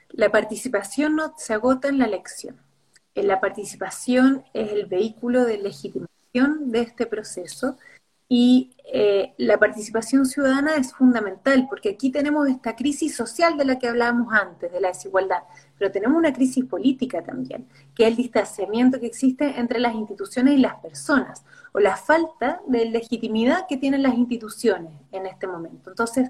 La 0.10 0.30
participación 0.30 1.16
no 1.16 1.34
se 1.38 1.54
agota 1.54 1.90
en 1.90 2.00
la 2.00 2.06
elección. 2.06 2.67
La 3.24 3.40
participación 3.40 4.44
es 4.54 4.72
el 4.72 4.86
vehículo 4.86 5.46
de 5.46 5.58
legitimación 5.58 6.72
de 6.72 6.82
este 6.82 7.06
proceso 7.06 7.78
y 8.30 8.76
eh, 8.92 9.34
la 9.38 9.58
participación 9.58 10.26
ciudadana 10.26 10.76
es 10.76 10.94
fundamental 10.94 11.66
porque 11.70 11.90
aquí 11.90 12.12
tenemos 12.12 12.48
esta 12.50 12.76
crisis 12.76 13.16
social 13.16 13.58
de 13.58 13.64
la 13.64 13.80
que 13.80 13.88
hablábamos 13.88 14.34
antes, 14.34 14.72
de 14.72 14.82
la 14.82 14.90
desigualdad, 14.90 15.44
pero 15.78 15.92
tenemos 15.92 16.18
una 16.18 16.34
crisis 16.34 16.66
política 16.66 17.24
también, 17.24 17.68
que 17.96 18.04
es 18.04 18.10
el 18.10 18.18
distanciamiento 18.18 19.00
que 19.00 19.08
existe 19.08 19.58
entre 19.58 19.80
las 19.80 19.96
instituciones 19.96 20.56
y 20.56 20.58
las 20.58 20.76
personas, 20.76 21.46
o 21.72 21.80
la 21.80 21.96
falta 21.96 22.62
de 22.68 22.86
legitimidad 22.86 23.66
que 23.68 23.78
tienen 23.78 24.04
las 24.04 24.16
instituciones 24.16 24.92
en 25.12 25.26
este 25.26 25.48
momento. 25.48 25.90
Entonces, 25.90 26.30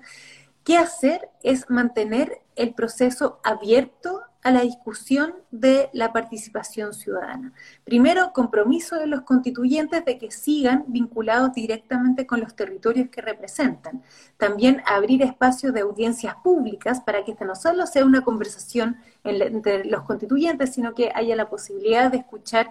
¿Qué 0.67 0.77
hacer? 0.77 1.29
Es 1.43 1.69
mantener 1.69 2.41
el 2.57 2.73
proceso 2.73 3.39
abierto 3.41 4.23
a 4.47 4.51
la 4.51 4.61
discusión 4.61 5.33
de 5.51 5.89
la 5.91 6.13
participación 6.13 6.93
ciudadana. 6.93 7.51
Primero, 7.83 8.31
compromiso 8.31 8.95
de 8.95 9.05
los 9.05 9.23
constituyentes 9.23 10.05
de 10.05 10.17
que 10.17 10.31
sigan 10.31 10.85
vinculados 10.87 11.51
directamente 11.51 12.25
con 12.25 12.39
los 12.39 12.55
territorios 12.55 13.09
que 13.09 13.19
representan. 13.21 14.03
También 14.37 14.81
abrir 14.85 15.21
espacios 15.21 15.73
de 15.73 15.81
audiencias 15.81 16.35
públicas 16.35 17.01
para 17.01 17.25
que 17.25 17.31
esta 17.31 17.43
no 17.43 17.55
solo 17.55 17.85
sea 17.87 18.05
una 18.05 18.21
conversación 18.21 18.95
entre 19.25 19.83
los 19.83 20.03
constituyentes, 20.03 20.73
sino 20.73 20.93
que 20.93 21.11
haya 21.13 21.35
la 21.35 21.49
posibilidad 21.49 22.09
de 22.09 22.19
escuchar 22.19 22.69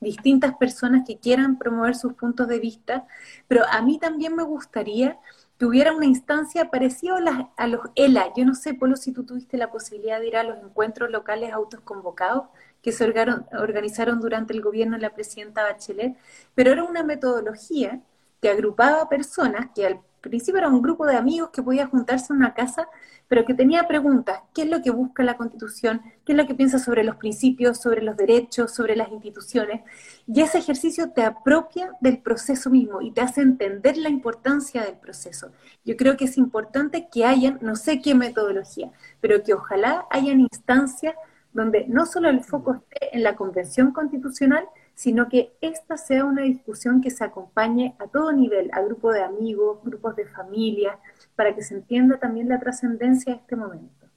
distintas 0.00 0.54
personas 0.54 1.02
que 1.06 1.18
quieran 1.18 1.58
promover 1.58 1.94
sus 1.94 2.14
puntos 2.14 2.48
de 2.48 2.58
vista. 2.58 3.06
Pero 3.48 3.66
a 3.70 3.82
mí 3.82 3.98
también 3.98 4.34
me 4.34 4.44
gustaría 4.44 5.18
que 5.58 5.66
hubiera 5.66 5.92
una 5.92 6.06
instancia 6.06 6.70
parecida 6.70 7.16
a, 7.56 7.66
los 7.66 7.80
ELA. 7.96 8.32
Yo 8.36 8.44
no 8.44 8.54
sé, 8.54 8.74
Polo, 8.74 8.96
si 8.96 9.12
tú 9.12 9.24
tuviste 9.24 9.56
la 9.56 9.70
posibilidad 9.70 10.20
de 10.20 10.28
ir 10.28 10.36
a 10.36 10.44
los 10.44 10.58
encuentros 10.58 11.10
locales 11.10 11.52
autoconvocados 11.52 12.44
que 12.80 12.92
se 12.92 13.04
organizaron 13.04 14.20
durante 14.20 14.52
el 14.52 14.62
gobierno 14.62 14.96
de 14.96 15.02
la 15.02 15.14
presidenta 15.14 15.64
Bachelet, 15.64 16.16
pero 16.54 16.72
era 16.72 16.84
una 16.84 17.02
metodología 17.02 18.00
que 18.40 18.50
agrupaba 18.50 19.08
personas 19.08 19.70
que 19.74 19.86
al 19.86 20.00
principio 20.20 20.58
era 20.58 20.68
un 20.68 20.82
grupo 20.82 21.06
de 21.06 21.16
amigos 21.16 21.50
que 21.50 21.62
podía 21.62 21.86
juntarse 21.86 22.32
en 22.32 22.38
una 22.38 22.54
casa, 22.54 22.88
pero 23.28 23.44
que 23.44 23.54
tenía 23.54 23.86
preguntas, 23.86 24.40
¿qué 24.54 24.62
es 24.62 24.68
lo 24.68 24.82
que 24.82 24.90
busca 24.90 25.22
la 25.22 25.36
Constitución? 25.36 26.00
¿Qué 26.24 26.32
es 26.32 26.38
lo 26.38 26.46
que 26.46 26.54
piensa 26.54 26.78
sobre 26.78 27.04
los 27.04 27.16
principios, 27.16 27.80
sobre 27.80 28.02
los 28.02 28.16
derechos, 28.16 28.74
sobre 28.74 28.96
las 28.96 29.10
instituciones? 29.10 29.82
Y 30.26 30.40
ese 30.40 30.58
ejercicio 30.58 31.10
te 31.10 31.22
apropia 31.22 31.92
del 32.00 32.18
proceso 32.18 32.70
mismo 32.70 33.02
y 33.02 33.12
te 33.12 33.20
hace 33.20 33.42
entender 33.42 33.96
la 33.96 34.08
importancia 34.08 34.82
del 34.82 34.96
proceso. 34.96 35.52
Yo 35.84 35.96
creo 35.96 36.16
que 36.16 36.24
es 36.24 36.38
importante 36.38 37.08
que 37.12 37.24
hayan, 37.24 37.58
no 37.60 37.76
sé 37.76 38.00
qué 38.00 38.14
metodología, 38.14 38.90
pero 39.20 39.42
que 39.42 39.54
ojalá 39.54 40.06
hayan 40.10 40.40
instancias 40.40 41.14
donde 41.52 41.86
no 41.88 42.06
solo 42.06 42.28
el 42.28 42.42
foco 42.42 42.74
esté 42.74 43.16
en 43.16 43.22
la 43.22 43.36
Convención 43.36 43.92
Constitucional, 43.92 44.64
sino 44.98 45.28
que 45.28 45.52
esta 45.60 45.96
sea 45.96 46.24
una 46.24 46.42
discusión 46.42 47.00
que 47.00 47.12
se 47.12 47.22
acompañe 47.22 47.94
a 48.00 48.08
todo 48.08 48.32
nivel, 48.32 48.68
a 48.72 48.80
grupos 48.80 49.14
de 49.14 49.22
amigos, 49.22 49.78
grupos 49.84 50.16
de 50.16 50.26
familia, 50.26 50.98
para 51.36 51.54
que 51.54 51.62
se 51.62 51.74
entienda 51.74 52.18
también 52.18 52.48
la 52.48 52.58
trascendencia 52.58 53.32
de 53.32 53.38
este 53.38 53.54
momento. 53.54 54.08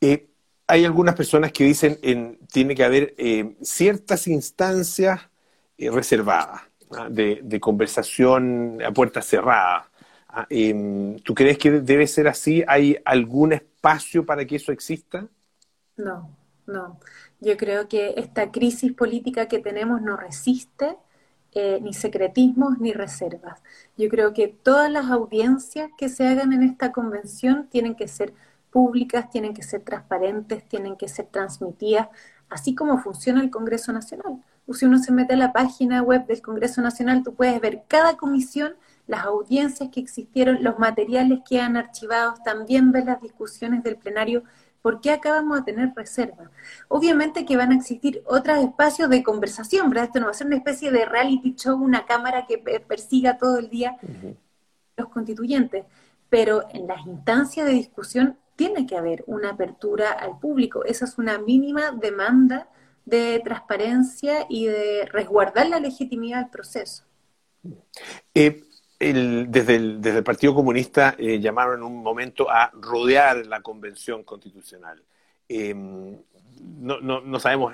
Eh, 0.00 0.30
hay 0.66 0.86
algunas 0.86 1.14
personas 1.14 1.52
que 1.52 1.64
dicen 1.64 1.96
que 2.00 2.38
tiene 2.50 2.74
que 2.74 2.82
haber 2.82 3.14
eh, 3.18 3.58
ciertas 3.60 4.26
instancias 4.26 5.20
eh, 5.76 5.90
reservadas 5.90 6.62
¿ah? 6.96 7.08
de, 7.10 7.60
conversación 7.60 8.78
a 8.82 8.90
puertas 8.90 9.26
cerradas. 9.26 9.84
¿ah? 10.30 10.46
Em, 10.48 11.18
¿Tú 11.18 11.34
crees 11.34 11.58
que 11.58 11.72
debe 11.72 12.06
ser 12.06 12.26
así? 12.26 12.64
¿Hay 12.66 12.96
algún 13.04 13.52
espacio 13.52 14.24
para 14.24 14.46
que 14.46 14.56
eso 14.56 14.72
exista? 14.72 15.28
No, 15.98 16.34
no. 16.66 16.98
Yo 17.40 17.56
creo 17.56 17.88
que 17.88 18.14
esta 18.16 18.50
crisis 18.50 18.92
política 18.92 19.46
que 19.46 19.58
tenemos 19.60 20.02
no 20.02 20.16
resiste 20.16 20.96
eh, 21.52 21.80
ni 21.80 21.94
secretismos 21.94 22.78
ni 22.78 22.92
reservas. 22.92 23.62
Yo 23.96 24.08
creo 24.08 24.34
que 24.34 24.48
todas 24.48 24.90
las 24.90 25.06
audiencias 25.10 25.90
que 25.96 26.08
se 26.08 26.26
hagan 26.26 26.52
en 26.52 26.62
esta 26.62 26.92
convención 26.92 27.68
tienen 27.68 27.94
que 27.94 28.08
ser 28.08 28.34
públicas, 28.70 29.30
tienen 29.30 29.54
que 29.54 29.62
ser 29.62 29.82
transparentes, 29.82 30.68
tienen 30.68 30.96
que 30.96 31.08
ser 31.08 31.26
transmitidas, 31.26 32.08
así 32.48 32.74
como 32.74 32.98
funciona 32.98 33.40
el 33.40 33.50
Congreso 33.50 33.92
Nacional. 33.92 34.42
Si 34.72 34.84
uno 34.84 34.98
se 34.98 35.12
mete 35.12 35.34
a 35.34 35.36
la 35.38 35.52
página 35.52 36.02
web 36.02 36.26
del 36.26 36.42
Congreso 36.42 36.82
Nacional, 36.82 37.22
tú 37.22 37.34
puedes 37.34 37.58
ver 37.60 37.84
cada 37.88 38.18
comisión, 38.18 38.74
las 39.06 39.24
audiencias 39.24 39.88
que 39.90 40.00
existieron, 40.00 40.62
los 40.62 40.78
materiales 40.78 41.40
que 41.48 41.60
han 41.60 41.78
archivados, 41.78 42.42
también 42.42 42.92
ver 42.92 43.06
las 43.06 43.22
discusiones 43.22 43.82
del 43.82 43.96
plenario 43.96 44.42
¿Por 44.82 45.00
qué 45.00 45.10
acá 45.10 45.32
vamos 45.32 45.60
a 45.60 45.64
tener 45.64 45.92
reserva? 45.94 46.50
Obviamente 46.88 47.44
que 47.44 47.56
van 47.56 47.72
a 47.72 47.76
existir 47.76 48.22
otros 48.26 48.58
espacios 48.58 49.10
de 49.10 49.22
conversación, 49.22 49.90
¿verdad? 49.90 50.04
Esto 50.06 50.20
no 50.20 50.26
va 50.26 50.30
a 50.32 50.34
ser 50.34 50.46
una 50.46 50.56
especie 50.56 50.90
de 50.90 51.04
reality 51.04 51.54
show, 51.54 51.76
una 51.76 52.06
cámara 52.06 52.46
que 52.46 52.58
persiga 52.58 53.38
todo 53.38 53.58
el 53.58 53.68
día 53.68 53.96
los 54.96 55.08
constituyentes, 55.08 55.84
pero 56.28 56.64
en 56.72 56.86
las 56.86 57.06
instancias 57.06 57.66
de 57.66 57.72
discusión 57.72 58.38
tiene 58.56 58.86
que 58.86 58.96
haber 58.96 59.24
una 59.26 59.50
apertura 59.50 60.10
al 60.12 60.38
público. 60.38 60.84
Esa 60.84 61.04
es 61.04 61.18
una 61.18 61.38
mínima 61.38 61.92
demanda 61.92 62.68
de 63.04 63.40
transparencia 63.44 64.46
y 64.48 64.66
de 64.66 65.08
resguardar 65.10 65.68
la 65.68 65.80
legitimidad 65.80 66.40
del 66.40 66.50
proceso. 66.50 67.04
Eh, 68.34 68.67
desde, 68.98 69.76
el, 69.76 70.00
desde 70.00 70.18
el 70.18 70.24
Partido 70.24 70.54
Comunista 70.54 71.14
eh, 71.18 71.38
llamaron 71.38 71.76
en 71.78 71.82
un 71.84 72.02
momento 72.02 72.50
a 72.50 72.70
rodear 72.74 73.46
la 73.46 73.60
Convención 73.60 74.24
Constitucional. 74.24 75.02
Em, 75.48 76.16
no, 76.60 77.38
sabemos 77.38 77.72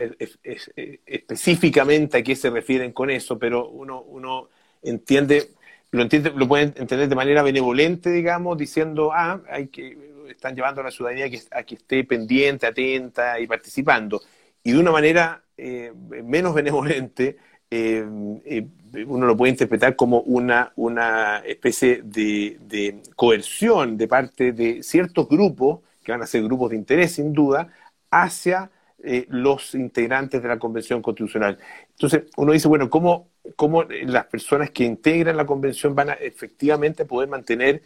específicamente 1.07 2.19
a 2.19 2.23
qué 2.23 2.37
se 2.37 2.51
refieren 2.51 2.93
con 2.93 3.11
eso, 3.11 3.39
pero 3.39 3.69
uno, 3.69 4.03
uno 4.03 4.49
entiende, 4.83 5.53
lo 5.91 6.03
entiende, 6.03 6.31
lo 6.37 6.47
pueden 6.47 6.75
entender 6.77 7.09
de 7.09 7.15
manera 7.15 7.43
benevolente, 7.43 8.11
digamos, 8.11 8.59
diciendo, 8.59 9.11
ah, 9.13 9.41
hay 9.49 9.69
que, 9.69 9.97
están 10.29 10.55
llevando 10.55 10.83
a 10.83 10.85
la 10.85 10.91
ciudadanía 10.91 11.27
a 11.27 11.31
que, 11.31 11.41
a 11.51 11.63
que 11.63 11.77
esté 11.77 12.05
pendiente, 12.05 12.67
atenta 12.67 13.41
y 13.41 13.47
participando. 13.47 14.21
Y 14.63 14.73
de 14.73 14.79
una 14.79 14.91
manera 14.91 15.43
eh, 15.57 15.93
menos 16.25 16.55
benevolente, 16.55 17.37
eh, 17.71 18.05
eh, 18.45 18.67
uno 19.07 19.27
lo 19.27 19.37
puede 19.37 19.51
interpretar 19.51 19.97
como 19.97 20.21
una, 20.21 20.73
una 20.77 21.39
especie 21.39 22.03
de, 22.05 23.01
coerción 23.17 23.97
de 23.97 24.09
parte 24.09 24.53
de 24.53 24.83
ciertos 24.83 25.29
grupos, 25.29 25.81
que 26.05 26.13
van 26.13 26.23
a 26.23 26.27
ser 26.27 26.43
grupos 26.45 26.71
de 26.71 26.77
interés 26.77 27.13
sin 27.13 27.33
duda, 27.33 27.69
hacia 28.11 28.71
eh, 29.03 29.27
los 29.29 29.75
integrantes 29.75 30.43
de 30.43 30.49
la 30.49 30.59
Convención 30.59 31.03
Constitucional. 31.03 31.59
Entonces, 31.91 32.25
uno 32.37 32.53
dice, 32.53 32.69
bueno, 32.69 32.89
¿cómo, 32.89 33.29
¿cómo, 33.57 33.83
las 33.85 34.27
personas 34.27 34.71
que 34.71 34.85
integran 34.85 35.37
la 35.37 35.47
Convención 35.47 35.95
van 35.95 36.11
a 36.11 36.15
efectivamente 36.15 37.05
poder 37.05 37.29
mantener 37.29 37.83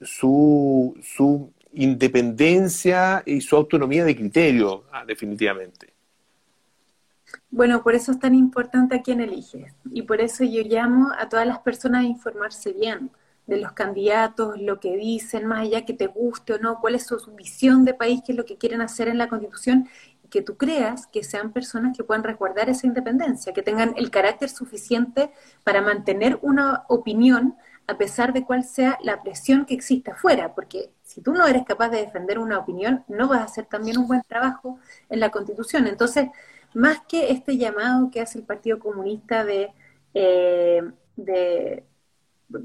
su, 0.00 0.98
su 1.02 1.52
independencia 1.74 3.22
y 3.26 3.42
su 3.42 3.56
autonomía 3.56 4.04
de 4.04 4.16
criterio, 4.16 4.84
ah, 4.92 5.04
definitivamente? 5.04 5.97
Bueno, 7.50 7.82
por 7.82 7.94
eso 7.94 8.12
es 8.12 8.18
tan 8.18 8.34
importante 8.34 8.96
a 8.96 9.02
quién 9.02 9.20
eliges. 9.20 9.74
Y 9.90 10.02
por 10.02 10.20
eso 10.20 10.44
yo 10.44 10.62
llamo 10.62 11.10
a 11.18 11.28
todas 11.28 11.46
las 11.46 11.60
personas 11.60 12.02
a 12.02 12.08
informarse 12.08 12.72
bien 12.72 13.10
de 13.46 13.56
los 13.56 13.72
candidatos, 13.72 14.60
lo 14.60 14.78
que 14.78 14.96
dicen, 14.96 15.46
más 15.46 15.60
allá 15.60 15.86
que 15.86 15.94
te 15.94 16.06
guste 16.06 16.52
o 16.54 16.58
no, 16.58 16.80
cuál 16.80 16.94
es 16.94 17.06
su 17.06 17.18
visión 17.34 17.84
de 17.86 17.94
país, 17.94 18.20
qué 18.24 18.32
es 18.32 18.38
lo 18.38 18.44
que 18.44 18.58
quieren 18.58 18.82
hacer 18.82 19.08
en 19.08 19.16
la 19.16 19.28
Constitución, 19.28 19.88
y 20.22 20.28
que 20.28 20.42
tú 20.42 20.58
creas 20.58 21.06
que 21.06 21.24
sean 21.24 21.52
personas 21.52 21.96
que 21.96 22.04
puedan 22.04 22.24
resguardar 22.24 22.68
esa 22.68 22.86
independencia, 22.86 23.54
que 23.54 23.62
tengan 23.62 23.94
el 23.96 24.10
carácter 24.10 24.50
suficiente 24.50 25.32
para 25.64 25.80
mantener 25.80 26.38
una 26.42 26.84
opinión 26.88 27.56
a 27.86 27.96
pesar 27.96 28.34
de 28.34 28.44
cuál 28.44 28.64
sea 28.64 28.98
la 29.02 29.22
presión 29.22 29.64
que 29.64 29.72
exista 29.72 30.12
afuera, 30.12 30.54
porque 30.54 30.90
si 31.02 31.22
tú 31.22 31.32
no 31.32 31.46
eres 31.46 31.64
capaz 31.64 31.88
de 31.88 32.02
defender 32.04 32.38
una 32.38 32.58
opinión, 32.58 33.02
no 33.08 33.28
vas 33.28 33.40
a 33.40 33.44
hacer 33.44 33.64
también 33.64 33.96
un 33.96 34.06
buen 34.06 34.22
trabajo 34.28 34.78
en 35.08 35.20
la 35.20 35.30
Constitución. 35.30 35.86
Entonces, 35.86 36.28
más 36.74 37.00
que 37.08 37.30
este 37.30 37.56
llamado 37.56 38.10
que 38.10 38.20
hace 38.20 38.38
el 38.38 38.44
Partido 38.44 38.78
Comunista 38.78 39.44
de, 39.44 39.72
eh, 40.14 40.82
de 41.16 41.84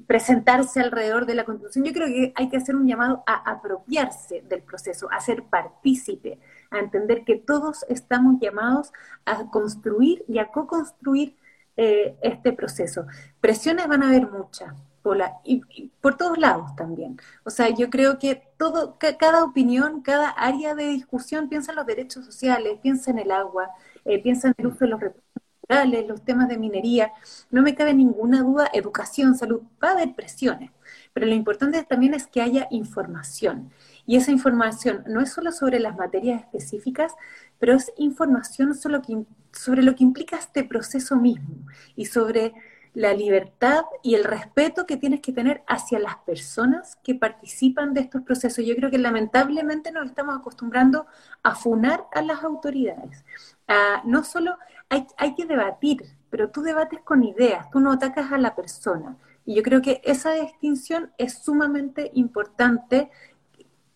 presentarse 0.08 0.80
alrededor 0.80 1.26
de 1.26 1.36
la 1.36 1.44
Constitución, 1.44 1.86
yo 1.86 1.94
creo 1.94 2.08
que 2.08 2.34
hay 2.36 2.50
que 2.50 2.58
hacer 2.58 2.76
un 2.76 2.88
llamado 2.88 3.24
a 3.26 3.52
apropiarse 3.52 4.42
del 4.48 4.62
proceso, 4.62 5.10
a 5.12 5.20
ser 5.20 5.44
partícipe, 5.44 6.40
a 6.72 6.80
entender 6.80 7.24
que 7.26 7.36
todos 7.36 7.86
estamos 7.90 8.40
llamados 8.40 8.94
a 9.26 9.50
construir 9.50 10.24
y 10.28 10.40
a 10.40 10.48
co-construir 10.48 11.36
eh, 11.76 12.16
este 12.22 12.54
proceso. 12.54 13.06
Presiones 13.42 13.88
van 13.88 14.04
a 14.04 14.08
haber 14.10 14.30
muchas, 14.30 14.74
por 15.02 15.18
y, 15.44 15.92
por 16.02 16.16
todos 16.16 16.38
lados 16.38 16.76
también. 16.76 17.20
O 17.44 17.50
sea, 17.50 17.70
yo 17.70 17.90
creo 17.90 18.18
que 18.20 18.42
todo, 18.58 18.98
cada 18.98 19.44
opinión, 19.44 20.02
cada 20.02 20.30
área 20.30 20.76
de 20.76 20.86
discusión 20.86 21.50
piensa 21.50 21.72
en 21.72 21.76
los 21.76 21.86
derechos 21.86 22.26
sociales, 22.26 22.80
piensa 22.82 23.12
en 23.12 23.20
el 23.20 23.32
agua, 23.32 23.70
eh, 24.06 24.22
piensa 24.22 24.50
en 24.50 24.56
el 24.58 24.68
uso 24.68 24.80
de 24.80 24.88
los 24.88 25.00
recursos 25.00 25.32
naturales, 25.68 26.08
los 26.08 26.24
temas 26.24 26.48
de 26.50 26.58
minería. 26.58 27.12
No 27.52 27.62
me 27.62 27.76
cabe 27.76 27.94
ninguna 27.94 28.42
duda, 28.42 28.70
educación, 28.74 29.36
salud, 29.36 29.62
va 29.84 29.90
a 29.90 29.92
haber 29.94 30.14
presiones. 30.16 30.72
Pero 31.14 31.26
lo 31.28 31.34
importante 31.34 31.82
también 31.84 32.14
es 32.14 32.28
que 32.28 32.42
haya 32.42 32.68
información. 32.72 33.72
Y 34.06 34.18
esa 34.18 34.32
información 34.32 35.04
no 35.08 35.22
es 35.22 35.32
solo 35.32 35.52
sobre 35.52 35.80
las 35.80 35.96
materias 35.96 36.42
específicas, 36.42 37.14
pero 37.60 37.74
es 37.76 37.92
información 37.98 38.76
sobre 38.76 39.84
lo 39.84 39.96
que 39.96 40.04
implica 40.04 40.38
este 40.38 40.64
proceso 40.64 41.16
mismo 41.16 41.56
y 41.96 42.06
sobre 42.06 42.54
la 42.94 43.14
libertad 43.14 43.86
y 44.04 44.16
el 44.16 44.24
respeto 44.24 44.86
que 44.86 44.98
tienes 44.98 45.22
que 45.22 45.32
tener 45.32 45.64
hacia 45.68 46.00
las 46.00 46.18
personas 46.18 46.98
que 47.04 47.16
participan 47.16 47.94
de 47.94 48.02
estos 48.02 48.22
procesos. 48.22 48.66
Yo 48.66 48.76
creo 48.76 48.92
que 48.92 49.00
lamentablemente 49.00 49.92
nos 49.92 50.06
estamos 50.06 50.38
acostumbrando 50.38 51.08
a 51.42 51.56
funar 51.56 52.06
a 52.14 52.22
las 52.22 52.44
autoridades. 52.44 53.26
no 54.06 54.24
solo 54.24 54.58
hay, 54.90 55.08
hay 55.18 55.34
que 55.36 55.46
debatir, 55.46 56.04
pero 56.30 56.52
tú 56.52 56.62
debates 56.62 57.00
con 57.02 57.24
ideas, 57.24 57.70
tú 57.72 57.80
no 57.80 57.92
atacas 57.92 58.32
a 58.32 58.38
la 58.38 58.56
persona. 58.56 59.18
Y 59.46 59.56
yo 59.56 59.64
creo 59.64 59.82
que 59.82 60.02
esa 60.04 60.34
distinción 60.34 61.12
es 61.18 61.34
sumamente 61.44 62.12
importante, 62.14 63.10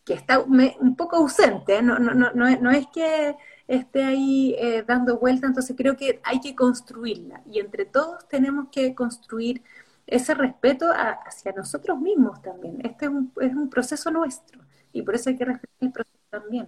que 0.04 0.14
está 0.14 0.40
un 0.40 0.96
poco 0.96 1.18
ausente. 1.18 1.78
¿eh? 1.78 1.82
No, 1.82 2.00
no, 2.00 2.14
no, 2.14 2.32
no 2.34 2.72
es 2.72 2.88
que 2.88 3.36
esté 3.68 4.04
ahí 4.04 4.56
eh, 4.58 4.84
dando 4.88 5.18
vuelta, 5.20 5.48
entonces 5.48 5.76
creo 5.78 5.98
que 5.98 6.22
hay 6.24 6.40
que 6.40 6.56
construirla 6.56 7.42
y 7.46 7.60
entre 7.60 7.86
todos 7.86 8.28
tenemos 8.28 8.68
que 8.72 8.96
construir 8.96 9.62
ese 10.08 10.34
respeto 10.34 10.88
hacia 10.90 11.52
nosotros 11.52 12.00
mismos 12.00 12.42
también. 12.42 12.80
Este 12.84 13.06
es 13.06 13.12
un, 13.12 13.32
es 13.42 13.54
un, 13.54 13.70
proceso 13.70 14.10
nuestro 14.10 14.62
y 14.94 15.02
por 15.02 15.16
eso 15.16 15.30
hay 15.30 15.38
que 15.38 15.46
respetar 15.46 15.78
el 15.82 15.92
proceso 15.92 16.18
también. 16.30 16.68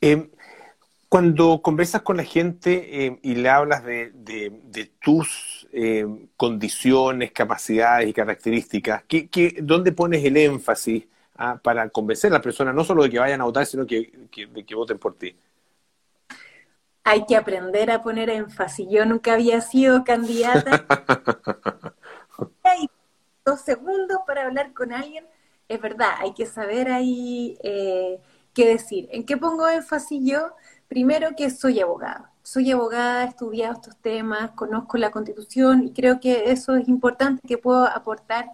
Em, 0.00 0.28
cuando 1.08 1.62
conversas 1.62 2.02
con 2.02 2.16
la 2.16 2.24
gente 2.24 3.06
em, 3.06 3.18
y 3.22 3.36
le 3.36 3.48
hablas 3.48 3.84
de, 3.84 4.10
de, 4.12 4.92
tus 5.00 5.68
em, 5.72 6.26
condiciones, 6.36 7.30
capacidades 7.30 8.08
y 8.08 8.12
características, 8.12 9.04
¿qué, 9.06 9.28
qué, 9.28 9.58
dónde 9.62 9.92
pones 9.92 10.24
el 10.24 10.36
énfasis 10.36 11.06
ah, 11.36 11.60
para 11.62 11.88
convencer 11.90 12.32
a 12.32 12.34
las 12.34 12.42
personas 12.42 12.74
no 12.74 12.82
solo 12.82 13.04
de 13.04 13.10
que 13.10 13.20
vayan 13.20 13.40
a 13.40 13.44
votar, 13.44 13.66
sino 13.66 13.86
que, 13.86 14.10
de 14.52 14.66
que 14.66 14.74
voten 14.74 14.98
por 14.98 15.16
ti? 15.16 15.36
Hay 17.06 17.24
que 17.24 17.36
aprender 17.36 17.92
a 17.92 18.02
poner 18.02 18.28
énfasis. 18.30 18.88
Yo 18.90 19.06
nunca 19.06 19.34
había 19.34 19.60
sido 19.60 20.02
candidata. 20.02 20.84
hay 22.64 22.90
dos 23.44 23.60
segundos 23.60 24.18
para 24.26 24.44
hablar 24.44 24.74
con 24.74 24.92
alguien. 24.92 25.24
Es 25.68 25.80
verdad, 25.80 26.10
hay 26.18 26.34
que 26.34 26.46
saber 26.46 26.90
ahí 26.90 27.56
eh, 27.62 28.20
qué 28.52 28.66
decir. 28.66 29.08
¿En 29.12 29.24
qué 29.24 29.36
pongo 29.36 29.68
énfasis 29.68 30.20
yo? 30.20 30.50
Primero 30.88 31.28
que 31.36 31.48
soy 31.50 31.78
abogada. 31.78 32.32
Soy 32.42 32.72
abogada, 32.72 33.22
he 33.22 33.28
estudiado 33.28 33.74
estos 33.74 33.96
temas, 33.98 34.50
conozco 34.52 34.98
la 34.98 35.12
constitución 35.12 35.84
y 35.84 35.92
creo 35.92 36.18
que 36.18 36.50
eso 36.50 36.74
es 36.74 36.88
importante 36.88 37.46
que 37.46 37.56
puedo 37.56 37.84
aportar 37.84 38.50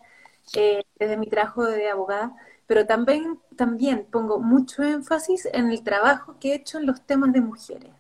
eh, 0.52 0.82
desde 0.98 1.16
mi 1.16 1.26
trabajo 1.26 1.64
de 1.64 1.88
abogada 1.88 2.34
pero 2.66 2.86
también, 2.86 3.38
también 3.56 4.06
pongo 4.10 4.38
mucho 4.38 4.82
énfasis 4.82 5.46
en 5.52 5.70
el 5.70 5.82
trabajo 5.82 6.36
que 6.40 6.52
he 6.52 6.54
hecho 6.54 6.78
en 6.78 6.86
los 6.86 7.02
temas 7.02 7.32
de 7.32 7.42
mujeres. 7.42 7.90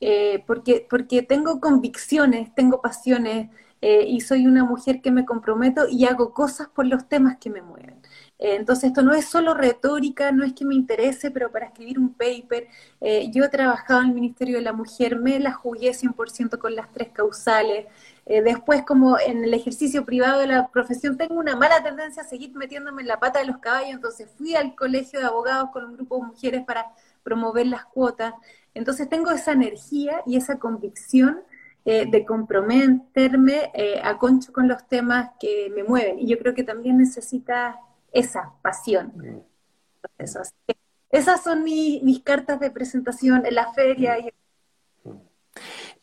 Eh, 0.00 0.44
porque, 0.46 0.86
porque 0.88 1.22
tengo 1.22 1.60
convicciones, 1.60 2.54
tengo 2.54 2.82
pasiones 2.82 3.48
eh, 3.80 4.04
y 4.06 4.20
soy 4.20 4.46
una 4.46 4.64
mujer 4.64 5.00
que 5.00 5.10
me 5.10 5.24
comprometo 5.24 5.88
y 5.88 6.04
hago 6.04 6.32
cosas 6.34 6.68
por 6.68 6.86
los 6.86 7.08
temas 7.08 7.38
que 7.38 7.50
me 7.50 7.62
mueven. 7.62 7.94
Eh, 8.38 8.56
entonces 8.56 8.88
esto 8.88 9.02
no 9.02 9.14
es 9.14 9.26
solo 9.26 9.54
retórica, 9.54 10.32
no 10.32 10.44
es 10.44 10.52
que 10.52 10.66
me 10.66 10.74
interese, 10.74 11.30
pero 11.30 11.50
para 11.50 11.66
escribir 11.66 11.98
un 11.98 12.12
paper, 12.12 12.68
yo 13.32 13.44
he 13.44 13.48
trabajado 13.48 14.02
en 14.02 14.08
el 14.08 14.14
Ministerio 14.14 14.56
de 14.56 14.62
la 14.62 14.72
Mujer, 14.72 15.18
me 15.18 15.38
la 15.40 15.52
jugué 15.52 15.94
100% 15.94 16.58
con 16.58 16.74
las 16.74 16.92
tres 16.92 17.08
causales. 17.12 17.86
después, 18.26 18.82
como 18.84 19.18
en 19.18 19.44
el 19.44 19.54
ejercicio 19.54 20.04
privado 20.04 20.40
de 20.40 20.48
la 20.48 20.68
profesión, 20.68 21.16
tengo 21.16 21.34
una 21.36 21.56
mala 21.56 21.82
tendencia 21.82 22.22
a 22.22 22.26
seguir 22.26 22.54
metiéndome 22.54 23.02
en 23.02 23.08
la 23.08 23.20
pata 23.20 23.40
de 23.40 23.46
los 23.46 23.58
caballos, 23.58 23.90
entonces 23.94 24.28
fui 24.36 24.54
al 24.54 24.74
colegio 24.74 25.20
de 25.20 25.26
abogados 25.26 25.70
con 25.72 25.84
un 25.84 25.94
grupo 25.94 26.16
de 26.16 26.26
mujeres 26.26 26.64
para 26.64 26.86
promover 27.22 27.66
las 27.66 27.84
cuotas. 27.86 28.34
Entonces 28.76 29.08
tengo 29.08 29.30
esa 29.30 29.52
energía 29.52 30.22
y 30.26 30.36
esa 30.36 30.58
convicción 30.58 31.40
eh, 31.86 32.04
de 32.10 32.26
comprometerme 32.26 33.70
eh, 33.72 34.00
a 34.02 34.18
concho 34.18 34.52
con 34.52 34.68
los 34.68 34.86
temas 34.86 35.30
que 35.40 35.72
me 35.74 35.82
mueven. 35.82 36.18
Y 36.18 36.26
yo 36.26 36.38
creo 36.38 36.54
que 36.54 36.62
también 36.62 36.98
necesita 36.98 37.80
esa 38.12 38.52
pasión. 38.62 39.12
Mm. 39.16 40.22
esas 41.10 41.42
son 41.42 41.64
mis 41.64 42.20
cartas 42.22 42.60
de 42.60 42.70
presentación 42.70 43.46
en 43.46 43.54
la 43.54 43.72
feria. 43.72 44.18
Mm. 45.04 45.10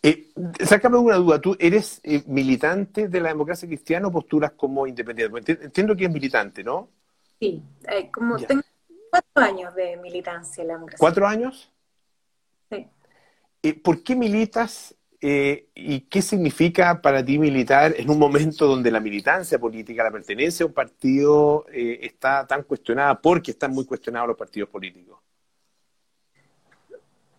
Eh, 0.01 0.29
sácame 0.65 0.97
una 0.97 1.17
duda, 1.17 1.39
¿tú 1.39 1.55
eres 1.59 2.01
eh, 2.03 2.23
militante 2.25 3.07
de 3.07 3.21
la 3.21 3.29
democracia 3.29 3.67
cristiana 3.67 4.07
o 4.07 4.11
posturas 4.11 4.53
como 4.53 4.87
independiente? 4.87 5.59
Entiendo 5.61 5.95
que 5.95 6.05
es 6.05 6.11
militante, 6.11 6.63
¿no? 6.63 6.89
Sí, 7.39 7.61
como 8.11 8.37
tengo 8.37 8.63
cuatro 9.11 9.43
años 9.43 9.75
de 9.75 9.95
militancia 9.97 10.61
en 10.63 10.69
la 10.69 10.73
democracia. 10.75 10.99
¿Cuatro 10.99 11.27
años? 11.27 11.69
Sí. 12.73 13.73
¿Por 13.81 14.03
qué 14.03 14.15
militas 14.15 14.95
eh, 15.25 15.69
¿Y 15.73 16.01
qué 16.01 16.21
significa 16.21 17.01
para 17.01 17.23
ti 17.23 17.39
militar 17.39 17.95
en 17.97 18.09
un 18.09 18.19
momento 18.19 18.67
donde 18.67 18.91
la 18.91 18.99
militancia 18.99 19.57
política, 19.57 20.03
la 20.03 20.11
pertenencia 20.11 20.65
a 20.65 20.67
un 20.67 20.73
partido 20.73 21.65
eh, 21.71 21.99
está 22.01 22.45
tan 22.45 22.63
cuestionada 22.63 23.21
porque 23.21 23.51
están 23.51 23.71
muy 23.71 23.85
cuestionados 23.85 24.27
los 24.27 24.37
partidos 24.37 24.67
políticos? 24.67 25.21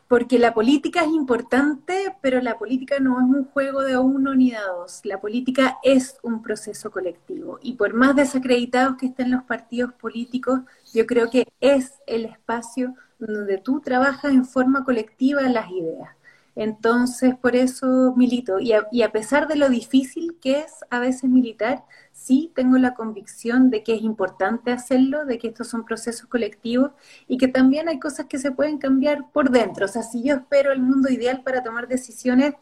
Porque 0.08 0.38
la 0.38 0.54
política 0.54 1.02
es 1.02 1.08
importante, 1.08 2.16
pero 2.22 2.40
la 2.40 2.56
política 2.56 3.00
no 3.00 3.18
es 3.18 3.24
un 3.24 3.44
juego 3.44 3.82
de 3.82 3.98
uno 3.98 4.34
ni 4.34 4.52
de 4.52 4.60
dos. 4.60 5.02
La 5.04 5.20
política 5.20 5.76
es 5.82 6.16
un 6.22 6.40
proceso 6.40 6.90
colectivo. 6.90 7.58
Y 7.60 7.74
por 7.74 7.92
más 7.92 8.16
desacreditados 8.16 8.96
que 8.96 9.06
estén 9.06 9.30
los 9.30 9.42
partidos 9.42 9.92
políticos, 9.92 10.60
yo 10.94 11.04
creo 11.04 11.28
que 11.28 11.46
es 11.60 11.92
el 12.06 12.24
espacio 12.24 12.94
donde 13.26 13.58
tú 13.58 13.80
trabajas 13.80 14.32
en 14.32 14.44
forma 14.44 14.84
colectiva 14.84 15.42
las 15.42 15.70
ideas. 15.70 16.10
Entonces, 16.56 17.34
por 17.34 17.56
eso 17.56 18.14
milito. 18.16 18.60
Y 18.60 18.72
a, 18.72 19.12
pesar 19.12 19.48
de 19.48 19.56
lo 19.56 19.68
difícil 19.68 20.38
que 20.40 20.60
es 20.60 20.84
a 20.90 21.00
veces 21.00 21.28
militar, 21.28 21.84
sí 22.12 22.52
tengo 22.54 22.78
la 22.78 22.94
convicción 22.94 23.70
de 23.70 23.82
que 23.82 23.94
es 23.94 24.02
importante 24.02 24.70
hacerlo, 24.70 25.24
de 25.24 25.38
que 25.38 25.48
estos 25.48 25.68
son 25.68 25.84
procesos 25.84 26.28
colectivos 26.28 26.92
y 27.26 27.38
que 27.38 27.48
también 27.48 27.88
hay 27.88 27.98
cosas 27.98 28.26
que 28.26 28.38
se 28.38 28.52
pueden 28.52 28.78
cambiar 28.78 29.30
por 29.32 29.50
dentro. 29.50 29.86
O 29.86 29.88
sea, 29.88 30.02
si 30.02 30.22
yo 30.22 30.36
espero 30.36 30.72
el 30.72 30.80
mundo 30.80 31.10
ideal 31.10 31.42
para 31.42 31.62
tomar 31.62 31.88
decisiones, 31.88 32.54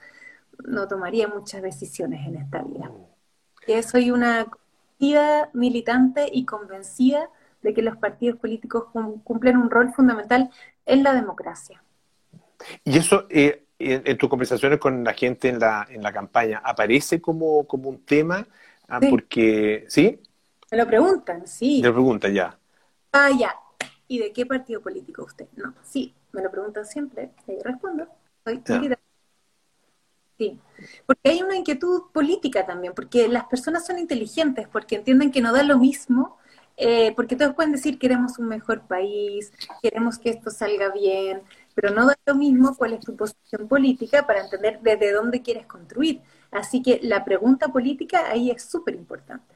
no 0.64 0.88
tomaría 0.88 1.28
muchas 1.28 1.62
decisiones 1.62 2.26
en 2.26 2.36
esta 2.36 2.62
vida. 2.62 2.90
Que 3.66 3.82
soy 3.82 4.10
una 4.10 4.46
militante 5.52 6.28
y 6.32 6.44
convencida 6.44 7.28
de 7.62 7.74
que 7.74 7.82
los 7.82 7.96
partidos 7.96 8.38
políticos 8.38 8.86
cumplen 9.24 9.56
un 9.56 9.70
rol 9.70 9.92
fundamental 9.92 10.50
en 10.86 11.02
la 11.02 11.14
democracia. 11.14 11.82
Y 12.84 12.98
eso, 12.98 13.26
eh, 13.30 13.64
en, 13.78 14.16
tus 14.18 14.28
conversaciones 14.28 14.78
con 14.78 15.04
la 15.04 15.14
gente 15.14 15.48
en 15.48 15.58
la, 15.58 15.86
en 15.88 16.02
la 16.02 16.12
campaña, 16.12 16.60
¿aparece 16.64 17.20
como, 17.20 17.66
como 17.66 17.88
un 17.88 18.04
tema? 18.04 18.46
Ah, 18.88 19.00
porque, 19.08 19.86
¿sí? 19.88 20.20
Me 20.70 20.78
lo 20.78 20.86
preguntan, 20.86 21.46
sí. 21.46 21.80
Me 21.82 21.88
lo 21.88 21.94
preguntan 21.94 22.32
ya. 22.32 22.58
Ah, 23.12 23.30
ya. 23.38 23.54
¿Y 24.08 24.18
de 24.18 24.32
qué 24.32 24.46
partido 24.46 24.80
político 24.80 25.24
usted? 25.24 25.46
No, 25.56 25.74
sí, 25.82 26.14
me 26.32 26.42
lo 26.42 26.50
preguntan 26.50 26.86
siempre, 26.86 27.30
y 27.46 27.62
respondo. 27.62 28.06
Soy 28.44 28.62
Sí, 30.38 30.58
porque 31.06 31.30
hay 31.30 31.42
una 31.42 31.56
inquietud 31.56 32.10
política 32.12 32.66
también, 32.66 32.94
porque 32.94 33.28
las 33.28 33.44
personas 33.44 33.86
son 33.86 33.98
inteligentes, 33.98 34.66
porque 34.66 34.96
entienden 34.96 35.30
que 35.30 35.40
no 35.40 35.52
da 35.52 35.62
lo 35.62 35.78
mismo, 35.78 36.38
eh, 36.76 37.12
porque 37.14 37.36
todos 37.36 37.54
pueden 37.54 37.72
decir 37.72 37.98
queremos 37.98 38.38
un 38.38 38.48
mejor 38.48 38.82
país, 38.86 39.52
queremos 39.82 40.18
que 40.18 40.30
esto 40.30 40.50
salga 40.50 40.90
bien, 40.90 41.42
pero 41.74 41.90
no 41.90 42.06
da 42.06 42.16
lo 42.26 42.34
mismo 42.34 42.76
cuál 42.76 42.94
es 42.94 43.00
tu 43.00 43.16
posición 43.16 43.68
política 43.68 44.26
para 44.26 44.42
entender 44.42 44.80
desde 44.82 45.12
dónde 45.12 45.42
quieres 45.42 45.66
construir. 45.66 46.20
Así 46.50 46.82
que 46.82 47.00
la 47.02 47.24
pregunta 47.24 47.68
política 47.68 48.30
ahí 48.30 48.50
es 48.50 48.64
súper 48.64 48.94
importante. 48.94 49.54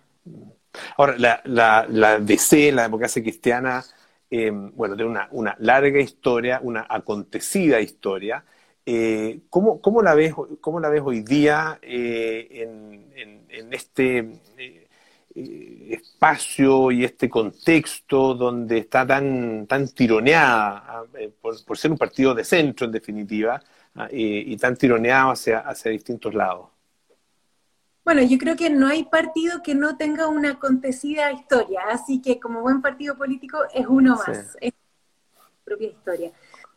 Ahora, 0.96 1.14
la, 1.18 1.40
la, 1.44 1.86
la, 1.88 2.18
DC, 2.18 2.72
la 2.72 2.82
democracia 2.82 3.22
cristiana, 3.22 3.84
eh, 4.30 4.50
bueno, 4.50 4.96
tiene 4.96 5.18
una, 5.30 5.56
larga 5.58 6.00
historia, 6.00 6.60
una 6.62 6.86
acontecida 6.88 7.80
historia. 7.80 8.44
Eh, 8.84 9.40
¿cómo, 9.50 9.80
cómo, 9.80 10.02
la 10.02 10.14
ves, 10.14 10.34
¿Cómo 10.60 10.80
la 10.80 10.88
ves 10.88 11.02
hoy 11.04 11.20
día 11.22 11.78
en, 11.82 13.06
este 13.70 14.38
espacio 15.36 16.90
y 16.90 17.04
este 17.04 17.28
contexto 17.28 18.34
donde 18.34 18.78
está 18.78 19.06
tan, 19.06 19.66
tan 19.66 19.88
tironeada, 19.88 20.84
ah, 20.86 21.04
eh, 21.18 21.30
por, 21.40 21.76
ser 21.76 21.90
un 21.90 21.98
partido 21.98 22.34
de 22.34 22.44
centro 22.44 22.86
en 22.86 22.92
definitiva, 22.92 23.62
ah, 23.94 24.08
y, 24.10 24.56
tan 24.56 24.76
tironeado 24.76 25.32
hacia, 25.32 25.60
hacia 25.60 25.90
distintos 25.90 26.34
lados? 26.34 26.68
Bueno, 28.04 28.22
yo 28.22 28.38
creo 28.38 28.56
que 28.56 28.70
no 28.70 28.86
hay 28.86 29.04
partido 29.04 29.62
que 29.62 29.74
no 29.74 29.96
tenga 29.96 30.28
una 30.28 30.52
acontecida 30.52 31.32
historia, 31.32 31.80
así 31.90 32.22
que 32.22 32.38
como 32.38 32.62
buen 32.62 32.80
partido 32.80 33.16
político 33.16 33.58
es 33.74 33.86
uno 33.86 34.16
más, 34.16 34.56
es 34.60 34.72
su 35.34 35.64
propia 35.64 35.88
historia. 35.88 36.32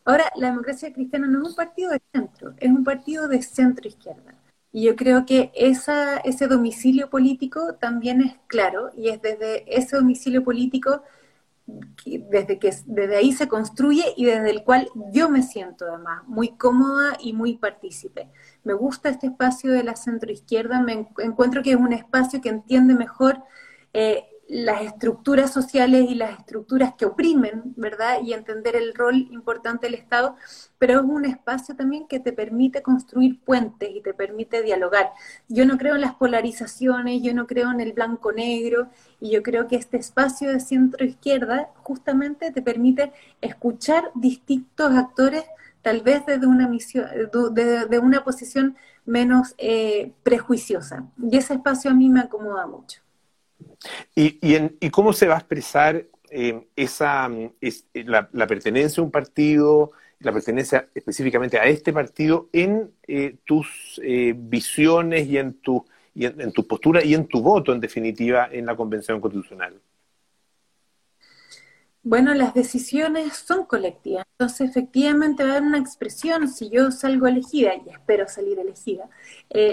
Ahora, 0.06 0.32
la 0.36 0.48
democracia 0.48 0.92
cristiana 0.92 1.28
no 1.28 1.44
es 1.44 1.50
un 1.50 1.56
partido 1.56 1.92
de 1.92 2.02
centro, 2.12 2.56
es 2.58 2.70
un 2.70 2.84
partido 2.84 3.28
de 3.28 3.42
centro 3.44 3.88
izquierda. 3.88 4.39
Y 4.72 4.84
yo 4.84 4.96
creo 4.96 5.26
que 5.26 5.52
esa, 5.56 6.18
ese 6.18 6.48
domicilio 6.48 7.10
político 7.10 7.76
también 7.76 8.22
es 8.22 8.36
claro 8.48 8.92
y 8.96 9.10
es 9.10 9.22
desde 9.22 9.64
ese 9.76 9.96
domicilio 9.98 10.44
político 10.44 11.02
desde 12.06 12.60
que 12.60 12.74
desde 12.86 13.16
ahí 13.16 13.32
se 13.32 13.48
construye 13.48 14.04
y 14.16 14.26
desde 14.26 14.50
el 14.50 14.64
cual 14.64 14.90
yo 15.12 15.30
me 15.30 15.44
siento 15.44 15.86
además 15.86 16.24
muy 16.28 16.50
cómoda 16.58 17.18
y 17.20 17.34
muy 17.34 17.58
partícipe. 17.58 18.30
Me 18.64 18.74
gusta 18.74 19.10
este 19.10 19.28
espacio 19.28 19.72
de 19.72 19.84
la 19.84 19.96
centroizquierda, 19.96 20.82
me 20.82 21.08
encuentro 21.18 21.62
que 21.62 21.72
es 21.72 21.78
un 21.78 21.94
espacio 21.94 22.42
que 22.42 22.50
entiende 22.50 22.94
mejor 22.96 23.44
eh, 23.94 24.26
las 24.50 24.82
estructuras 24.82 25.54
sociales 25.54 26.08
y 26.10 26.16
las 26.16 26.40
estructuras 26.40 26.96
que 26.96 27.06
oprimen, 27.06 27.74
¿verdad? 27.78 28.18
Y 28.24 28.34
entender 28.34 28.76
el 28.76 28.96
rol 28.96 29.28
importante 29.32 29.86
del 29.86 29.94
Estado, 29.94 30.36
pero 30.80 30.96
es 30.96 31.06
un 31.06 31.24
espacio 31.26 31.76
también 31.76 32.08
que 32.08 32.20
te 32.20 32.34
permite 32.34 32.82
construir 32.82 33.40
puentes 33.42 33.92
y 33.94 34.02
te 34.02 34.16
permite 34.16 34.64
dialogar. 34.64 35.12
Yo 35.50 35.68
no 35.68 35.78
creo 35.78 35.96
en 35.96 36.02
las 36.02 36.16
polarizaciones, 36.16 37.22
yo 37.22 37.36
no 37.36 37.46
creo 37.46 37.70
en 37.70 37.80
el 37.80 37.94
blanco-negro, 37.94 38.90
y 39.20 39.30
yo 39.30 39.44
creo 39.44 39.68
que 39.68 39.76
este 39.76 39.98
espacio 39.98 40.52
de 40.52 40.60
centro-izquierda 40.60 41.70
justamente 41.84 42.52
te 42.52 42.64
permite 42.64 43.12
escuchar 43.42 44.10
distintos 44.16 44.92
actores, 44.96 45.44
tal 45.84 46.02
vez 46.02 46.26
desde 46.26 46.48
una, 46.48 46.68
misión, 46.68 47.06
de, 47.32 48.00
una 48.00 48.24
posición 48.24 48.76
menos 49.06 49.54
eh, 49.60 50.12
prejuiciosa. 50.24 51.06
Y 51.22 51.38
ese 51.38 51.54
espacio 51.54 51.92
a 51.92 51.94
mí 51.94 52.10
me 52.10 52.22
acomoda 52.22 52.66
mucho. 52.66 53.02
¿Y, 54.16 54.90
cómo 54.90 55.14
se 55.14 55.28
va 55.28 55.36
a 55.36 55.40
expresar 55.40 56.06
eh, 56.30 56.68
esa, 56.76 57.30
la, 57.94 58.48
pertenencia 58.48 59.02
a 59.02 59.06
un 59.06 59.12
partido, 59.12 59.92
la 60.20 60.32
pertenencia 60.32 60.90
específicamente 60.94 61.58
a 61.58 61.66
este 61.66 61.94
partido 61.94 62.50
en 62.52 62.92
eh, 63.08 63.38
tus 63.46 64.00
eh, 64.04 64.34
visiones 64.36 65.28
y 65.28 65.38
en 65.38 65.54
tu, 65.62 65.86
y 66.14 66.26
en, 66.26 66.52
tu 66.52 66.68
postura 66.68 67.04
y 67.04 67.14
en 67.14 67.28
tu 67.28 67.42
voto, 67.42 67.74
en 67.74 67.80
definitiva, 67.80 68.50
en 68.52 68.66
la 68.66 68.76
Convención 68.76 69.22
Constitucional? 69.22 69.76
Bueno, 72.02 72.34
las 72.34 72.54
decisiones 72.54 73.36
son 73.36 73.66
colectivas, 73.66 74.26
entonces 74.32 74.70
efectivamente 74.70 75.44
va 75.44 75.50
a 75.50 75.52
haber 75.58 75.68
una 75.68 75.78
expresión, 75.80 76.48
si 76.48 76.70
yo 76.70 76.92
salgo 76.92 77.28
elegida, 77.28 77.74
y 77.76 77.90
espero 77.90 78.28
salir 78.28 78.58
elegida, 78.58 79.10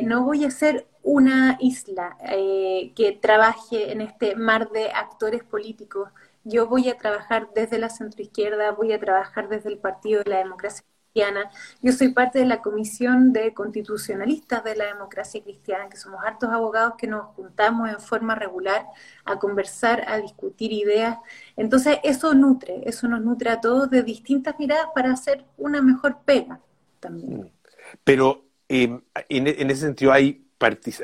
no 0.03 0.25
voy 0.25 0.45
a 0.45 0.51
ser 0.51 0.87
una 1.03 1.57
isla 1.61 2.19
eh, 2.29 2.93
que 2.97 3.13
trabaje 3.13 3.93
en 3.93 4.01
este 4.01 4.35
mar 4.35 4.71
de 4.73 4.91
actores 4.91 5.45
políticos. 5.45 6.11
Yo 6.45 6.67
voy 6.67 6.89
a 6.89 6.99
trabajar 6.99 7.51
desde 7.55 7.79
la 7.79 7.91
centroizquierda, 7.91 8.73
voy 8.73 8.93
a 8.93 9.01
trabajar 9.01 9.49
desde 9.49 9.71
el 9.71 9.79
Partido 9.79 10.23
de 10.25 10.31
la 10.31 10.39
Democracia 10.39 10.85
Yo 11.83 11.93
soy 11.93 12.09
parte 12.09 12.39
de 12.39 12.47
la 12.47 12.61
Comisión 12.61 13.33
de 13.33 13.55
Constitucionalistas 13.55 14.63
de 14.65 14.77
la 14.77 14.87
Democracia 14.87 15.43
Cristiana, 15.43 15.89
que 15.89 15.97
somos 15.97 16.21
hartos 16.25 16.51
abogados 16.51 16.95
que 16.99 17.07
nos 17.07 17.27
juntamos 17.35 17.89
en 17.89 18.01
forma 18.01 18.35
regular 18.35 18.87
a 19.25 19.39
conversar, 19.39 20.05
a 20.09 20.19
discutir 20.19 20.73
ideas. 20.73 21.19
Entonces, 21.57 21.99
eso 22.03 22.35
nutre, 22.35 22.83
eso 22.85 23.09
nos 23.09 23.21
nutre 23.21 23.51
a 23.51 23.61
todos 23.61 23.91
de 23.91 24.03
distintas 24.03 24.59
miradas 24.59 24.89
para 24.95 25.13
hacer 25.13 25.45
una 25.57 25.81
mejor 25.81 26.19
pega 26.25 26.61
también. 27.01 27.51
Pero 28.05 28.45
eh, 28.69 29.01
en, 29.29 29.47
en 29.47 29.71
ese 29.71 29.83
sentido 29.83 30.13
hay 30.13 30.47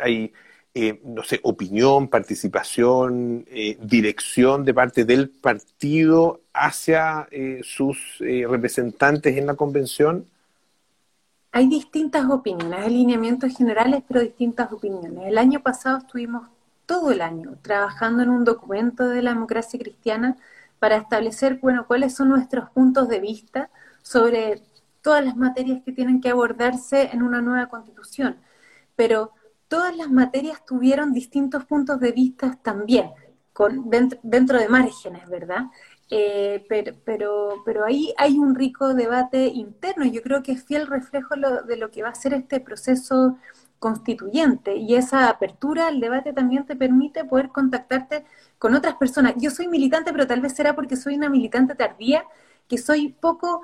hay, 0.02 0.32
eh, 0.74 1.00
no 1.04 1.22
sé, 1.22 1.40
opinión, 1.42 2.08
participación, 2.08 3.44
eh, 3.48 3.76
dirección 3.80 4.64
de 4.64 4.74
parte 4.74 5.04
del 5.04 5.30
partido 5.30 6.41
hacia 6.54 7.28
eh, 7.30 7.60
sus 7.62 8.18
representantes 8.20 9.36
en 9.36 9.46
la 9.46 9.54
convención? 9.54 10.26
Hay 11.52 11.68
distintas 11.68 12.28
opiniones, 12.30 12.80
alineamientos 12.84 13.56
generales, 13.56 14.02
pero 14.08 14.20
distintas 14.20 14.72
opiniones. 14.72 15.26
El 15.26 15.36
año 15.36 15.60
pasado 15.60 15.98
estuvimos 15.98 16.48
todo 16.86 17.10
el 17.10 17.20
año 17.20 17.56
trabajando 17.62 18.22
en 18.22 18.30
un 18.30 18.44
documento 18.44 19.08
de 19.08 19.22
la 19.22 19.34
democracia 19.34 19.78
cristiana 19.78 20.36
para 20.78 20.96
establecer, 20.96 21.58
bueno, 21.60 21.86
cuáles 21.86 22.14
son 22.14 22.30
nuestros 22.30 22.70
puntos 22.70 23.08
de 23.08 23.20
vista 23.20 23.70
sobre 24.02 24.62
todas 25.02 25.24
las 25.24 25.36
materias 25.36 25.82
que 25.84 25.92
tienen 25.92 26.20
que 26.20 26.30
abordarse 26.30 27.10
en 27.12 27.22
una 27.22 27.40
nueva 27.40 27.68
constitución 27.68 28.38
pero 28.96 29.32
todas 29.68 29.96
las 29.96 30.10
materias 30.10 30.64
tuvieron 30.64 31.12
distintos 31.12 31.64
puntos 31.64 32.00
de 32.00 32.12
vista 32.12 32.58
también, 32.62 33.10
con, 33.52 33.90
dentro, 33.90 34.58
de 34.58 34.68
márgenes, 34.68 35.28
¿verdad? 35.28 35.66
Eh, 36.14 36.66
pero, 36.68 36.92
pero, 37.06 37.62
pero, 37.64 37.84
ahí 37.86 38.12
hay 38.18 38.38
un 38.38 38.54
rico 38.54 38.92
debate 38.92 39.46
interno, 39.46 40.04
yo 40.04 40.20
creo 40.20 40.42
que 40.42 40.52
es 40.52 40.62
fiel 40.62 40.86
reflejo 40.86 41.36
de 41.66 41.76
lo 41.78 41.90
que 41.90 42.02
va 42.02 42.10
a 42.10 42.14
ser 42.14 42.34
este 42.34 42.60
proceso 42.60 43.38
constituyente 43.78 44.76
y 44.76 44.94
esa 44.94 45.30
apertura 45.30 45.86
al 45.86 46.00
debate 46.00 46.34
también 46.34 46.66
te 46.66 46.76
permite 46.76 47.24
poder 47.24 47.48
contactarte 47.48 48.26
con 48.58 48.74
otras 48.74 48.96
personas. 48.96 49.32
Yo 49.38 49.50
soy 49.50 49.68
militante, 49.68 50.12
pero 50.12 50.26
tal 50.26 50.42
vez 50.42 50.52
será 50.54 50.74
porque 50.74 50.96
soy 50.96 51.14
una 51.14 51.30
militante 51.30 51.74
tardía, 51.74 52.26
que 52.68 52.76
soy 52.76 53.08
poco 53.08 53.62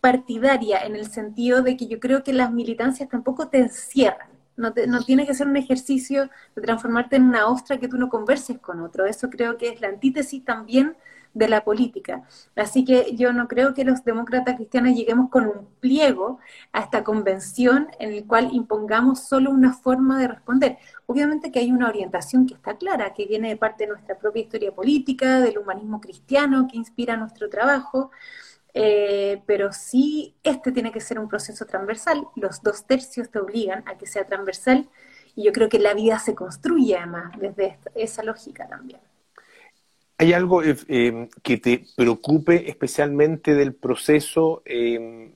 partidaria 0.00 0.78
en 0.86 0.94
el 0.94 1.10
sentido 1.10 1.62
de 1.62 1.76
que 1.76 1.88
yo 1.88 1.98
creo 1.98 2.22
que 2.22 2.32
las 2.32 2.52
militancias 2.52 3.08
tampoco 3.08 3.48
te 3.48 3.58
encierran. 3.58 4.28
No, 4.56 4.72
no 4.86 5.02
tiene 5.02 5.26
que 5.26 5.34
ser 5.34 5.48
un 5.48 5.56
ejercicio 5.56 6.30
de 6.54 6.62
transformarte 6.62 7.16
en 7.16 7.24
una 7.24 7.48
ostra 7.48 7.78
que 7.78 7.88
tú 7.88 7.96
no 7.98 8.08
converses 8.08 8.58
con 8.60 8.80
otro. 8.82 9.04
Eso 9.04 9.30
creo 9.30 9.56
que 9.56 9.70
es 9.70 9.80
la 9.80 9.88
antítesis 9.88 10.44
también 10.44 10.96
de 11.34 11.48
la 11.48 11.64
política. 11.64 12.22
Así 12.56 12.84
que 12.84 13.14
yo 13.14 13.32
no 13.32 13.48
creo 13.48 13.74
que 13.74 13.84
los 13.84 14.04
demócratas 14.04 14.56
cristianos 14.56 14.94
lleguemos 14.94 15.30
con 15.30 15.46
un 15.46 15.68
pliego 15.80 16.38
a 16.72 16.80
esta 16.80 17.04
convención 17.04 17.88
en 17.98 18.12
el 18.12 18.26
cual 18.26 18.50
impongamos 18.52 19.20
solo 19.20 19.50
una 19.50 19.72
forma 19.72 20.18
de 20.18 20.28
responder. 20.28 20.78
Obviamente 21.06 21.52
que 21.52 21.60
hay 21.60 21.70
una 21.70 21.88
orientación 21.88 22.46
que 22.46 22.54
está 22.54 22.76
clara, 22.76 23.14
que 23.14 23.26
viene 23.26 23.48
de 23.48 23.56
parte 23.56 23.84
de 23.84 23.92
nuestra 23.92 24.18
propia 24.18 24.42
historia 24.42 24.74
política, 24.74 25.40
del 25.40 25.58
humanismo 25.58 26.00
cristiano 26.00 26.68
que 26.70 26.76
inspira 26.76 27.16
nuestro 27.16 27.48
trabajo, 27.48 28.10
eh, 28.74 29.42
pero 29.46 29.72
sí 29.72 30.34
este 30.42 30.72
tiene 30.72 30.92
que 30.92 31.00
ser 31.00 31.18
un 31.18 31.28
proceso 31.28 31.66
transversal. 31.66 32.26
Los 32.36 32.62
dos 32.62 32.84
tercios 32.84 33.30
te 33.30 33.38
obligan 33.38 33.84
a 33.86 33.96
que 33.96 34.06
sea 34.06 34.24
transversal 34.24 34.88
y 35.34 35.44
yo 35.44 35.52
creo 35.52 35.68
que 35.68 35.78
la 35.78 35.94
vida 35.94 36.18
se 36.18 36.34
construye 36.34 36.96
además 36.96 37.32
desde 37.38 37.78
esa 37.94 38.22
lógica 38.22 38.66
también. 38.68 39.00
¿Hay 40.20 40.32
algo 40.32 40.64
eh, 40.64 40.76
em, 40.88 41.28
que 41.44 41.58
te 41.58 41.84
preocupe 41.94 42.68
especialmente 42.68 43.54
del 43.54 43.72
proceso? 43.72 44.62
Em, 44.64 45.30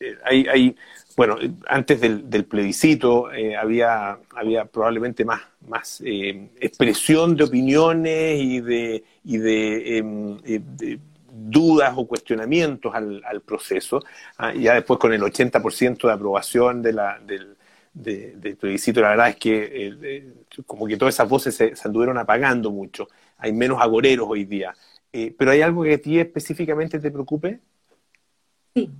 eh, 0.00 0.18
hay, 0.24 0.76
bueno, 1.16 1.36
antes 1.68 2.00
del, 2.00 2.44
plebiscito 2.44 3.32
eh, 3.32 3.56
había, 3.56 4.18
había 4.34 4.64
probablemente 4.64 5.24
más, 5.24 5.42
más 5.68 6.02
em, 6.04 6.48
expresión 6.60 7.36
de 7.36 7.44
opiniones 7.44 8.40
y 8.40 8.60
de, 8.60 9.04
y 9.24 9.38
de, 9.38 10.98
dudas 11.30 11.94
o 11.96 12.04
cuestionamientos 12.08 12.92
al, 12.92 13.22
al 13.24 13.40
proceso. 13.42 14.02
¿ah? 14.38 14.52
ya 14.52 14.74
después 14.74 14.98
con 14.98 15.12
el 15.12 15.22
80% 15.22 16.08
de 16.08 16.12
aprobación 16.12 16.82
de 16.82 16.92
la, 16.92 17.20
del, 17.24 17.56
del 17.94 18.56
plebiscito, 18.56 19.00
la 19.00 19.10
verdad 19.10 19.28
es 19.28 19.36
que 19.36 20.32
como 20.66 20.86
que 20.88 20.96
todas 20.96 21.14
esas 21.14 21.28
voces 21.28 21.54
se, 21.54 21.76
se 21.76 21.86
anduvieron 21.86 22.18
apagando 22.18 22.72
mucho 22.72 23.08
hay 23.38 23.52
menos 23.52 23.80
agoreros 23.80 24.28
hoy 24.28 24.44
día. 24.44 24.74
Eh, 25.12 25.34
¿Pero 25.38 25.52
hay 25.52 25.62
algo 25.62 25.84
que 25.84 25.94
a 25.94 26.00
ti 26.00 26.18
específicamente 26.18 26.98
te 26.98 27.10
preocupe? 27.10 27.60
Sí, 28.74 28.90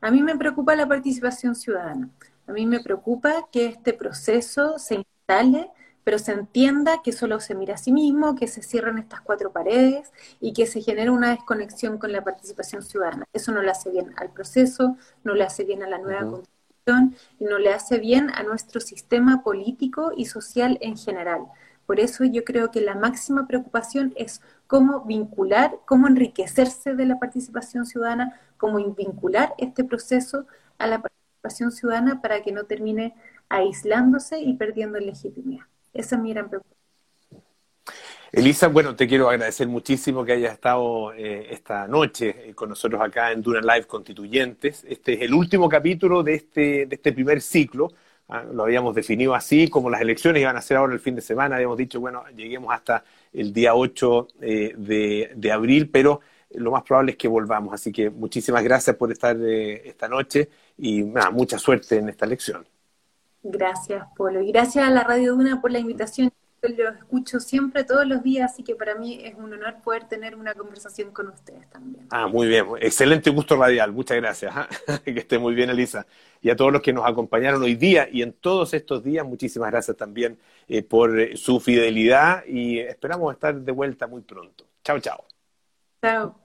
a 0.00 0.10
mí 0.10 0.22
me 0.22 0.36
preocupa 0.36 0.74
la 0.74 0.88
participación 0.88 1.54
ciudadana. 1.54 2.08
A 2.46 2.52
mí 2.52 2.66
me 2.66 2.80
preocupa 2.80 3.48
que 3.52 3.66
este 3.66 3.92
proceso 3.92 4.78
se 4.78 4.96
instale, 4.96 5.70
pero 6.04 6.18
se 6.18 6.32
entienda 6.32 7.02
que 7.04 7.12
solo 7.12 7.38
se 7.38 7.54
mira 7.54 7.74
a 7.74 7.78
sí 7.78 7.92
mismo, 7.92 8.34
que 8.34 8.48
se 8.48 8.62
cierran 8.62 8.98
estas 8.98 9.20
cuatro 9.20 9.52
paredes 9.52 10.10
y 10.40 10.52
que 10.52 10.66
se 10.66 10.80
genera 10.80 11.12
una 11.12 11.30
desconexión 11.30 11.98
con 11.98 12.12
la 12.12 12.24
participación 12.24 12.82
ciudadana. 12.82 13.24
Eso 13.32 13.52
no 13.52 13.62
le 13.62 13.70
hace 13.70 13.90
bien 13.90 14.12
al 14.16 14.32
proceso, 14.32 14.96
no 15.22 15.34
le 15.34 15.44
hace 15.44 15.64
bien 15.64 15.82
a 15.82 15.88
la 15.88 15.98
nueva 15.98 16.28
constitución 16.28 17.16
y 17.38 17.44
no 17.44 17.58
le 17.58 17.72
hace 17.72 17.98
bien 17.98 18.30
a 18.34 18.42
nuestro 18.42 18.80
sistema 18.80 19.42
político 19.44 20.12
y 20.16 20.24
social 20.24 20.78
en 20.80 20.96
general. 20.96 21.46
Por 21.92 22.00
eso 22.00 22.24
yo 22.24 22.42
creo 22.42 22.70
que 22.70 22.80
la 22.80 22.94
máxima 22.94 23.46
preocupación 23.46 24.14
es 24.16 24.40
cómo 24.66 25.04
vincular, 25.04 25.78
cómo 25.84 26.08
enriquecerse 26.08 26.94
de 26.94 27.04
la 27.04 27.18
participación 27.18 27.84
ciudadana, 27.84 28.40
cómo 28.56 28.78
vincular 28.94 29.52
este 29.58 29.84
proceso 29.84 30.46
a 30.78 30.86
la 30.86 31.02
participación 31.02 31.70
ciudadana 31.70 32.22
para 32.22 32.42
que 32.42 32.50
no 32.50 32.64
termine 32.64 33.14
aislándose 33.50 34.40
y 34.40 34.54
perdiendo 34.54 34.98
legitimidad. 34.98 35.66
Esa 35.92 36.16
es 36.16 36.22
mi 36.22 36.32
gran 36.32 36.48
preocupación. 36.48 36.80
Elisa, 38.32 38.68
bueno, 38.68 38.96
te 38.96 39.06
quiero 39.06 39.28
agradecer 39.28 39.68
muchísimo 39.68 40.24
que 40.24 40.32
hayas 40.32 40.54
estado 40.54 41.12
eh, 41.12 41.48
esta 41.50 41.86
noche 41.88 42.48
eh, 42.48 42.54
con 42.54 42.70
nosotros 42.70 43.02
acá 43.02 43.32
en 43.32 43.42
Duna 43.42 43.60
Live 43.60 43.86
Constituyentes. 43.86 44.82
Este 44.88 45.12
es 45.12 45.20
el 45.20 45.34
último 45.34 45.68
capítulo 45.68 46.22
de 46.22 46.36
este, 46.36 46.86
de 46.86 46.94
este 46.94 47.12
primer 47.12 47.42
ciclo. 47.42 47.90
Ah, 48.34 48.44
lo 48.50 48.62
habíamos 48.62 48.94
definido 48.94 49.34
así, 49.34 49.68
como 49.68 49.90
las 49.90 50.00
elecciones 50.00 50.40
iban 50.40 50.56
a 50.56 50.62
ser 50.62 50.78
ahora 50.78 50.94
el 50.94 51.00
fin 51.00 51.14
de 51.14 51.20
semana, 51.20 51.56
habíamos 51.56 51.76
dicho, 51.76 52.00
bueno, 52.00 52.24
lleguemos 52.34 52.72
hasta 52.72 53.04
el 53.30 53.52
día 53.52 53.74
8 53.74 54.28
eh, 54.40 54.74
de, 55.36 55.52
abril, 55.52 55.90
pero 55.90 56.22
lo 56.52 56.70
más 56.70 56.82
probable 56.82 57.12
es 57.12 57.18
que 57.18 57.28
volvamos. 57.28 57.74
Así 57.74 57.92
que 57.92 58.08
muchísimas 58.08 58.64
gracias 58.64 58.96
por 58.96 59.12
estar 59.12 59.36
eh, 59.38 59.86
esta 59.86 60.08
noche 60.08 60.48
y 60.78 61.02
mucha 61.02 61.58
suerte 61.58 61.98
en 61.98 62.08
esta 62.08 62.24
elección. 62.24 62.66
Gracias, 63.42 64.06
Polo. 64.16 64.40
Y 64.40 64.50
gracias 64.50 64.86
a 64.86 64.90
la 64.90 65.04
Radio 65.04 65.34
Duna 65.34 65.60
por 65.60 65.70
la 65.70 65.80
invitación 65.80 66.32
los 66.68 66.96
escucho 66.96 67.40
siempre, 67.40 67.84
todos 67.84 68.06
los 68.06 68.22
días, 68.22 68.52
así 68.52 68.62
que 68.62 68.74
para 68.74 68.94
mí 68.94 69.20
es 69.22 69.34
un 69.34 69.52
honor 69.52 69.82
poder 69.82 70.04
tener 70.04 70.36
una 70.36 70.54
conversación 70.54 71.10
con 71.10 71.28
ustedes 71.28 71.68
también. 71.70 72.06
Ah, 72.10 72.28
muy 72.28 72.46
bien. 72.46 72.66
Excelente 72.80 73.30
gusto 73.30 73.56
radial. 73.56 73.92
Muchas 73.92 74.16
gracias. 74.18 74.52
¿ah? 74.54 74.68
que 75.04 75.18
esté 75.18 75.38
muy 75.38 75.54
bien, 75.54 75.70
Elisa. 75.70 76.06
Y 76.40 76.50
a 76.50 76.56
todos 76.56 76.72
los 76.72 76.82
que 76.82 76.92
nos 76.92 77.06
acompañaron 77.06 77.62
hoy 77.62 77.74
día 77.74 78.08
y 78.10 78.22
en 78.22 78.32
todos 78.32 78.74
estos 78.74 79.02
días, 79.02 79.26
muchísimas 79.26 79.70
gracias 79.70 79.96
también 79.96 80.38
eh, 80.68 80.82
por 80.82 81.18
eh, 81.18 81.36
su 81.36 81.60
fidelidad 81.60 82.44
y 82.46 82.78
esperamos 82.78 83.32
estar 83.34 83.54
de 83.54 83.72
vuelta 83.72 84.06
muy 84.06 84.22
pronto. 84.22 84.64
Chao, 84.84 84.98
chao. 85.00 85.24
Chao. 86.02 86.41